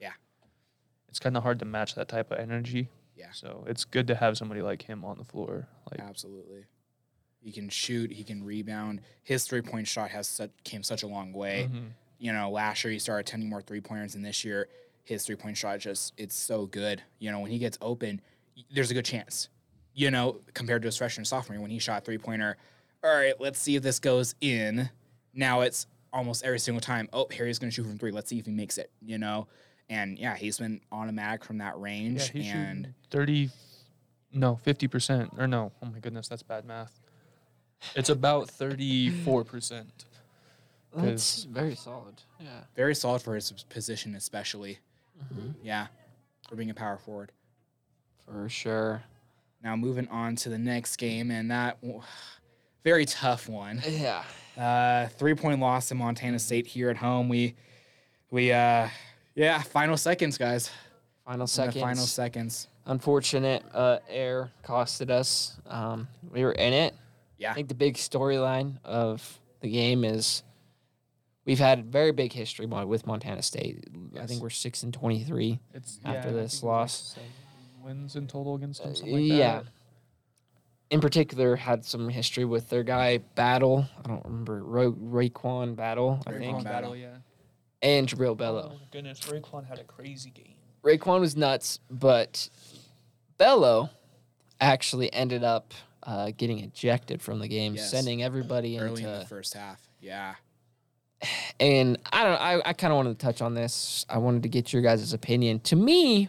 Yeah. 0.00 0.12
it's 1.08 1.18
kind 1.18 1.36
of 1.36 1.42
hard 1.42 1.58
to 1.60 1.64
match 1.64 1.94
that 1.94 2.08
type 2.08 2.30
of 2.30 2.38
energy. 2.38 2.88
Yeah. 3.16 3.32
So 3.32 3.64
it's 3.68 3.84
good 3.84 4.06
to 4.08 4.14
have 4.14 4.36
somebody 4.36 4.62
like 4.62 4.82
him 4.82 5.04
on 5.04 5.18
the 5.18 5.24
floor. 5.24 5.68
Like 5.90 6.00
Absolutely. 6.00 6.64
He 7.40 7.52
can 7.52 7.68
shoot. 7.68 8.10
He 8.12 8.24
can 8.24 8.42
rebound. 8.44 9.00
His 9.22 9.44
three 9.44 9.62
point 9.62 9.86
shot 9.86 10.10
has 10.10 10.26
such, 10.28 10.50
came 10.64 10.82
such 10.82 11.02
a 11.02 11.06
long 11.06 11.32
way. 11.32 11.68
mhm. 11.72 11.90
You 12.18 12.32
know, 12.32 12.50
last 12.50 12.82
year 12.82 12.92
he 12.92 12.98
started 12.98 13.28
attending 13.28 13.48
more 13.48 13.62
three 13.62 13.80
pointers, 13.80 14.16
and 14.16 14.24
this 14.24 14.44
year 14.44 14.68
his 15.04 15.24
three 15.24 15.36
point 15.36 15.56
shot 15.56 15.78
just 15.78 16.14
it's 16.16 16.34
so 16.34 16.66
good. 16.66 17.00
You 17.20 17.30
know, 17.30 17.38
when 17.40 17.50
he 17.52 17.58
gets 17.58 17.78
open, 17.80 18.20
there's 18.72 18.90
a 18.90 18.94
good 18.94 19.04
chance. 19.04 19.48
You 19.94 20.10
know, 20.10 20.40
compared 20.52 20.82
to 20.82 20.86
his 20.86 20.96
freshman 20.96 21.20
and 21.20 21.26
sophomore 21.28 21.60
when 21.60 21.70
he 21.70 21.78
shot 21.78 22.04
three 22.04 22.18
pointer. 22.18 22.56
All 23.04 23.14
right, 23.14 23.34
let's 23.40 23.58
see 23.60 23.76
if 23.76 23.82
this 23.82 23.98
goes 24.00 24.34
in. 24.40 24.90
Now 25.34 25.60
it's 25.60 25.86
almost 26.12 26.44
every 26.44 26.58
single 26.58 26.80
time. 26.80 27.08
Oh, 27.12 27.26
Harry's 27.30 27.58
going 27.58 27.70
to 27.70 27.74
shoot 27.74 27.84
from 27.84 27.98
three. 27.98 28.10
Let's 28.10 28.28
see 28.28 28.38
if 28.38 28.46
he 28.46 28.52
makes 28.52 28.76
it. 28.78 28.90
You 29.00 29.18
know, 29.18 29.46
and 29.88 30.18
yeah, 30.18 30.34
he's 30.36 30.58
been 30.58 30.80
automatic 30.90 31.44
from 31.44 31.58
that 31.58 31.74
yeah, 31.76 31.82
range. 31.82 32.30
he's 32.30 32.50
and 32.52 32.92
thirty, 33.10 33.50
no, 34.32 34.56
fifty 34.56 34.88
percent 34.88 35.30
or 35.38 35.46
no. 35.46 35.70
Oh 35.82 35.86
my 35.86 35.98
goodness, 36.00 36.28
that's 36.28 36.42
bad 36.42 36.64
math. 36.64 36.98
It's 37.94 38.08
about 38.08 38.50
thirty-four 38.50 39.44
percent. 39.44 40.06
That's 40.96 41.44
very 41.44 41.76
solid. 41.76 42.14
Yeah. 42.40 42.48
very 42.74 42.94
solid 42.94 43.22
for 43.22 43.34
his 43.36 43.52
position, 43.68 44.14
especially. 44.16 44.78
Mhm. 45.32 45.54
Yeah, 45.62 45.86
for 46.48 46.56
being 46.56 46.70
a 46.70 46.74
power 46.74 46.98
forward. 46.98 47.30
For 48.24 48.48
sure. 48.48 49.02
Now 49.62 49.76
moving 49.76 50.08
on 50.08 50.34
to 50.36 50.48
the 50.48 50.58
next 50.58 50.96
game, 50.96 51.30
and 51.30 51.50
that 51.50 51.80
w- 51.82 52.02
very 52.84 53.04
tough 53.04 53.48
one. 53.48 53.82
Yeah. 53.88 54.22
Uh, 54.56 55.08
three 55.08 55.34
point 55.34 55.60
loss 55.60 55.88
to 55.88 55.94
Montana 55.94 56.38
State 56.38 56.66
here 56.66 56.90
at 56.90 56.96
home. 56.96 57.28
We 57.28 57.54
we 58.30 58.52
uh 58.52 58.88
yeah, 59.34 59.62
final 59.62 59.96
seconds, 59.96 60.36
guys. 60.36 60.70
Final 61.24 61.46
seconds. 61.46 61.80
final 61.80 62.04
seconds. 62.04 62.68
Unfortunate 62.86 63.62
uh, 63.72 63.98
error 64.08 64.50
costed 64.64 65.10
us. 65.10 65.56
Um, 65.66 66.08
we 66.30 66.42
were 66.42 66.52
in 66.52 66.72
it. 66.72 66.94
Yeah. 67.36 67.52
I 67.52 67.54
think 67.54 67.68
the 67.68 67.74
big 67.74 67.94
storyline 67.94 68.78
of 68.82 69.38
the 69.60 69.70
game 69.70 70.04
is 70.04 70.42
we've 71.44 71.58
had 71.58 71.92
very 71.92 72.12
big 72.12 72.32
history 72.32 72.66
with 72.66 73.06
Montana 73.06 73.42
State. 73.42 73.86
I 74.18 74.26
think 74.26 74.42
we're 74.42 74.50
six 74.50 74.82
and 74.82 74.92
twenty-three. 74.92 75.60
It's 75.74 76.00
After 76.04 76.30
yeah, 76.30 76.34
this 76.34 76.34
think 76.34 76.34
it 76.34 76.42
was, 76.42 76.62
loss. 76.64 77.16
like, 77.16 77.86
wins 77.86 78.16
in 78.16 78.26
total 78.26 78.56
against 78.56 78.82
them. 78.82 78.92
Uh, 78.92 78.94
Something 78.94 79.14
like 79.14 79.38
yeah. 79.38 79.60
That. 80.88 80.94
In 80.94 81.00
particular, 81.00 81.56
had 81.56 81.84
some 81.84 82.08
history 82.08 82.44
with 82.44 82.68
their 82.70 82.82
guy 82.82 83.18
Battle. 83.34 83.86
I 84.04 84.08
don't 84.08 84.24
remember 84.24 84.62
Ro- 84.64 84.92
RaeQuan 84.92 85.76
Battle, 85.76 86.22
I 86.26 86.30
RaeQuan 86.32 86.38
think, 86.38 86.64
Battle. 86.64 86.96
yeah. 86.96 87.16
and 87.82 88.08
Jubrile 88.08 88.36
Belo. 88.36 88.72
Oh 88.74 88.80
goodness, 88.90 89.20
RaeQuan 89.20 89.66
had 89.66 89.78
a 89.78 89.84
crazy 89.84 90.30
game. 90.30 90.54
RaeQuan 90.84 91.20
was 91.20 91.36
nuts, 91.36 91.80
but 91.90 92.48
Belo 93.38 93.90
actually 94.60 95.12
ended 95.12 95.44
up 95.44 95.74
uh, 96.04 96.30
getting 96.36 96.60
ejected 96.60 97.20
from 97.20 97.38
the 97.38 97.48
game, 97.48 97.74
Yes. 97.74 97.90
sending 97.90 98.22
everybody 98.22 98.78
Early 98.78 99.02
in 99.02 99.08
into 99.08 99.20
the 99.20 99.26
first 99.26 99.54
half. 99.54 99.80
Yeah. 100.00 100.34
and 101.60 101.98
I 102.12 102.24
don't. 102.24 102.40
I, 102.40 102.62
I 102.64 102.72
kind 102.72 102.92
of 102.92 102.96
wanted 102.96 103.18
to 103.18 103.24
touch 103.26 103.42
on 103.42 103.54
this. 103.54 104.06
I 104.08 104.18
wanted 104.18 104.42
to 104.44 104.48
get 104.48 104.72
your 104.72 104.80
guys' 104.82 105.12
opinion. 105.12 105.60
To 105.60 105.76
me, 105.76 106.28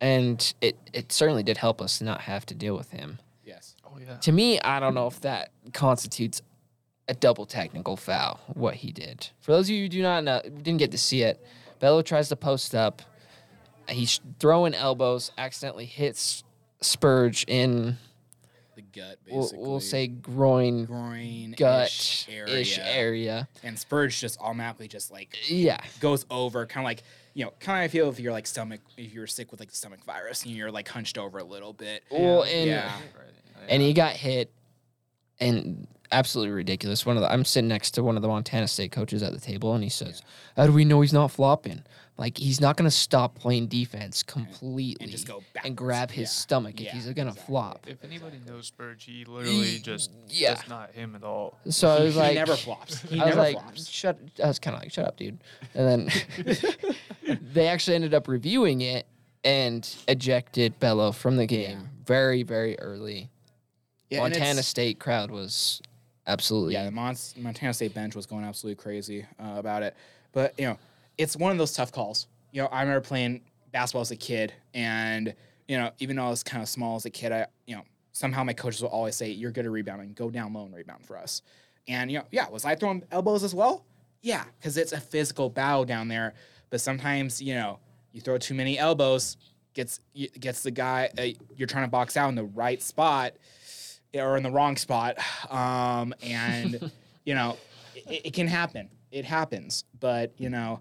and 0.00 0.54
it 0.60 0.76
it 0.92 1.12
certainly 1.12 1.42
did 1.42 1.58
help 1.58 1.82
us 1.82 2.00
not 2.00 2.22
have 2.22 2.46
to 2.46 2.54
deal 2.54 2.76
with 2.76 2.90
him. 2.90 3.18
Yes. 3.98 4.06
Oh 4.08 4.12
yeah. 4.12 4.18
To 4.18 4.32
me, 4.32 4.60
I 4.60 4.80
don't 4.80 4.94
know 4.94 5.06
if 5.06 5.20
that 5.22 5.50
constitutes 5.72 6.42
a 7.08 7.14
double 7.14 7.46
technical 7.46 7.96
foul. 7.96 8.40
What 8.54 8.74
he 8.76 8.92
did. 8.92 9.28
For 9.40 9.52
those 9.52 9.66
of 9.66 9.70
you 9.70 9.82
who 9.82 9.88
do 9.88 10.02
not 10.02 10.24
know, 10.24 10.40
didn't 10.42 10.78
get 10.78 10.90
to 10.92 10.98
see 10.98 11.22
it, 11.22 11.44
Belo 11.80 12.04
tries 12.04 12.28
to 12.28 12.36
post 12.36 12.74
up. 12.74 13.02
He's 13.88 14.20
throwing 14.38 14.74
elbows, 14.74 15.32
accidentally 15.36 15.84
hits 15.86 16.44
Spurge 16.80 17.44
in. 17.48 17.96
The 18.76 18.82
gut, 18.82 19.18
We'll, 19.28 19.42
basically. 19.42 19.68
we'll 19.68 19.80
say 19.80 20.06
groin, 20.06 20.84
groin 20.86 21.54
gut 21.58 22.26
area. 22.30 22.56
ish 22.56 22.78
area. 22.78 23.48
And 23.62 23.78
Spurge 23.78 24.18
just 24.18 24.40
automatically 24.40 24.88
just 24.88 25.10
like 25.10 25.36
Yeah. 25.50 25.78
goes 26.00 26.24
over, 26.30 26.64
kind 26.66 26.84
of 26.84 26.88
like 26.88 27.02
you 27.34 27.44
know, 27.46 27.52
kind 27.60 27.84
of 27.84 27.90
feel 27.90 28.08
if 28.10 28.20
you're 28.20 28.32
like 28.32 28.46
stomach, 28.46 28.80
if 28.98 29.12
you're 29.14 29.26
sick 29.26 29.50
with 29.50 29.58
like 29.60 29.70
the 29.70 29.76
stomach 29.76 30.04
virus 30.04 30.44
and 30.44 30.52
you're 30.54 30.70
like 30.70 30.86
hunched 30.88 31.16
over 31.18 31.38
a 31.38 31.44
little 31.44 31.72
bit. 31.72 32.04
Well, 32.10 32.44
and 32.44 32.66
Yeah. 32.68 32.92
And 33.68 33.82
he 33.82 33.92
got 33.92 34.12
hit 34.12 34.52
and 35.40 35.86
absolutely 36.10 36.52
ridiculous 36.52 37.06
one 37.06 37.16
of 37.16 37.22
the 37.22 37.32
i'm 37.32 37.42
sitting 37.42 37.68
next 37.68 37.92
to 37.92 38.02
one 38.02 38.16
of 38.16 38.22
the 38.22 38.28
montana 38.28 38.68
state 38.68 38.92
coaches 38.92 39.22
at 39.22 39.32
the 39.32 39.40
table 39.40 39.72
and 39.74 39.82
he 39.82 39.88
says 39.88 40.20
how 40.58 40.66
do 40.66 40.72
we 40.72 40.84
know 40.84 41.00
he's 41.00 41.12
not 41.14 41.30
flopping 41.30 41.82
like 42.18 42.36
he's 42.36 42.60
not 42.60 42.76
going 42.76 42.84
to 42.84 42.94
stop 42.94 43.34
playing 43.34 43.66
defense 43.66 44.22
completely 44.22 45.04
And 45.04 45.10
just 45.10 45.26
go 45.26 45.42
and 45.64 45.74
grab 45.74 46.10
his 46.10 46.30
stomach 46.30 46.74
if 46.78 46.84
Yeah, 46.88 46.92
he's 46.92 47.04
going 47.06 47.16
to 47.16 47.22
exactly. 47.28 47.46
flop 47.46 47.86
If 47.88 48.04
anybody 48.04 48.36
knows 48.46 48.66
Spurge, 48.66 49.04
he 49.04 49.24
literally 49.24 49.78
just 49.78 50.10
yeah. 50.28 50.52
that's 50.52 50.68
not 50.68 50.90
him 50.92 51.16
at 51.16 51.24
all. 51.24 51.58
so 51.70 51.88
i 51.88 51.98
he, 52.00 52.04
was 52.04 52.14
he 52.14 52.20
like 52.20 52.34
never 52.34 52.56
flops. 52.56 53.00
He 53.08 53.18
I 53.18 53.24
was 53.24 53.34
never 53.34 53.40
like, 53.40 53.54
flops. 53.62 53.88
shut. 53.88 54.18
I 54.44 54.48
was 54.48 54.58
kind 54.58 54.76
of 54.76 54.82
like, 54.82 54.92
shut 54.92 55.06
up, 55.06 55.16
dude. 55.16 55.38
And 55.74 56.10
then 57.26 57.36
they 57.54 57.68
actually 57.68 57.94
ended 57.94 58.12
up 58.12 58.28
reviewing 58.28 58.82
it 58.82 59.06
and 59.44 59.88
ejected 60.08 60.78
Belo 60.78 61.14
from 61.14 61.36
the 61.38 61.46
game 61.46 61.80
Yeah. 61.80 61.86
very, 62.04 62.42
very 62.42 62.78
early. 62.78 63.30
Yeah, 64.12 64.20
Montana 64.20 64.62
State 64.62 64.98
crowd 64.98 65.30
was 65.30 65.80
absolutely 66.26 66.74
Yeah, 66.74 66.84
the 66.84 66.90
Mon- 66.90 67.16
Montana 67.38 67.72
State 67.72 67.94
bench 67.94 68.14
was 68.14 68.26
going 68.26 68.44
absolutely 68.44 68.82
crazy 68.82 69.26
uh, 69.40 69.54
about 69.56 69.82
it. 69.82 69.96
But 70.32 70.58
you 70.58 70.66
know, 70.66 70.78
it's 71.16 71.36
one 71.36 71.52
of 71.52 71.58
those 71.58 71.72
tough 71.72 71.92
calls. 71.92 72.26
You 72.50 72.62
know, 72.62 72.68
I 72.68 72.82
remember 72.82 73.00
playing 73.00 73.40
basketball 73.72 74.02
as 74.02 74.10
a 74.10 74.16
kid, 74.16 74.52
and 74.74 75.34
you 75.66 75.78
know, 75.78 75.90
even 75.98 76.16
though 76.16 76.26
I 76.26 76.30
was 76.30 76.42
kind 76.42 76.62
of 76.62 76.68
small 76.68 76.96
as 76.96 77.06
a 77.06 77.10
kid, 77.10 77.32
I 77.32 77.46
you 77.66 77.76
know 77.76 77.82
somehow 78.12 78.44
my 78.44 78.52
coaches 78.52 78.82
will 78.82 78.90
always 78.90 79.16
say, 79.16 79.30
"You're 79.30 79.50
good 79.50 79.64
at 79.64 79.70
rebounding. 79.70 80.12
Go 80.12 80.30
down 80.30 80.52
low 80.52 80.64
and 80.64 80.74
rebound 80.74 81.06
for 81.06 81.16
us." 81.16 81.42
And 81.88 82.10
you 82.10 82.18
know, 82.18 82.24
yeah, 82.30 82.48
was 82.48 82.64
I 82.64 82.74
throwing 82.74 83.02
elbows 83.10 83.42
as 83.42 83.54
well? 83.54 83.84
Yeah, 84.20 84.44
because 84.58 84.76
it's 84.76 84.92
a 84.92 85.00
physical 85.00 85.48
battle 85.48 85.84
down 85.84 86.08
there. 86.08 86.34
But 86.68 86.80
sometimes 86.80 87.40
you 87.40 87.54
know, 87.54 87.78
you 88.12 88.20
throw 88.20 88.36
too 88.36 88.54
many 88.54 88.78
elbows, 88.78 89.38
gets 89.74 90.00
gets 90.38 90.62
the 90.62 90.70
guy 90.70 91.10
uh, 91.18 91.22
you're 91.56 91.68
trying 91.68 91.84
to 91.84 91.90
box 91.90 92.16
out 92.16 92.28
in 92.28 92.34
the 92.34 92.44
right 92.44 92.82
spot 92.82 93.32
or 94.14 94.36
in 94.36 94.42
the 94.42 94.50
wrong 94.50 94.76
spot. 94.76 95.18
Um, 95.50 96.14
and, 96.22 96.90
you 97.24 97.34
know, 97.34 97.56
it, 97.94 98.26
it 98.26 98.34
can 98.34 98.46
happen. 98.46 98.88
It 99.10 99.24
happens. 99.24 99.84
But, 100.00 100.32
you 100.38 100.50
know, 100.50 100.80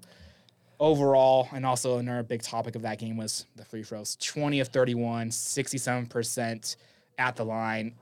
overall, 0.80 1.48
and 1.54 1.66
also 1.66 1.98
another 2.00 2.24
big 2.24 2.42
topic 2.42 2.76
of 2.76 2.82
that 2.82 3.00
game 3.00 3.16
was 3.16 3.46
the 3.56 3.64
free 3.64 3.84
throws 3.84 4.16
20 4.18 4.60
of 4.60 4.70
31, 4.70 5.30
67% 5.30 6.76
at 7.18 7.36
the 7.36 7.46
line. 7.46 7.96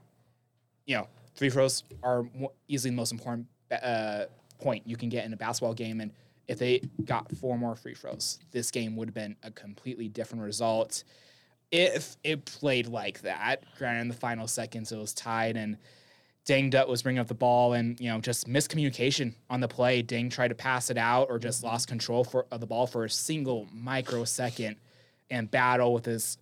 You 0.85 0.97
know, 0.97 1.07
free 1.35 1.49
throws 1.49 1.83
are 2.01 2.25
easily 2.67 2.91
the 2.91 2.95
most 2.95 3.11
important 3.11 3.47
uh, 3.83 4.25
point 4.59 4.87
you 4.87 4.97
can 4.97 5.09
get 5.09 5.25
in 5.25 5.33
a 5.33 5.37
basketball 5.37 5.73
game. 5.73 6.01
And 6.01 6.11
if 6.47 6.57
they 6.57 6.81
got 7.05 7.31
four 7.37 7.57
more 7.57 7.75
free 7.75 7.93
throws, 7.93 8.39
this 8.51 8.71
game 8.71 8.95
would 8.95 9.09
have 9.09 9.15
been 9.15 9.35
a 9.43 9.51
completely 9.51 10.07
different 10.07 10.43
result 10.43 11.03
if 11.71 12.17
it 12.23 12.45
played 12.45 12.87
like 12.87 13.21
that. 13.21 13.63
Granted, 13.77 14.01
in 14.01 14.07
the 14.07 14.13
final 14.13 14.47
seconds, 14.47 14.91
it 14.91 14.97
was 14.97 15.13
tied, 15.13 15.57
and 15.57 15.77
Dang 16.45 16.69
Dutt 16.69 16.87
was 16.87 17.03
bringing 17.03 17.19
up 17.19 17.27
the 17.27 17.33
ball, 17.33 17.73
and 17.73 17.99
you 17.99 18.09
know, 18.09 18.19
just 18.19 18.47
miscommunication 18.47 19.33
on 19.49 19.59
the 19.59 19.67
play. 19.67 20.01
Dang 20.01 20.29
tried 20.29 20.49
to 20.49 20.55
pass 20.55 20.89
it 20.89 20.97
out, 20.97 21.27
or 21.29 21.37
just 21.37 21.63
lost 21.63 21.87
control 21.87 22.23
for, 22.23 22.45
of 22.51 22.59
the 22.59 22.67
ball 22.67 22.87
for 22.87 23.05
a 23.05 23.09
single 23.09 23.67
microsecond, 23.71 24.77
and 25.29 25.49
battle 25.49 25.93
with 25.93 26.05
his 26.05 26.37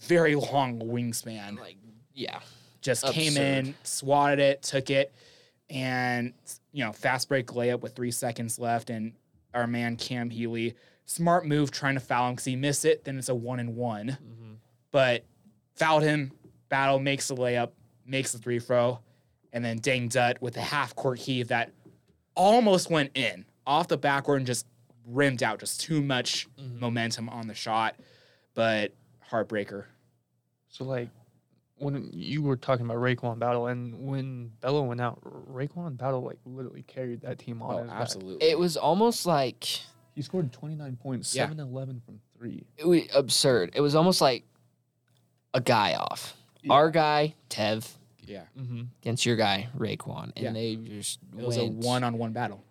very 0.00 0.34
long 0.34 0.80
wingspan. 0.80 1.58
like, 1.58 1.76
yeah. 2.14 2.40
Just 2.80 3.04
came 3.06 3.36
in, 3.36 3.74
swatted 3.82 4.38
it, 4.38 4.62
took 4.62 4.90
it, 4.90 5.12
and 5.68 6.32
you 6.72 6.84
know, 6.84 6.92
fast 6.92 7.28
break 7.28 7.48
layup 7.48 7.80
with 7.80 7.96
three 7.96 8.12
seconds 8.12 8.58
left, 8.58 8.90
and 8.90 9.12
our 9.54 9.66
man 9.66 9.96
Cam 9.96 10.30
Healy, 10.30 10.74
smart 11.04 11.46
move 11.46 11.70
trying 11.72 11.94
to 11.94 12.00
foul 12.00 12.28
him 12.28 12.34
because 12.34 12.44
he 12.44 12.54
missed 12.54 12.84
it. 12.84 13.04
Then 13.04 13.18
it's 13.18 13.28
a 13.28 13.34
one 13.34 13.58
and 13.58 13.74
one 13.74 14.18
Mm-hmm. 14.22 14.45
But 14.92 15.24
fouled 15.74 16.02
him. 16.02 16.32
Battle 16.68 16.98
makes 16.98 17.28
the 17.28 17.36
layup, 17.36 17.70
makes 18.06 18.32
the 18.32 18.38
three 18.38 18.58
throw, 18.58 18.98
and 19.52 19.64
then 19.64 19.78
Dang 19.78 20.08
Dutt 20.08 20.40
with 20.40 20.56
a 20.56 20.60
half 20.60 20.94
court 20.96 21.18
heave 21.18 21.48
that 21.48 21.72
almost 22.34 22.90
went 22.90 23.10
in 23.16 23.44
off 23.66 23.88
the 23.88 23.96
backboard 23.96 24.38
and 24.38 24.46
just 24.46 24.66
rimmed 25.06 25.42
out. 25.42 25.60
Just 25.60 25.80
too 25.80 26.02
much 26.02 26.48
mm-hmm. 26.58 26.80
momentum 26.80 27.28
on 27.28 27.46
the 27.46 27.54
shot, 27.54 27.96
but 28.54 28.92
heartbreaker. 29.30 29.84
So 30.68 30.84
like 30.84 31.08
when 31.78 32.10
you 32.12 32.42
were 32.42 32.56
talking 32.56 32.86
about 32.86 32.98
RaeQuan 32.98 33.38
Battle 33.38 33.66
and 33.66 34.06
when 34.06 34.50
Belo 34.62 34.86
went 34.86 35.00
out, 35.00 35.20
RaeQuan 35.52 35.96
Battle 35.96 36.22
like 36.22 36.38
literally 36.44 36.82
carried 36.82 37.20
that 37.22 37.38
team 37.38 37.62
on. 37.62 37.74
Oh, 37.74 37.78
his 37.82 37.90
back. 37.90 38.00
absolutely. 38.00 38.48
It 38.48 38.58
was 38.58 38.76
almost 38.76 39.26
like 39.26 39.66
He 40.14 40.22
scored 40.22 40.52
29 40.52 40.96
points, 40.96 41.34
Yeah. 41.34 41.48
7 41.48 41.60
11 41.60 42.02
from 42.04 42.20
3. 42.38 42.64
it 42.76 42.86
was 42.86 43.02
absurd. 43.14 43.72
It 43.74 43.80
was 43.80 43.94
almost 43.94 44.20
like 44.20 44.44
a 45.56 45.60
guy 45.60 45.94
off. 45.94 46.36
Our 46.68 46.90
guy, 46.90 47.34
Tev, 47.48 47.88
yeah, 48.26 48.42
Mm-hmm. 48.58 48.82
against 49.02 49.24
your 49.24 49.36
guy, 49.36 49.68
RaeQuan. 49.76 50.32
And 50.36 50.44
Yeah. 50.44 50.52
they 50.52 50.76
just 50.76 51.18
it 51.38 51.44
was 51.44 51.56
went 51.58 51.84
a 51.84 51.86
one-on-one 51.86 52.32
battle. 52.32 52.62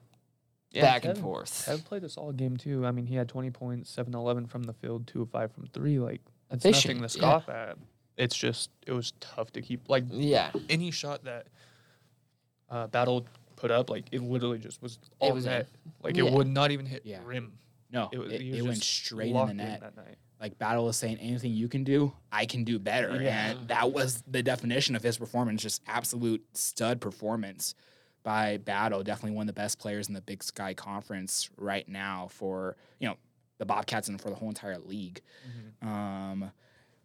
back 0.73 1.05
and 1.05 1.17
forth. 1.17 1.65
Tev 1.65 1.85
played 1.85 2.03
a 2.03 2.09
solid 2.09 2.35
game 2.37 2.57
too. 2.57 2.85
I 2.85 2.91
mean, 2.91 3.05
he 3.05 3.15
had 3.15 3.29
20 3.29 3.49
points, 3.51 3.89
7 3.89 4.13
11 4.13 4.47
from 4.47 4.63
the 4.63 4.73
field, 4.73 5.07
2 5.07 5.21
of 5.21 5.29
5 5.29 5.51
from 5.53 5.67
3. 5.67 5.99
Like, 5.99 6.21
that's 6.49 6.65
Efficient, 6.65 6.99
nothing 6.99 7.09
to 7.09 7.17
yeah. 7.17 7.27
scoff 7.39 7.49
at. 7.49 7.77
It's 8.17 8.35
just, 8.35 8.69
it 8.85 8.91
was 8.91 9.13
tough 9.21 9.51
to 9.53 9.61
keep. 9.61 9.87
Like, 9.89 10.03
Yeah. 10.09 10.51
any 10.69 10.91
shot 10.91 11.23
that 11.23 11.47
uh, 12.69 12.87
Battle 12.87 13.25
put 13.55 13.71
up, 13.71 13.89
like, 13.89 14.05
it 14.11 14.21
literally 14.21 14.57
just 14.59 14.81
was 14.81 14.99
all 15.19 15.31
was 15.33 15.45
in. 15.45 15.51
net. 15.51 15.67
Like, 16.03 16.17
Yeah. 16.17 16.25
it 16.25 16.33
would 16.33 16.47
not 16.47 16.71
even 16.71 16.85
hit 16.85 17.03
Yeah. 17.05 17.19
rim. 17.23 17.53
No, 17.91 18.09
It, 18.11 18.15
it, 18.15 18.19
was, 18.19 18.31
it, 18.33 18.41
he 18.41 18.51
was 18.53 18.63
went 18.63 18.77
just 18.79 18.89
straight 19.05 19.27
in 19.29 19.33
locked 19.33 19.47
the 19.49 19.53
net. 19.53 19.79
that 19.81 19.95
night. 19.95 20.17
Like 20.45 20.59
Battle 20.59 20.85
was 20.85 20.95
saying, 20.95 21.17
anything 21.17 21.53
you 21.53 21.67
can 21.67 21.83
do, 21.83 22.13
I 22.31 22.45
can 22.45 22.63
do 22.65 22.77
better. 22.77 23.19
Yeah. 23.19 23.47
And 23.47 23.67
that 23.69 23.91
was 23.91 24.23
the 24.27 24.43
definition 24.43 24.95
of 24.95 25.01
his 25.01 25.17
performance, 25.17 25.63
just 25.63 25.81
absolute 25.87 26.45
stud 26.53 27.01
performance 27.01 27.73
by 28.21 28.57
Battle. 28.57 29.01
Definitely 29.01 29.37
one 29.37 29.49
of 29.49 29.55
the 29.55 29.59
best 29.59 29.79
players 29.79 30.07
in 30.07 30.13
the 30.13 30.21
Big 30.21 30.43
Sky 30.43 30.75
Conference 30.75 31.49
right 31.57 31.89
now 31.89 32.27
for, 32.29 32.77
you 32.99 33.07
know, 33.07 33.15
the 33.57 33.65
Bobcats 33.65 34.07
and 34.07 34.21
for 34.21 34.29
the 34.29 34.35
whole 34.35 34.49
entire 34.49 34.77
league. 34.77 35.21
Um, 35.81 36.51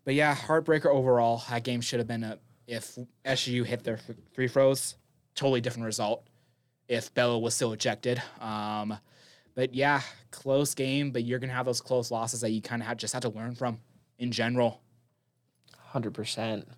but 0.05 0.13
yeah, 0.13 0.37
heartbreaker 0.37 0.89
overall. 0.89 1.43
That 1.49 1.65
game 1.65 1.81
should 1.81 2.01
have 2.01 2.09
been 2.09 2.25
a, 2.25 2.39
if 2.67 2.99
SU 3.25 3.65
hit 3.65 3.85
their 3.85 3.95
f- 3.95 4.17
three 4.35 4.49
throws, 4.49 4.97
totally 5.35 5.63
different 5.63 5.87
result. 5.87 6.27
If 6.89 7.15
Belo 7.15 7.41
was 7.41 7.55
still 7.55 7.73
ejected. 7.73 8.23
Um, 8.39 8.99
but 9.55 9.75
yeah, 9.75 10.01
close 10.31 10.75
game, 10.75 11.11
but 11.11 11.25
you're 11.25 11.39
gonna 11.39 11.53
have 11.53 11.67
those 11.67 11.81
close 11.81 12.11
losses 12.11 12.41
that 12.43 12.51
you 12.51 12.63
kind 12.63 12.83
of 12.83 12.89
have 12.89 12.97
just 12.97 13.13
have 13.13 13.23
to 13.23 13.29
learn 13.31 13.55
from 13.55 13.79
in 14.19 14.31
general. 14.33 14.81
Hundred 15.77 16.15
percent. 16.15 16.69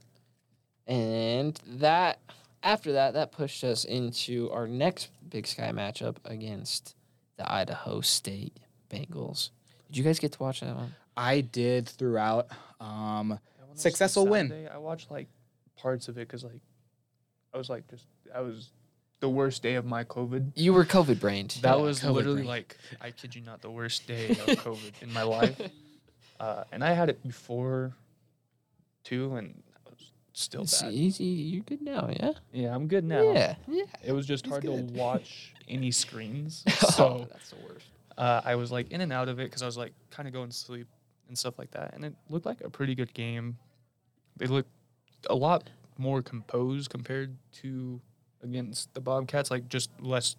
And 0.87 1.61
that 1.67 2.19
after 2.63 2.93
that, 2.93 3.15
that 3.15 3.33
pushed 3.33 3.65
us 3.65 3.85
into 3.85 4.51
our 4.51 4.67
next 4.67 5.09
Big 5.29 5.47
Sky 5.47 5.71
matchup 5.73 6.17
against 6.25 6.95
the 7.37 7.51
Idaho 7.51 8.01
State 8.01 8.59
Bengals. 8.91 9.51
Did 9.89 9.97
you 9.99 10.05
guys 10.05 10.19
get 10.19 10.33
to 10.33 10.43
watch 10.43 10.61
that 10.61 10.75
one? 10.75 10.95
I 11.17 11.41
did 11.43 11.89
throughout. 11.89 12.49
Um, 12.81 13.29
That 13.59 13.69
one 13.69 13.77
Successful 13.77 14.27
win. 14.27 14.69
I 14.73 14.79
watched 14.79 15.11
like 15.11 15.29
parts 15.77 16.09
of 16.09 16.17
it 16.17 16.29
because 16.29 16.45
like 16.45 16.61
I 17.53 17.59
was 17.59 17.69
like 17.69 17.89
just 17.89 18.07
I 18.35 18.41
was 18.41 18.71
the 19.23 19.29
worst 19.29 19.63
day 19.63 19.77
of 19.77 19.87
my 19.87 20.03
COVID. 20.05 20.53
You 20.57 20.73
were 20.75 20.85
COVID 20.85 21.19
brained. 21.21 21.53
That 21.63 21.77
Yeah, 21.79 21.83
was 21.83 22.01
COVID 22.01 22.13
literally 22.15 22.37
brain. 22.43 22.47
like 22.49 22.77
I 23.01 23.13
kid 23.13 23.35
you 23.37 23.41
not 23.43 23.63
the 23.63 23.71
worst 23.71 24.07
day 24.07 24.31
of 24.31 24.37
COVID 24.67 24.93
in 25.01 25.13
my 25.13 25.23
life. 25.23 25.59
Uh, 26.41 26.65
and 26.73 26.83
I 26.85 26.93
had 26.93 27.09
it 27.09 27.23
before 27.23 27.95
too, 29.05 29.37
and 29.37 29.63
I 29.87 29.91
was 29.91 30.11
still 30.33 30.65
bad. 30.65 30.93
you- 30.93 31.13
you're 31.27 31.63
good 31.63 31.83
now, 31.83 32.11
yeah. 32.11 32.33
Yeah, 32.53 32.75
I'm 32.75 32.89
good 32.89 33.05
now. 33.05 33.23
Yeah, 33.33 33.55
yeah. 33.69 33.85
It 34.05 34.13
was 34.13 34.27
just 34.27 34.47
hard 34.47 34.63
good. 34.63 34.89
to 34.89 34.95
watch 34.95 35.55
any 35.69 35.91
screens. 36.03 36.65
oh, 36.67 36.73
So 36.91 37.29
that's 37.31 37.51
the 37.51 37.57
worst. 37.65 37.87
uh, 38.19 38.41
I 38.45 38.57
was 38.57 38.73
like 38.73 38.91
in 38.91 39.01
and 39.01 39.13
out 39.13 39.29
of 39.29 39.39
it 39.39 39.45
because 39.45 39.63
I 39.63 39.67
was 39.67 39.77
like 39.77 39.93
kind 40.11 40.27
of 40.27 40.35
going 40.35 40.51
to 40.51 40.57
sleep 40.57 40.89
and 41.29 41.39
stuff 41.39 41.59
like 41.61 41.71
that. 41.73 41.95
And 41.95 42.05
it 42.05 42.15
looked 42.29 42.47
like 42.47 42.61
a 42.63 42.71
pretty 42.71 42.95
good 42.97 43.15
game. 43.15 43.57
They 44.37 44.47
looked 44.47 44.71
a 45.31 45.35
lot 45.35 45.71
more 45.97 46.23
composed 46.23 46.91
compared 46.91 47.37
to 47.61 48.01
against 48.43 48.93
the 48.95 49.01
Bobcats. 49.01 49.51
Like 49.51 49.69
just 49.69 49.91
less. 50.01 50.37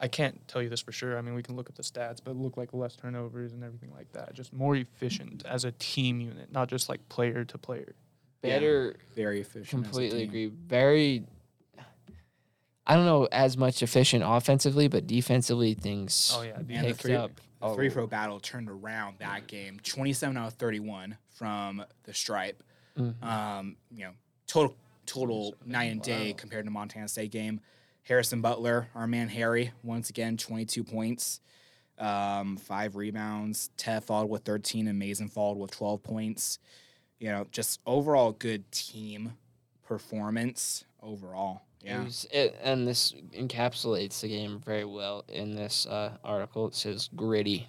I 0.00 0.08
can't 0.08 0.46
tell 0.48 0.60
you 0.60 0.68
this 0.68 0.80
for 0.80 0.92
sure. 0.92 1.16
I 1.16 1.20
mean, 1.22 1.34
we 1.34 1.42
can 1.42 1.54
look 1.56 1.68
at 1.68 1.76
the 1.76 1.82
stats, 1.82 2.18
but 2.22 2.36
look 2.36 2.56
like 2.56 2.74
less 2.74 2.96
turnovers 2.96 3.52
and 3.52 3.62
everything 3.62 3.92
like 3.94 4.10
that. 4.12 4.34
Just 4.34 4.52
more 4.52 4.74
efficient 4.76 5.44
as 5.46 5.64
a 5.64 5.72
team 5.72 6.20
unit, 6.20 6.52
not 6.52 6.68
just 6.68 6.88
like 6.88 7.08
player 7.08 7.44
to 7.44 7.58
player. 7.58 7.94
Yeah. 8.42 8.56
Better 8.56 8.96
Very 9.14 9.40
efficient. 9.40 9.66
as 9.86 9.88
a 9.88 9.90
completely 9.90 10.18
team. 10.20 10.28
agree. 10.28 10.46
Very 10.46 11.24
I 12.86 12.96
don't 12.96 13.06
know 13.06 13.26
as 13.32 13.56
much 13.56 13.82
efficient 13.82 14.22
offensively, 14.26 14.88
but 14.88 15.06
defensively 15.06 15.72
things 15.74 16.32
Oh 16.36 16.42
yeah, 16.42 16.56
And 16.58 16.68
the 16.68 16.74
picked 16.80 17.00
three- 17.00 17.14
up. 17.14 17.30
The 17.60 17.68
a 17.68 17.74
free 17.74 17.88
throw 17.88 18.06
battle 18.06 18.40
turned 18.40 18.68
around 18.68 19.20
that 19.20 19.46
game, 19.46 19.80
27 19.82 20.36
out 20.36 20.48
of 20.48 20.52
31 20.54 21.16
from 21.30 21.82
the 22.02 22.12
stripe. 22.12 22.62
Mhm. 22.98 23.22
Um, 23.22 23.76
you 23.90 24.04
know, 24.04 24.12
total 24.46 24.76
total 25.06 25.54
night 25.64 25.92
and 25.92 26.02
day 26.02 26.30
Wow. 26.30 26.36
compared 26.36 26.64
to 26.66 26.70
Montana 26.70 27.08
State 27.08 27.30
game. 27.30 27.60
Harrison 28.02 28.40
Butler, 28.42 28.88
our 28.94 29.06
man 29.06 29.28
Harry, 29.28 29.72
once 29.82 30.10
again 30.10 30.36
22 30.36 30.84
points, 30.84 31.40
um, 31.98 32.56
five 32.58 32.96
rebounds. 32.96 33.70
Tev 33.78 34.04
followed 34.04 34.28
with 34.28 34.42
13, 34.44 34.88
and 34.88 34.98
Mason 34.98 35.28
followed 35.28 35.56
with 35.58 35.70
12 35.70 36.02
points. 36.02 36.58
You 37.18 37.28
know, 37.28 37.46
just 37.50 37.80
overall 37.86 38.32
good 38.32 38.70
team 38.72 39.34
performance 39.82 40.84
overall. 41.02 41.62
It 41.82 41.86
Yeah, 41.88 42.04
was, 42.04 42.26
it, 42.30 42.58
and 42.62 42.86
this 42.86 43.12
encapsulates 43.32 44.20
the 44.20 44.28
game 44.28 44.58
very 44.58 44.84
well 44.84 45.24
in 45.28 45.54
this 45.54 45.86
uh, 45.86 46.16
article. 46.24 46.66
It 46.68 46.74
says 46.74 47.08
gritty, 47.14 47.68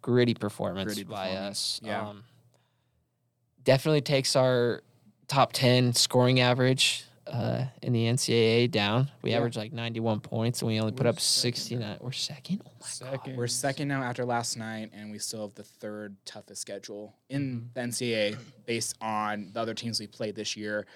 gritty 0.00 0.34
performance 0.34 0.86
Gritty 0.94 1.04
by 1.04 1.28
performance, 1.30 1.80
us. 1.82 1.86
yeah. 1.86 2.08
Um, 2.08 2.24
definitely 3.64 4.00
takes 4.02 4.36
our 4.36 4.82
top 5.30 5.52
10 5.52 5.92
scoring 5.94 6.40
average 6.40 7.04
uh, 7.28 7.64
in 7.82 7.92
the 7.92 8.04
NCAA 8.06 8.68
down. 8.68 9.08
We 9.22 9.30
Yeah. 9.30 9.36
averaged 9.36 9.56
like 9.56 9.72
91 9.72 10.18
points 10.20 10.60
and 10.62 10.68
we 10.68 10.80
only 10.80 10.90
put 10.92 11.04
We're 11.04 11.10
up 11.10 11.20
second. 11.20 11.54
69. 11.54 11.98
We're 12.00 12.10
second? 12.12 12.62
Oh 12.66 12.70
my 12.80 12.86
Second. 12.86 13.36
We're 13.36 13.46
second 13.46 13.86
now 13.88 14.02
after 14.02 14.24
last 14.24 14.56
night, 14.56 14.90
and 14.92 15.12
we 15.12 15.18
still 15.20 15.42
have 15.46 15.54
the 15.54 15.62
third 15.62 16.16
toughest 16.24 16.60
schedule 16.60 17.14
in 17.28 17.60
Mhm. 17.60 17.74
the 17.74 17.80
NCAA 17.80 18.36
based 18.66 18.96
on 19.00 19.50
the 19.52 19.60
other 19.60 19.74
teams 19.74 20.00
we 20.00 20.08
played 20.08 20.34
this 20.34 20.56
year. 20.56 20.86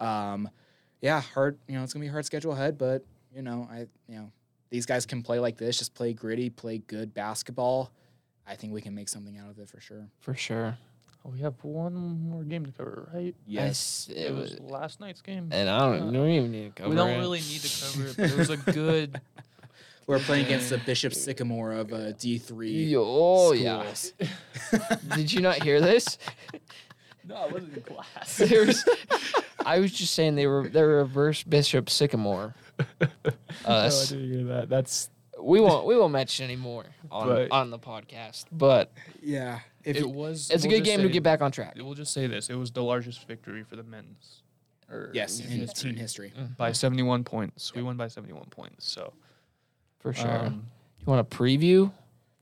Um, 0.00 0.50
yeah, 1.00 1.20
hard. 1.20 1.56
You 1.68 1.76
know, 1.76 1.84
it's 1.84 1.92
gonna 1.92 2.02
be 2.02 2.08
a 2.08 2.12
hard 2.12 2.26
schedule 2.26 2.52
ahead, 2.52 2.76
but 2.78 3.04
you 3.32 3.42
know, 3.42 3.68
I 3.70 3.80
you 4.08 4.16
know 4.18 4.32
these 4.70 4.86
guys 4.86 5.06
can 5.06 5.22
play 5.22 5.38
like 5.38 5.56
this, 5.56 5.78
just 5.78 5.94
play 5.94 6.12
gritty, 6.12 6.50
play 6.50 6.78
good 6.78 7.14
basketball. 7.14 7.92
I 8.44 8.56
think 8.56 8.72
we 8.72 8.80
can 8.80 8.94
make 8.94 9.08
something 9.08 9.38
out 9.38 9.50
of 9.50 9.58
it 9.60 9.68
for 9.68 9.80
sure. 9.80 10.08
For 10.18 10.34
sure. 10.34 10.76
Oh, 11.26 11.30
we 11.32 11.40
have 11.40 11.54
one 11.62 11.94
more 12.30 12.44
game 12.44 12.66
to 12.66 12.72
cover, 12.72 13.08
right? 13.12 13.34
Yes. 13.46 14.08
It, 14.14 14.26
It 14.26 14.34
was 14.34 14.52
was, 14.52 14.60
last 14.60 15.00
night's 15.00 15.20
game. 15.22 15.48
and 15.50 15.68
I 15.68 15.78
don't, 15.80 16.02
Uh, 16.02 16.06
we 16.06 16.12
don't 16.12 16.28
even 16.30 16.52
need 16.52 16.76
to 16.76 16.82
cover 16.82 16.86
it. 16.88 16.90
we 16.90 16.96
don't 16.96 17.10
it. 17.10 17.18
really 17.18 17.40
need 17.40 17.60
to 17.60 17.84
cover 17.84 18.06
it, 18.08 18.16
but 18.16 18.30
it 18.30 18.36
was 18.36 18.50
a 18.50 18.56
good. 18.58 19.20
We're 20.06 20.20
playing 20.20 20.46
against 20.46 20.70
the 20.70 20.78
Bishop 20.78 21.14
Sycamore 21.14 21.72
of 21.72 21.92
uh, 21.92 22.12
D 22.12 22.38
three. 22.38 22.70
Yo, 22.84 23.02
oh, 23.04 23.52
yeah. 23.52 23.84
Did 25.16 25.32
you 25.32 25.40
not 25.40 25.60
hear 25.64 25.80
this? 25.80 26.16
no, 27.26 27.34
I 27.34 27.46
wasn't 27.48 27.76
in 27.76 27.82
class. 27.82 28.36
There's, 28.36 28.84
I 29.64 29.80
was 29.80 29.90
just 29.90 30.14
saying 30.14 30.36
they 30.36 30.46
were 30.46 30.68
they're 30.68 30.86
reverse 30.86 31.42
Bishop 31.42 31.90
Sycamore. 31.90 32.54
Us. 33.64 34.10
didn't 34.10 34.32
hear 34.32 34.44
that. 34.44 34.68
That's 34.68 35.10
we 35.40 35.60
won't 35.60 35.86
we 35.86 35.96
won't 35.98 36.12
mention 36.12 36.44
anymore 36.44 36.84
on 37.10 37.26
But- 37.26 37.50
on 37.50 37.70
the 37.70 37.78
podcast. 37.80 38.44
But 38.52 38.92
yeah, 39.20 39.58
if 39.86 39.96
it 39.96 40.00
you, 40.00 40.08
was. 40.08 40.50
it's 40.50 40.64
a 40.64 40.68
we'll 40.68 40.78
good 40.78 40.84
just 40.84 40.96
game 40.98 41.06
to 41.06 41.12
get 41.12 41.22
back 41.22 41.40
on 41.40 41.50
track. 41.52 41.74
We'll 41.76 41.94
just 41.94 42.12
say 42.12 42.26
this: 42.26 42.50
it 42.50 42.54
was 42.56 42.70
the 42.70 42.82
largest 42.82 43.26
victory 43.26 43.62
for 43.64 43.76
the 43.76 43.82
men's. 43.82 44.42
Or 44.90 45.10
yes, 45.14 45.40
in 45.40 45.46
history, 45.48 45.90
team 45.90 45.98
history. 45.98 46.32
by 46.56 46.70
71 46.70 47.24
points. 47.24 47.74
We 47.74 47.82
won 47.82 47.96
by 47.96 48.06
71 48.06 48.44
points. 48.50 48.88
So 48.88 49.12
For 49.98 50.12
sure. 50.12 50.30
um, 50.46 50.66
you 51.00 51.06
want 51.06 51.28
to 51.28 51.36
preview 51.36 51.92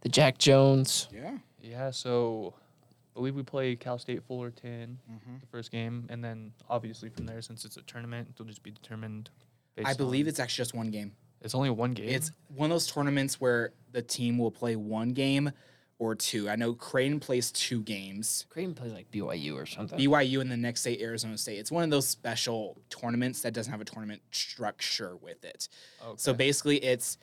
the 0.02 0.10
Jack 0.10 0.36
Jones? 0.36 1.08
Yeah. 1.10 1.38
yeah. 1.62 1.90
So 1.90 2.52
I 2.92 3.14
believe 3.14 3.34
we 3.34 3.42
play 3.44 3.76
Cal 3.76 3.98
State 3.98 4.22
Fullerton 4.24 4.98
Mhm. 5.10 5.40
the 5.40 5.46
first 5.46 5.70
game, 5.70 6.06
and 6.10 6.22
then 6.22 6.52
obviously 6.68 7.08
from 7.08 7.24
there, 7.24 7.40
since 7.40 7.64
it's 7.64 7.78
a 7.78 7.82
tournament, 7.82 8.28
it'll 8.34 8.44
just 8.44 8.62
be 8.62 8.70
determined. 8.70 9.30
Based 9.74 9.88
I 9.88 9.94
believe 9.94 10.26
on- 10.26 10.28
it's 10.28 10.38
actually 10.38 10.62
just 10.64 10.74
one 10.74 10.90
game. 10.90 11.12
it's 11.40 11.54
only 11.54 11.70
one 11.70 11.92
game. 11.94 12.10
It's 12.10 12.30
one 12.54 12.70
of 12.70 12.74
those 12.74 12.86
tournaments 12.86 13.40
where 13.40 13.72
the 13.92 14.02
team 14.02 14.36
will 14.36 14.50
play 14.50 14.76
one 14.76 15.14
game 15.14 15.50
or 15.98 16.14
two. 16.14 16.48
I 16.48 16.56
know 16.56 16.74
Creighton 16.74 17.20
plays 17.20 17.52
two 17.52 17.82
games, 17.82 18.46
Creighton 18.48 18.74
plays 18.74 18.92
like 18.92 19.10
BYU 19.10 19.54
or 19.54 19.66
something. 19.66 19.98
BYU, 19.98 20.40
and 20.40 20.50
the 20.50 20.56
next 20.56 20.82
day 20.82 20.98
Arizona 21.00 21.38
State. 21.38 21.58
It's 21.58 21.70
one 21.70 21.84
of 21.84 21.90
those 21.90 22.06
special 22.06 22.76
tournaments 22.90 23.42
that 23.42 23.54
doesn't 23.54 23.70
have 23.70 23.80
a 23.80 23.84
tournament 23.84 24.22
structure 24.30 25.16
with 25.16 25.44
it. 25.44 25.68
Okay. 26.04 26.14
So 26.16 26.34
basically, 26.34 26.78
it's 26.78 27.18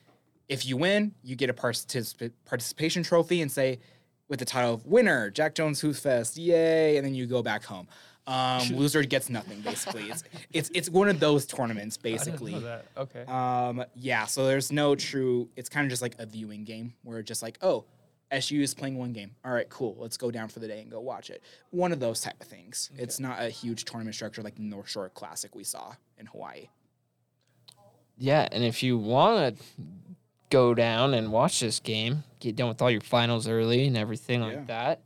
if 0.48 0.66
you 0.66 0.78
win, 0.78 1.14
you 1.24 1.36
get 1.36 1.50
a 1.50 1.54
particip- 1.54 2.32
participation 2.46 3.04
trophy 3.04 3.42
and 3.42 3.52
say 3.52 3.80
with 4.28 4.40
the 4.40 4.46
title 4.46 4.74
of 4.74 4.86
winner, 4.86 5.30
Jack 5.30 5.56
Jones 5.56 5.82
Hoop 5.82 5.96
Fest, 5.96 6.38
yay, 6.38 6.98
and 6.98 7.06
then 7.06 7.14
you 7.14 7.26
go 7.26 7.44
back 7.44 7.64
home. 7.66 7.88
Um, 8.28 8.62
loser 8.76 9.04
gets 9.04 9.30
nothing. 9.30 9.62
Basically, 9.62 10.10
it's 10.10 10.24
it's 10.54 10.72
it's 10.74 10.90
one 10.90 11.10
of 11.10 11.20
those 11.20 11.46
tournaments. 11.46 11.98
Basically. 11.98 12.56
Okay. 12.98 13.24
um, 13.28 13.84
yeah, 13.96 14.26
so 14.26 14.46
there's 14.46 14.72
no 14.72 14.96
true. 14.96 15.50
It's 15.56 15.70
kind 15.70 15.86
of 15.86 15.90
just 15.90 16.02
like 16.02 16.16
a 16.20 16.26
viewing 16.26 16.64
game 16.64 16.94
where 17.04 17.20
it's 17.20 17.28
just 17.28 17.42
like, 17.42 17.58
oh, 17.62 17.86
SU 18.32 18.62
is 18.62 18.74
playing 18.74 18.98
one 18.98 19.12
game. 19.14 19.32
All 19.44 19.52
right, 19.52 19.68
cool. 19.70 19.96
Let's 20.00 20.16
go 20.18 20.32
down 20.32 20.48
for 20.48 20.60
the 20.60 20.68
day 20.68 20.82
and 20.82 20.90
go 20.90 21.02
watch 21.02 21.30
it. 21.30 21.44
One 21.72 21.92
of 21.92 22.00
those 22.00 22.22
type 22.22 22.40
of 22.42 22.48
things. 22.48 22.90
It's 22.98 23.20
not 23.20 23.42
a 23.42 23.50
huge 23.50 23.84
tournament 23.86 24.16
structure 24.16 24.42
like 24.42 24.56
the 24.56 24.62
North 24.62 24.90
Shore 24.90 25.10
Classic 25.10 25.54
we 25.54 25.64
saw 25.66 25.94
in 26.18 26.26
Hawaii. 26.28 26.70
Yeah, 28.18 28.48
and 28.52 28.64
if 28.64 28.84
you 28.84 28.98
want 28.98 29.58
to 29.58 29.64
go 30.50 30.74
down 30.74 31.14
and 31.14 31.32
watch 31.32 31.60
this 31.60 31.80
game, 31.80 32.24
get 32.40 32.56
done 32.56 32.68
with 32.70 32.82
all 32.82 32.92
your 32.92 33.02
finals 33.02 33.48
early 33.48 33.88
and 33.88 33.98
everything 33.98 34.42
Yeah. 34.42 34.48
like 34.48 34.68
that, 34.68 35.02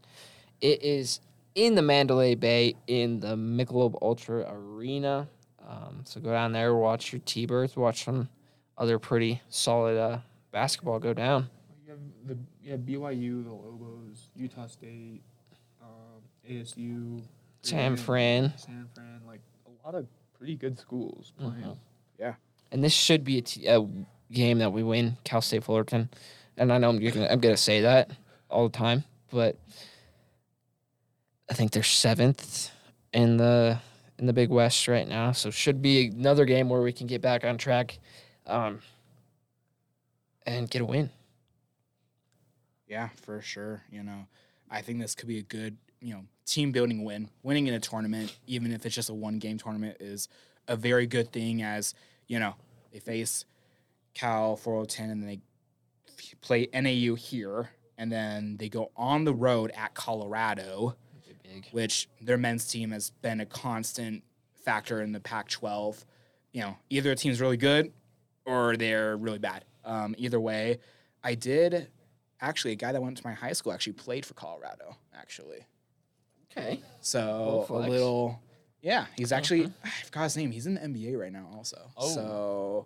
it 0.61 0.84
is 0.84 1.19
in 1.55 1.76
the 1.76 1.82
Mandalay 1.82 2.36
Bay 2.36 2.76
in 2.88 3.19
the 3.21 3.36
Michelob 3.36 3.97
Ultra 4.01 4.45
Arena. 4.51 5.28
Um, 5.67 6.01
so 6.03 6.19
go 6.19 6.32
down 6.32 6.51
there, 6.51 6.76
watch 6.76 7.11
your 7.13 7.21
T-Birds, 7.26 7.76
watch 7.76 8.03
some 8.03 8.30
other 8.78 8.99
pretty 8.99 9.41
solid 9.49 9.97
uh, 9.97 10.19
basketball 10.51 10.99
go 10.99 11.13
down. 11.13 11.49
You 11.96 12.28
have 12.28 12.38
the 12.38 12.38
you 12.64 12.72
have 12.72 12.80
BYU, 12.82 13.43
the 13.43 13.52
Lobos, 13.52 14.30
Utah 14.36 14.68
State, 14.68 15.22
um, 15.82 16.22
ASU, 16.50 17.22
San 17.62 17.96
Fran. 17.98 18.54
San 18.58 18.88
Fran, 18.93 19.22
like 19.28 19.41
a 19.66 19.86
lot 19.86 19.96
of 19.96 20.08
pretty 20.38 20.56
good 20.56 20.78
schools 20.80 21.34
playing. 21.38 21.54
Mhm. 21.64 21.78
Yeah. 22.20 22.34
And 22.72 22.84
this 22.84 22.93
should 22.93 23.24
be 23.24 23.38
a, 23.38 23.41
t- 23.41 23.68
a 23.68 23.86
game 24.32 24.58
that 24.60 24.72
we 24.74 24.84
win, 24.84 25.18
Cal 25.24 25.41
State 25.41 25.64
Fullerton. 25.64 26.10
And 26.58 26.72
I 26.74 26.78
know 26.78 26.89
I'm 26.89 27.00
gonna, 27.00 27.28
I'm 27.28 27.39
gonna 27.39 27.58
say 27.58 27.82
that 27.82 28.12
all 28.50 28.68
the 28.68 28.78
time, 28.78 29.04
but 29.32 29.58
I 31.50 31.54
think 31.54 31.72
they're 31.72 31.84
seventh 31.84 32.72
in 33.14 33.38
the 33.38 33.80
in 34.18 34.26
the 34.26 34.34
Big 34.34 34.50
West 34.50 34.88
right 34.88 35.08
now, 35.08 35.32
so 35.34 35.52
should 35.52 35.82
be 35.82 36.08
another 36.08 36.46
game 36.46 36.70
where 36.70 36.82
we 36.82 36.93
can 36.93 37.06
get 37.06 37.22
back 37.22 37.43
on 37.43 37.58
track, 37.58 38.00
um, 38.48 38.80
and 40.46 40.70
get 40.70 40.82
a 40.82 40.86
win. 40.86 41.10
Yeah, 42.88 43.09
for 43.21 43.41
sure. 43.41 43.83
You 43.89 44.03
know, 44.03 44.27
I 44.69 44.81
think 44.81 44.99
this 44.99 45.15
could 45.15 45.27
be 45.27 45.39
a 45.39 45.43
good, 45.43 45.77
you 46.01 46.13
know, 46.13 46.25
team 46.45 46.71
building 46.71 47.03
win. 47.03 47.29
Winning 47.43 47.67
in 47.67 47.73
a 47.73 47.79
tournament, 47.79 48.36
even 48.47 48.71
if 48.71 48.86
it's 48.86 48.95
just 48.95 49.09
a 49.09 49.13
one 49.13 49.39
game 49.39 49.57
tournament, 49.57 49.97
is 49.99 50.29
a 50.67 50.75
very 50.75 51.07
good 51.07 51.31
thing. 51.31 51.61
As 51.61 51.93
you 52.27 52.39
know, 52.39 52.55
they 52.91 52.99
face 52.99 53.45
Cal 54.13 54.55
410 54.55 55.09
and 55.09 55.21
then 55.21 55.27
they 55.27 55.39
play 56.41 56.67
NAU 56.73 57.15
here, 57.15 57.69
and 57.97 58.11
then 58.11 58.57
they 58.57 58.69
go 58.69 58.91
on 58.95 59.25
the 59.25 59.33
road 59.33 59.71
at 59.75 59.93
Colorado, 59.93 60.95
which 61.71 62.07
their 62.21 62.38
men's 62.38 62.67
team 62.67 62.91
has 62.91 63.09
been 63.21 63.39
a 63.39 63.45
constant 63.45 64.23
factor 64.63 65.01
in 65.01 65.11
the 65.11 65.19
Pac 65.19 65.49
12. 65.49 66.05
You 66.51 66.61
know, 66.61 66.77
either 66.89 67.11
a 67.11 67.15
team's 67.15 67.41
really 67.41 67.57
good 67.57 67.91
or 68.45 68.77
they're 68.77 69.17
really 69.17 69.39
bad. 69.39 69.65
Um, 69.83 70.15
either 70.17 70.39
way, 70.39 70.79
I 71.23 71.36
did 71.36 71.88
actually 72.41 72.73
a 72.73 72.75
guy 72.75 72.91
that 72.91 73.01
went 73.01 73.17
to 73.17 73.23
my 73.25 73.33
high 73.33 73.53
school 73.53 73.71
actually 73.71 73.93
played 73.93 74.25
for 74.25 74.33
Colorado 74.33 74.97
actually. 75.17 75.65
Okay. 76.51 76.81
So 77.01 77.65
a 77.69 77.73
little, 77.73 78.39
yeah, 78.81 79.05
he's 79.17 79.31
actually 79.31 79.65
uh-huh. 79.65 79.71
I 79.83 80.05
forgot 80.05 80.23
his 80.23 80.38
name. 80.38 80.51
He's 80.51 80.67
in 80.67 80.75
the 80.75 80.81
NBA 80.81 81.19
right 81.19 81.31
now 81.31 81.49
also. 81.53 81.91
Oh. 81.97 82.09
So 82.13 82.86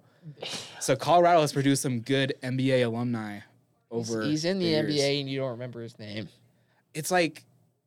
so 0.79 0.95
Colorado 0.95 1.41
has 1.41 1.53
produced 1.53 1.81
some 1.81 2.01
good 2.01 2.33
NBA 2.43 2.85
alumni 2.85 3.39
He's, 3.91 4.09
over. 4.11 4.23
he's 4.23 4.45
in 4.45 4.59
the 4.59 4.65
years. 4.65 4.93
NBA 4.95 5.21
and 5.21 5.29
you 5.29 5.39
don't 5.39 5.51
remember 5.51 5.81
his 5.81 5.97
name. 5.97 6.29
It's 6.93 7.11
like 7.11 7.43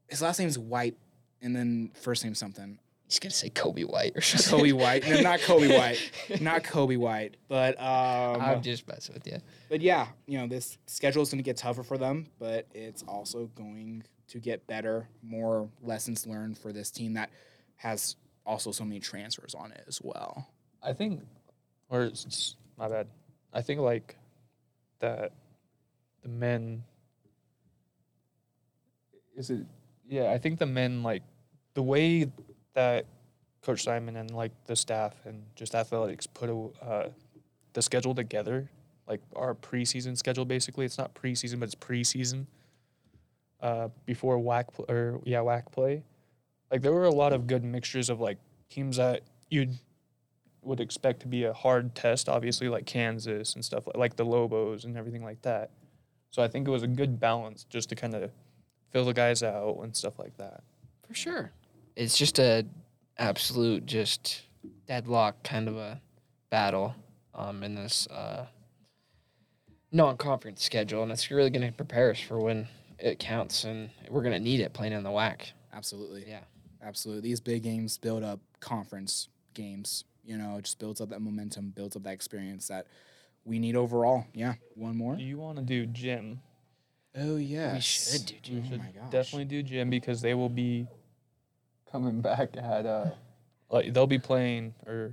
his 0.08 0.22
last 0.22 0.38
name's 0.38 0.58
White 0.58 0.96
and 1.40 1.54
then 1.54 1.90
first 2.00 2.24
name 2.24 2.34
something. 2.34 2.78
He's 3.12 3.18
gonna 3.18 3.30
say 3.30 3.50
Kobe 3.50 3.82
White 3.82 4.16
or 4.16 4.22
something. 4.22 4.58
Kobe 4.58 4.72
White. 4.72 5.06
No, 5.06 5.20
not 5.20 5.40
Kobe 5.40 5.68
White. 5.78 6.40
Not 6.40 6.64
Kobe 6.64 6.96
White. 6.96 7.36
But 7.46 7.78
um 7.78 8.40
I'm 8.40 8.62
just 8.62 8.88
messing 8.88 9.12
with 9.12 9.26
you. 9.26 9.36
but 9.68 9.82
yeah, 9.82 10.06
you 10.26 10.38
know, 10.38 10.46
this 10.46 10.78
schedule 10.86 11.20
is 11.20 11.28
going 11.28 11.36
to 11.36 11.42
get 11.42 11.58
tougher 11.58 11.82
for 11.82 11.98
them, 11.98 12.28
but 12.38 12.66
it's 12.72 13.02
also 13.02 13.50
going 13.54 14.02
to 14.28 14.38
get 14.40 14.66
better. 14.66 15.08
More 15.22 15.68
lessons 15.82 16.26
learned 16.26 16.56
for 16.56 16.72
this 16.72 16.90
team 16.90 17.12
that 17.12 17.28
has 17.76 18.16
also 18.46 18.70
so 18.72 18.82
many 18.82 18.98
transfers 18.98 19.54
on 19.54 19.72
it 19.72 19.84
as 19.86 20.00
well. 20.02 20.48
I 20.82 20.94
think, 20.94 21.20
or 21.90 22.04
it's, 22.04 22.22
it's- 22.22 22.56
my 22.78 22.88
bad. 22.88 23.08
I 23.52 23.60
think 23.60 23.80
like 23.80 24.16
that 25.00 25.32
the 26.22 26.30
men. 26.30 26.82
Is 29.36 29.50
it? 29.50 29.66
Yeah, 30.08 30.30
I 30.32 30.38
think 30.38 30.58
the 30.58 30.64
men 30.66 31.02
like 31.02 31.22
the 31.74 31.82
way 31.82 32.32
that 32.75 33.07
Coach 33.62 33.85
Simon 33.85 34.16
and 34.16 34.31
like 34.31 34.53
the 34.66 34.77
staff 34.77 35.14
and 35.25 35.43
just 35.55 35.75
athletics 35.75 36.27
put 36.27 36.51
a, 36.51 36.85
uh, 36.85 37.09
the 37.73 37.83
schedule 37.83 38.14
together, 38.14 38.70
like 39.09 39.20
our 39.37 39.55
preseason 39.55 40.16
schedule. 40.16 40.45
Basically, 40.45 40.85
it's 40.85 40.99
not 40.99 41.14
preseason, 41.14 41.61
but 41.61 41.66
it's 41.66 41.75
preseason. 41.75 42.47
Uh, 43.61 43.89
before 44.07 44.39
WAC 44.39 44.73
pl- 44.73 44.87
or 44.89 45.20
yeah 45.25 45.39
WAC 45.39 45.70
play, 45.70 46.03
like 46.73 46.83
there 46.83 46.93
were 46.93 47.05
a 47.05 47.11
lot 47.11 47.33
of 47.33 47.47
good 47.47 47.62
mixtures 47.62 48.11
of 48.11 48.18
like 48.18 48.39
teams 48.68 48.97
that 48.97 49.23
you'd 49.51 49.79
would 50.62 50.81
expect 50.81 51.20
to 51.20 51.29
be 51.29 51.45
a 51.45 51.53
hard 51.53 51.95
test, 51.95 52.29
obviously, 52.29 52.68
like 52.68 52.87
Kansas 52.87 53.55
and 53.55 53.64
stuff 53.64 53.87
like, 53.87 53.97
like 53.97 54.16
the 54.16 54.25
Lobos 54.25 54.85
and 54.85 54.97
everything 54.97 55.25
like 55.25 55.43
that. 55.43 55.70
So 56.31 56.43
I 56.43 56.49
think 56.49 56.66
it 56.66 56.70
was 56.70 56.83
a 56.83 56.89
good 56.89 57.20
balance 57.20 57.64
just 57.68 57.89
to 57.91 57.95
kind 57.95 58.14
of 58.14 58.31
fill 58.91 59.05
the 59.05 59.12
guys 59.12 59.43
out 59.43 59.79
and 59.83 59.95
stuff 59.95 60.18
like 60.18 60.37
that. 60.39 60.62
For 61.07 61.14
sure. 61.14 61.53
It's 61.97 62.16
just 62.16 62.38
a 62.38 62.64
absolute 63.18 63.86
just 63.86 64.43
deadlock 64.86 65.43
kind 65.45 65.68
of 65.68 65.76
a 65.76 66.01
battle 66.51 66.95
um, 67.34 67.62
in 67.62 67.74
this 67.74 68.07
uh, 68.09 68.47
non-conference 69.90 70.62
schedule, 70.64 71.03
and 71.03 71.12
it's 71.12 71.30
really 71.30 71.51
going 71.51 71.66
to 71.66 71.72
prepare 71.76 72.11
us 72.11 72.20
for 72.20 72.38
when 72.40 72.66
it 72.99 73.18
counts, 73.18 73.64
and 73.64 73.90
we're 74.09 74.22
going 74.22 74.32
to 74.34 74.40
need 74.40 74.61
it 74.61 74.72
playing 74.72 74.93
in 74.93 75.03
the 75.03 75.11
WAC. 75.11 75.53
Absolutely. 75.72 76.24
Yeah. 76.26 76.40
Absolutely. 76.82 77.22
These 77.22 77.40
big 77.40 77.62
games 77.62 77.97
build 77.99 78.24
up 78.24 78.40
conference 78.61 79.28
games, 79.55 80.05
you 80.24 80.36
know, 80.36 80.57
it 80.57 80.64
just 80.64 80.78
builds 80.78 81.01
up 81.01 81.11
that 81.11 81.20
momentum, 81.20 81.72
builds 81.74 81.95
up 81.97 82.03
that 82.05 82.12
experience 82.12 82.68
that 82.68 82.86
we 83.45 83.59
need 83.59 83.76
overall. 83.76 84.24
Yeah. 84.34 84.55
One 84.74 84.97
more. 84.97 85.16
Do 85.16 85.22
you 85.22 85.38
want 85.38 85.59
to 85.59 85.62
do 85.64 85.86
gym? 85.86 86.40
Oh 87.16 87.36
yeah. 87.36 87.74
We 87.74 87.80
should 87.80 88.32
do 88.43 88.55
We 88.55 88.61
Oh 88.61 88.64
should 88.70 88.78
my 88.78 88.90
gosh. 88.90 89.11
definitely 89.11 89.45
do 89.45 89.62
gym 89.62 89.90
because 89.90 90.22
they 90.22 90.34
will 90.34 90.49
be 90.49 90.86
coming 91.93 92.20
back 92.22 92.57
at 92.57 92.86
uh, 92.86 93.11
like 93.70 93.93
they'll 93.93 94.07
be 94.07 94.18
playing 94.18 94.74
or 94.86 95.12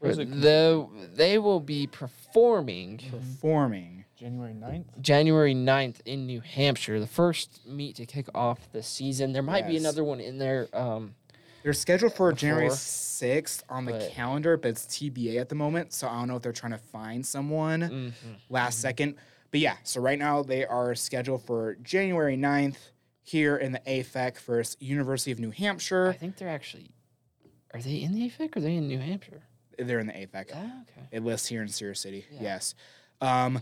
what 0.00 0.10
is 0.12 0.18
it? 0.18 0.40
The, 0.40 0.88
they 1.14 1.38
will 1.38 1.60
be 1.60 1.86
performing 1.86 3.00
performing. 3.10 4.04
January 4.16 4.52
9th? 4.52 4.84
January 5.00 5.54
9th 5.54 5.96
in 6.04 6.26
New 6.26 6.40
Hampshire, 6.40 7.00
the 7.00 7.06
first 7.06 7.60
meet 7.66 7.96
to 7.96 8.04
kick 8.04 8.26
off 8.34 8.70
the 8.72 8.82
season. 8.82 9.32
There 9.32 9.42
might 9.42 9.66
be 9.66 9.74
Yes. 9.74 9.82
another 9.82 10.04
one 10.04 10.20
in 10.20 10.36
there. 10.36 10.68
Um, 10.74 11.14
They're 11.62 11.72
scheduled 11.72 12.12
for 12.14 12.30
January 12.32 12.66
Before, 12.66 12.76
6th 12.76 13.62
on 13.70 13.86
the 13.86 13.92
but- 13.92 14.10
calendar, 14.10 14.56
but 14.58 14.68
it's 14.68 14.86
TBA 14.86 15.38
at 15.38 15.48
the 15.48 15.54
moment. 15.54 15.94
So 15.94 16.06
I 16.06 16.18
don't 16.18 16.28
know 16.28 16.36
if 16.36 16.42
they're 16.42 16.52
trying 16.52 16.72
to 16.72 16.78
find 16.78 17.24
someone 17.24 17.80
mhm. 17.80 18.12
last 18.50 18.80
second. 18.80 19.16
But 19.50 19.60
yeah, 19.60 19.76
so 19.84 20.00
right 20.02 20.18
now 20.18 20.42
they 20.42 20.64
are 20.66 20.94
scheduled 20.94 21.42
for 21.44 21.76
January 21.82 22.36
9th 22.36 22.76
here 23.30 23.56
in 23.56 23.70
the 23.70 23.78
AFEC 23.86 24.38
versus 24.38 24.76
University 24.80 25.30
of 25.30 25.38
New 25.38 25.52
Hampshire. 25.52 26.08
I 26.08 26.14
think 26.14 26.36
they're 26.36 26.48
actually. 26.48 26.90
Are 27.72 27.80
they 27.80 28.02
in 28.02 28.12
the 28.12 28.28
AFEC 28.28 28.56
or 28.56 28.58
are 28.58 28.62
they 28.62 28.74
in 28.74 28.88
New 28.88 28.98
Hampshire? 28.98 29.42
They're 29.78 30.00
in 30.00 30.08
the 30.08 30.12
AFEC. 30.12 30.50
Ah, 30.52 30.82
okay. 30.82 31.06
It 31.12 31.22
lists 31.22 31.46
here 31.46 31.62
in 31.62 31.68
Cedar 31.68 31.94
City. 31.94 32.26
Yeah. 32.32 32.42
Yes. 32.42 32.74
Um, 33.20 33.60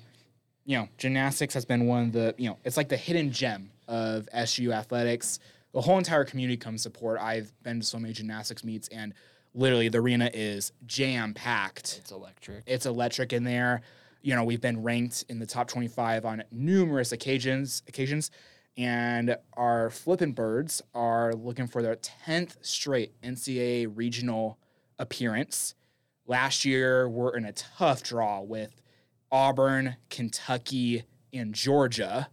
you 0.65 0.79
know, 0.79 0.89
gymnastics 0.97 1.53
has 1.53 1.67
been 1.67 1.87
one 1.87 2.05
of 2.05 2.13
the, 2.13 2.35
you 2.39 2.49
know, 2.49 2.57
it's 2.65 2.79
like 2.79 2.89
the 2.89 2.97
hidden 2.97 3.31
gem 3.31 3.71
of 3.87 4.27
SU 4.33 4.73
athletics. 4.73 5.39
The 5.73 5.83
whole 5.83 5.99
entire 5.99 6.25
community 6.25 6.57
comes 6.57 6.83
support. 6.83 7.21
I've 7.21 7.53
been 7.63 7.81
to 7.81 7.87
so 7.87 7.99
many 7.99 8.15
gymnastics 8.15 8.65
meets 8.65 8.89
and 8.89 9.13
literally 9.55 9.91
the 9.91 9.99
arena 9.99 10.31
is 10.33 10.73
jam 10.87 11.35
packed. 11.35 11.99
It's 12.01 12.11
electric. 12.11 12.65
It's 12.67 12.87
electric 12.87 13.35
in 13.35 13.45
there. 13.45 13.83
You 14.23 14.35
know, 14.35 14.45
we've 14.45 14.61
been 14.61 14.83
ranked 14.83 15.27
in 15.29 15.39
the 15.39 15.47
top 15.47 15.69
25 15.69 16.25
on 16.25 16.43
numerous 16.51 17.13
occasions, 17.13 17.83
occasions, 17.87 18.31
and 18.79 19.37
our 19.55 19.91
Flippin' 19.91 20.33
Birds 20.33 20.81
are 20.95 21.35
looking 21.35 21.67
for 21.67 21.83
their 21.83 21.97
10th 21.97 22.57
straight 22.61 23.21
NCAA 23.23 23.91
regional 23.93 24.57
appearance. 25.01 25.75
Last 26.27 26.65
year, 26.65 27.09
we're 27.09 27.37
in 27.37 27.45
a 27.45 27.53
tough 27.53 28.05
draw 28.05 28.41
with 28.41 28.81
Auburn, 29.33 29.97
Kentucky, 30.11 31.03
and 31.33 31.53
Georgia. 31.53 32.29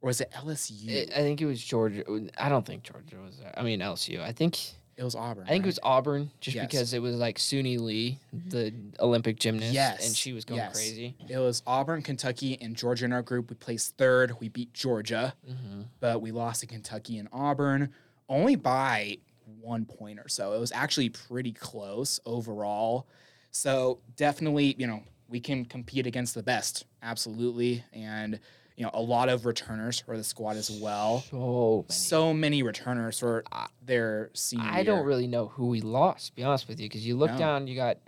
Or 0.00 0.06
was 0.06 0.22
it 0.22 0.32
LSU? 0.32 0.88
I 0.88 1.20
I 1.20 1.22
think 1.22 1.42
it 1.42 1.46
was 1.46 1.62
Georgia. 1.62 2.02
I 2.38 2.48
don't 2.48 2.64
think 2.64 2.82
Georgia 2.82 3.16
was 3.22 3.36
there. 3.36 3.52
I 3.54 3.62
mean 3.62 3.80
LSU. 3.80 4.22
I 4.22 4.32
think 4.32 4.58
It 5.00 5.04
was 5.04 5.14
Auburn. 5.14 5.44
I 5.46 5.48
think 5.48 5.64
it 5.64 5.66
was 5.68 5.78
Auburn, 5.82 6.30
just 6.40 6.54
Yes. 6.54 6.66
because 6.66 6.92
it 6.92 7.00
was 7.00 7.16
like 7.16 7.38
Suni 7.38 7.80
Lee, 7.80 8.18
the 8.48 8.74
Olympic 9.00 9.38
gymnast, 9.40 9.72
Yes, 9.72 10.06
and 10.06 10.14
she 10.14 10.34
was 10.34 10.44
going 10.44 10.58
yes. 10.60 10.74
crazy. 10.74 11.16
It 11.26 11.38
was 11.38 11.62
Auburn, 11.66 12.02
Kentucky, 12.02 12.58
and 12.60 12.76
Georgia 12.76 13.06
in 13.06 13.12
our 13.14 13.22
group. 13.22 13.48
We 13.48 13.56
placed 13.56 13.96
third. 13.96 14.36
We 14.40 14.50
beat 14.50 14.74
Georgia. 14.74 15.32
hmm 15.46 15.82
but 16.00 16.20
we 16.20 16.30
lost 16.32 16.60
to 16.60 16.66
Kentucky 16.66 17.16
and 17.18 17.28
Auburn 17.32 17.92
only 18.28 18.56
by 18.56 19.16
one 19.62 19.86
point 19.86 20.18
or 20.18 20.28
so. 20.28 20.52
It 20.52 20.60
was 20.60 20.70
actually 20.72 21.08
pretty 21.08 21.52
close 21.52 22.20
overall. 22.26 23.06
So 23.50 24.00
definitely, 24.16 24.74
you 24.78 24.86
know, 24.86 25.02
we 25.28 25.40
can 25.40 25.64
compete 25.64 26.06
against 26.06 26.34
the 26.34 26.42
best, 26.42 26.84
absolutely, 27.02 27.84
and 27.94 28.38
you 28.80 28.86
know, 28.86 28.90
a 28.94 29.00
lot 29.02 29.28
of 29.28 29.44
returners 29.44 30.00
for 30.00 30.16
the 30.16 30.24
squad 30.24 30.56
as 30.56 30.70
well. 30.70 31.20
So 31.28 31.36
many. 31.82 31.84
So 31.90 32.32
many 32.32 32.62
returners 32.62 33.18
for 33.18 33.44
I- 33.52 33.66
their 33.84 34.30
senior 34.32 34.64
I 34.70 34.82
don't 34.84 35.00
year. 35.00 35.06
really 35.06 35.26
know 35.26 35.48
who 35.48 35.66
we 35.66 35.82
lost, 35.82 36.28
to 36.28 36.34
be 36.34 36.42
honest 36.44 36.66
with 36.66 36.80
you, 36.80 36.88
because 36.88 37.06
you 37.06 37.14
look 37.14 37.30
No. 37.32 37.36
down, 37.36 37.66
you 37.66 37.76
got 37.76 37.98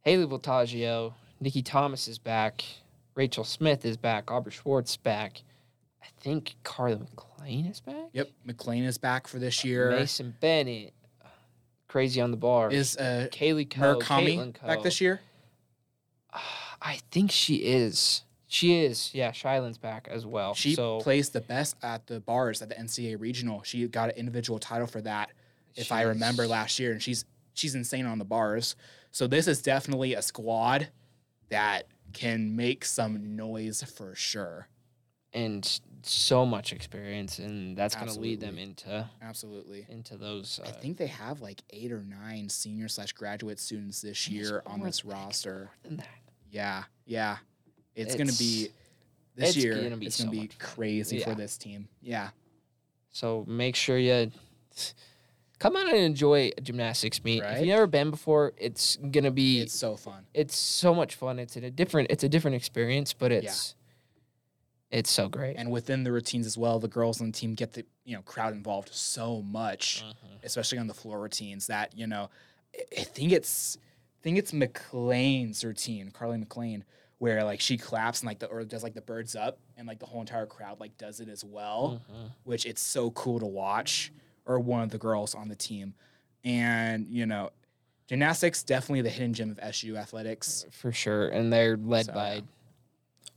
Haley 0.00 0.24
Voltaggio, 0.24 1.12
Nikki 1.40 1.60
Thomas 1.60 2.08
is 2.08 2.18
back, 2.18 2.64
Rachel 3.14 3.44
Smith 3.44 3.84
is 3.84 3.98
back, 3.98 4.30
Aubrey 4.30 4.50
Schwartz 4.50 4.96
back. 4.96 5.42
I 6.02 6.06
think 6.20 6.54
Carla 6.62 7.00
McLean 7.00 7.66
is 7.66 7.80
back. 7.80 8.08
Yep, 8.14 8.30
McLean 8.46 8.84
is 8.84 8.96
back 8.96 9.26
for 9.28 9.38
this 9.38 9.62
year. 9.62 9.90
Mason 9.90 10.34
Bennett, 10.40 10.94
crazy 11.86 12.22
on 12.22 12.30
the 12.30 12.38
bar. 12.38 12.70
Is 12.70 12.96
uh, 12.96 13.28
Kaylee 13.30 13.68
Coe, 13.68 13.98
Murakami 13.98 14.38
Caitlin 14.38 14.54
Coe. 14.54 14.66
back 14.68 14.82
this 14.82 15.02
year? 15.02 15.20
I 16.80 17.00
think 17.10 17.30
she 17.30 17.56
is. 17.56 18.22
She 18.46 18.84
is. 18.84 19.10
Yeah, 19.14 19.30
Shylin's 19.32 19.78
back 19.78 20.08
as 20.10 20.26
well. 20.26 20.54
She 20.54 20.74
so 20.74 21.00
plays 21.00 21.30
the 21.30 21.40
best 21.40 21.76
at 21.82 22.06
the 22.06 22.20
bars 22.20 22.62
at 22.62 22.68
the 22.68 22.74
NCAA 22.74 23.20
regional. 23.20 23.62
She 23.62 23.86
got 23.88 24.10
an 24.10 24.16
individual 24.16 24.58
title 24.58 24.86
for 24.86 25.00
that, 25.00 25.30
if 25.74 25.90
I 25.90 26.02
remember 26.02 26.46
last 26.46 26.78
year, 26.78 26.92
and 26.92 27.02
she's 27.02 27.24
she's 27.54 27.74
insane 27.74 28.06
on 28.06 28.18
the 28.18 28.24
bars. 28.24 28.76
So 29.10 29.26
this 29.26 29.46
is 29.46 29.62
definitely 29.62 30.14
a 30.14 30.22
squad 30.22 30.88
that 31.48 31.86
can 32.12 32.54
make 32.54 32.84
some 32.84 33.36
noise 33.36 33.82
for 33.82 34.14
sure. 34.14 34.68
and 35.32 35.80
so 36.02 36.44
much 36.44 36.72
experience, 36.72 37.38
and 37.38 37.76
that's 37.76 37.94
going 37.96 38.08
to 38.08 38.20
lead 38.20 38.38
them 38.40 38.58
into 38.58 39.08
Absolutely. 39.22 39.86
into 39.88 40.16
those. 40.16 40.60
Uh, 40.62 40.68
I 40.68 40.72
think 40.72 40.96
they 40.98 41.06
have 41.06 41.40
like 41.40 41.62
eight 41.70 41.90
or 41.92 42.04
nine 42.04 42.48
senior 42.48 42.88
slash 42.88 43.12
graduate 43.14 43.58
students 43.58 44.02
this 44.02 44.28
year 44.28 44.62
on 44.66 44.80
this 44.80 45.04
roster. 45.04 45.70
than 45.82 45.96
that. 45.96 46.08
Yeah, 46.50 46.84
yeah. 47.06 47.38
It's, 47.94 48.14
gonna 48.14 48.32
be 48.32 48.68
this 49.36 49.50
it's 49.50 49.56
year. 49.56 49.80
gonna 49.82 49.96
be 49.96 50.06
it's 50.06 50.18
gonna 50.22 50.34
so 50.34 50.40
be 50.42 50.48
crazy 50.58 51.20
for 51.20 51.34
this 51.34 51.56
team. 51.58 51.88
Yeah. 52.02 52.30
So 53.10 53.44
make 53.46 53.76
sure 53.76 53.96
you 53.98 54.30
come 55.58 55.76
out 55.76 55.86
and 55.88 55.96
enjoy 55.96 56.50
a 56.56 56.60
gymnastics 56.60 57.22
meet. 57.22 57.42
If 57.42 57.58
you've 57.60 57.68
never 57.68 57.86
been 57.86 58.10
before, 58.10 58.52
it's 58.56 58.96
gonna 58.96 59.30
be 59.30 59.60
It's 59.60 59.72
so 59.78 59.96
fun. 59.96 60.26
it's 60.34 60.56
so 60.56 60.94
much 60.94 61.14
fun. 61.14 61.38
It's 61.38 61.56
in 61.56 61.64
a 61.64 61.70
different 61.70 62.10
it's 62.10 62.24
a 62.24 62.28
different 62.28 62.56
experience, 62.56 63.12
but 63.12 63.30
it's 63.32 63.74
it's 64.90 65.10
so 65.10 65.28
great. 65.28 65.56
and 65.56 65.70
within 65.70 66.04
the 66.04 66.12
routines 66.12 66.46
as 66.46 66.56
well, 66.56 66.78
the 66.78 66.88
girls 66.88 67.20
on 67.20 67.28
the 67.28 67.32
team 67.32 67.54
get 67.54 67.72
the 67.72 67.84
you 68.04 68.14
know 68.16 68.22
crowd 68.22 68.52
involved 68.52 68.92
so 68.92 69.42
much, 69.42 70.04
Mhm. 70.04 70.44
especially 70.44 70.78
on 70.78 70.86
the 70.86 70.94
floor 70.94 71.20
routines. 71.20 71.66
That 71.68 71.96
you 71.96 72.06
know, 72.06 72.30
I- 72.74 73.00
I 73.00 73.04
think 73.04 73.32
it's 73.32 73.76
I 73.76 74.22
think 74.22 74.38
it's 74.38 74.52
McLean's 74.52 75.64
routine, 75.64 76.10
Carly 76.10 76.38
McLean, 76.38 76.84
where 77.18 77.44
like 77.44 77.60
she 77.60 77.76
claps 77.78 78.20
and 78.20 78.26
like 78.26 78.38
the 78.38 78.46
or 78.46 78.64
does 78.64 78.82
like 78.82 78.94
the 78.94 79.00
birds 79.00 79.34
up, 79.36 79.58
and 79.76 79.86
like 79.86 79.98
the 79.98 80.06
whole 80.06 80.20
entire 80.20 80.46
crowd 80.46 80.80
like 80.80 80.96
does 80.98 81.20
it 81.20 81.28
as 81.28 81.44
well, 81.44 82.00
Mhm. 82.12 82.30
which 82.44 82.66
it's 82.66 82.82
so 82.82 83.10
cool 83.12 83.38
to 83.40 83.46
watch. 83.46 84.12
Or 84.46 84.60
one 84.60 84.82
of 84.82 84.90
the 84.90 84.98
girls 84.98 85.34
on 85.34 85.48
the 85.48 85.56
team, 85.56 85.94
and 86.44 87.06
you 87.08 87.26
know. 87.26 87.50
Gymnastics 88.06 88.62
definitely 88.62 89.00
the 89.00 89.08
hidden 89.08 89.32
gem 89.32 89.50
of 89.50 89.58
SU 89.58 89.96
athletics. 89.96 90.66
for 90.70 90.92
sure. 90.92 91.28
And 91.28 91.50
they're 91.50 91.78
led 91.78 92.04
So, 92.04 92.12
by 92.12 92.34
yeah. 92.34 92.40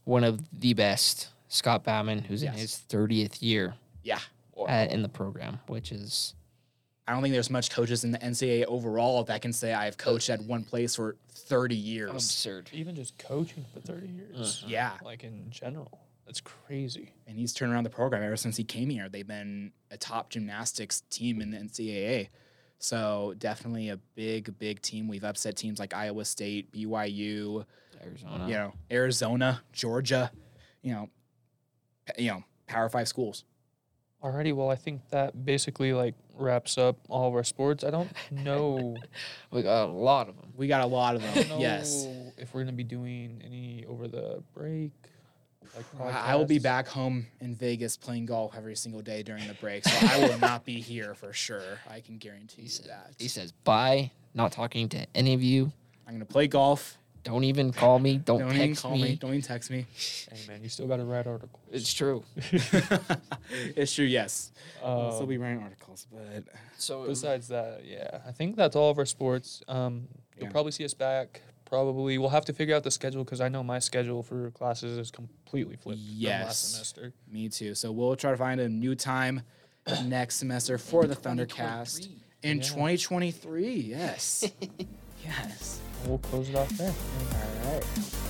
one 0.04 0.24
of 0.24 0.40
the 0.60 0.74
best, 0.74 1.28
Scott 1.48 1.84
Bauman, 1.84 2.18
who's 2.24 2.42
in 2.42 2.52
his 2.52 2.76
thirtieth 2.76 3.42
year 3.42 3.76
Yeah, 4.02 4.20
uh, 4.58 4.86
in 4.90 5.00
the 5.00 5.08
program, 5.08 5.60
which 5.68 5.90
is 5.90 6.34
I 7.08 7.12
don't 7.12 7.22
think 7.22 7.32
there's 7.32 7.48
much 7.48 7.70
coaches 7.70 8.04
in 8.04 8.10
the 8.10 8.18
NCAA 8.18 8.66
overall 8.66 9.24
that 9.24 9.40
can 9.40 9.54
say 9.54 9.72
I've 9.72 9.96
coached 9.96 10.28
at 10.28 10.42
one 10.42 10.62
place 10.62 10.94
for 10.96 11.16
30 11.30 11.74
years. 11.74 12.10
absurd. 12.10 12.68
Even 12.74 12.94
just 12.94 13.16
coaching 13.16 13.64
for 13.72 13.80
30 13.80 14.08
years. 14.08 14.62
Mhm. 14.62 14.68
Yeah, 14.68 14.98
Like 15.02 15.24
in 15.24 15.48
general. 15.50 16.00
That's 16.26 16.42
crazy. 16.42 17.14
and 17.26 17.38
he's 17.38 17.54
turned 17.54 17.72
around 17.72 17.84
the 17.84 17.90
program 17.90 18.22
ever 18.22 18.36
since 18.36 18.58
he 18.58 18.64
came 18.64 18.90
here. 18.90 19.08
They've 19.08 19.26
been 19.26 19.72
a 19.90 19.96
top 19.96 20.28
gymnastics 20.28 21.00
team 21.08 21.40
in 21.40 21.50
the 21.50 21.56
NCAA. 21.56 22.28
So 22.78 23.34
definitely 23.38 23.88
a 23.88 23.96
big, 24.14 24.58
big 24.58 24.82
team. 24.82 25.08
We've 25.08 25.24
upset 25.24 25.56
teams 25.56 25.78
like 25.78 25.94
Iowa 25.94 26.26
State, 26.26 26.70
BYU, 26.72 27.64
Arizona. 28.04 28.46
you 28.46 28.52
know, 28.54 28.74
Arizona, 28.90 29.62
Georgia, 29.72 30.30
you 30.82 30.92
know, 30.92 31.08
you 32.18 32.30
know, 32.30 32.44
Power 32.66 32.90
Five 32.90 33.08
schools. 33.08 33.44
Alrighty, 34.22 34.52
well, 34.54 34.68
I 34.68 34.74
think 34.76 35.08
that 35.10 35.44
basically 35.46 35.92
like 35.94 36.14
wraps 36.38 36.78
up 36.78 36.96
all 37.08 37.28
of 37.28 37.34
our 37.34 37.44
sports. 37.44 37.84
I 37.84 37.90
don't 37.90 38.10
know. 38.30 38.96
We 39.50 39.62
got 39.62 39.88
a 39.88 39.92
lot 39.92 40.28
of 40.28 40.36
them. 40.36 40.52
We 40.56 40.66
got 40.68 40.82
a 40.82 40.86
lot 40.86 41.16
of 41.16 41.24
I 41.24 41.32
them. 41.32 41.48
don't 41.48 41.60
yes. 41.60 42.06
if 42.36 42.54
we're 42.54 42.62
gonna 42.62 42.72
be 42.72 42.84
doing 42.84 43.42
any 43.44 43.84
over 43.88 44.08
the 44.08 44.42
break. 44.54 44.92
Like 45.76 46.14
I 46.14 46.32
I 46.32 46.34
will 46.36 46.46
be 46.46 46.58
back 46.58 46.88
home 46.88 47.26
in 47.40 47.54
Vegas 47.54 47.96
playing 47.96 48.26
golf 48.26 48.54
every 48.56 48.74
single 48.74 49.02
day 49.02 49.22
during 49.22 49.46
the 49.46 49.54
break, 49.54 49.84
so 49.84 50.06
I 50.06 50.26
will 50.26 50.38
not 50.38 50.64
be 50.64 50.80
here 50.80 51.14
for 51.14 51.32
sure. 51.32 51.78
I 51.88 52.00
can 52.00 52.16
guarantee 52.18 52.62
you 52.62 52.68
that. 52.88 53.12
He 53.18 53.28
says 53.28 53.52
bye. 53.52 54.10
Not 54.34 54.52
talking 54.52 54.88
to 54.90 55.06
any 55.14 55.34
of 55.34 55.42
you. 55.42 55.72
I'm 56.06 56.14
gonna 56.14 56.24
play 56.24 56.46
golf. 56.46 56.96
Don't 57.24 57.44
even 57.44 57.72
call 57.72 57.98
me. 57.98 58.18
Don't, 58.24 58.38
Don't 58.40 58.54
even 58.54 58.68
text 58.68 58.82
call 58.82 58.92
me. 58.92 59.02
me. 59.02 59.16
Don't 59.16 59.30
even 59.30 59.42
text 59.42 59.70
me. 59.70 59.86
Hey 60.30 60.40
man, 60.46 60.62
you 60.62 60.68
still 60.68 60.86
got 60.86 60.96
to 60.98 61.04
write 61.04 61.26
articles. 61.26 61.62
It's 61.72 61.92
true. 61.94 62.22
it's 63.76 63.94
true. 63.94 64.04
Yes, 64.04 64.52
I'll 64.84 65.10
still 65.12 65.22
Um, 65.22 65.28
be 65.28 65.38
writing 65.38 65.60
articles, 65.62 66.06
but 66.12 66.44
So 66.76 67.06
Besides 67.06 67.48
that, 67.48 67.82
yeah, 67.84 68.20
I 68.26 68.32
think 68.32 68.56
that's 68.56 68.76
all 68.76 68.90
of 68.90 68.98
our 68.98 69.06
sports. 69.06 69.62
Um, 69.68 70.08
you'll 70.36 70.46
Yeah. 70.46 70.50
probably 70.52 70.72
see 70.72 70.84
us 70.84 70.94
back. 70.94 71.42
Probably 71.64 72.18
we'll 72.18 72.28
have 72.30 72.44
to 72.46 72.52
figure 72.52 72.74
out 72.76 72.82
the 72.84 72.90
schedule 72.90 73.24
because 73.24 73.40
I 73.40 73.48
know 73.48 73.62
my 73.62 73.78
schedule 73.78 74.22
for 74.22 74.50
classes 74.52 74.96
is 74.98 75.10
completely 75.10 75.76
flipped 75.76 76.00
from 76.00 76.14
Yes. 76.16 76.44
last 76.46 76.72
semester. 76.72 77.12
me 77.30 77.48
too. 77.48 77.74
So 77.74 77.90
we'll 77.92 78.16
try 78.16 78.30
to 78.30 78.36
find 78.38 78.60
a 78.60 78.68
new 78.68 78.94
time 78.94 79.42
next 80.04 80.36
semester 80.36 80.76
for 80.78 81.06
the 81.06 81.16
Thundercast 81.16 82.08
in 82.42 82.58
Yeah. 82.58 82.62
2023. 82.64 83.74
Yes. 83.74 84.44
Yes. 85.24 85.80
We'll 86.06 86.18
close 86.18 86.48
it 86.48 86.54
off 86.56 86.68
there. 86.70 86.92
All 86.92 87.72
right. 87.74 88.27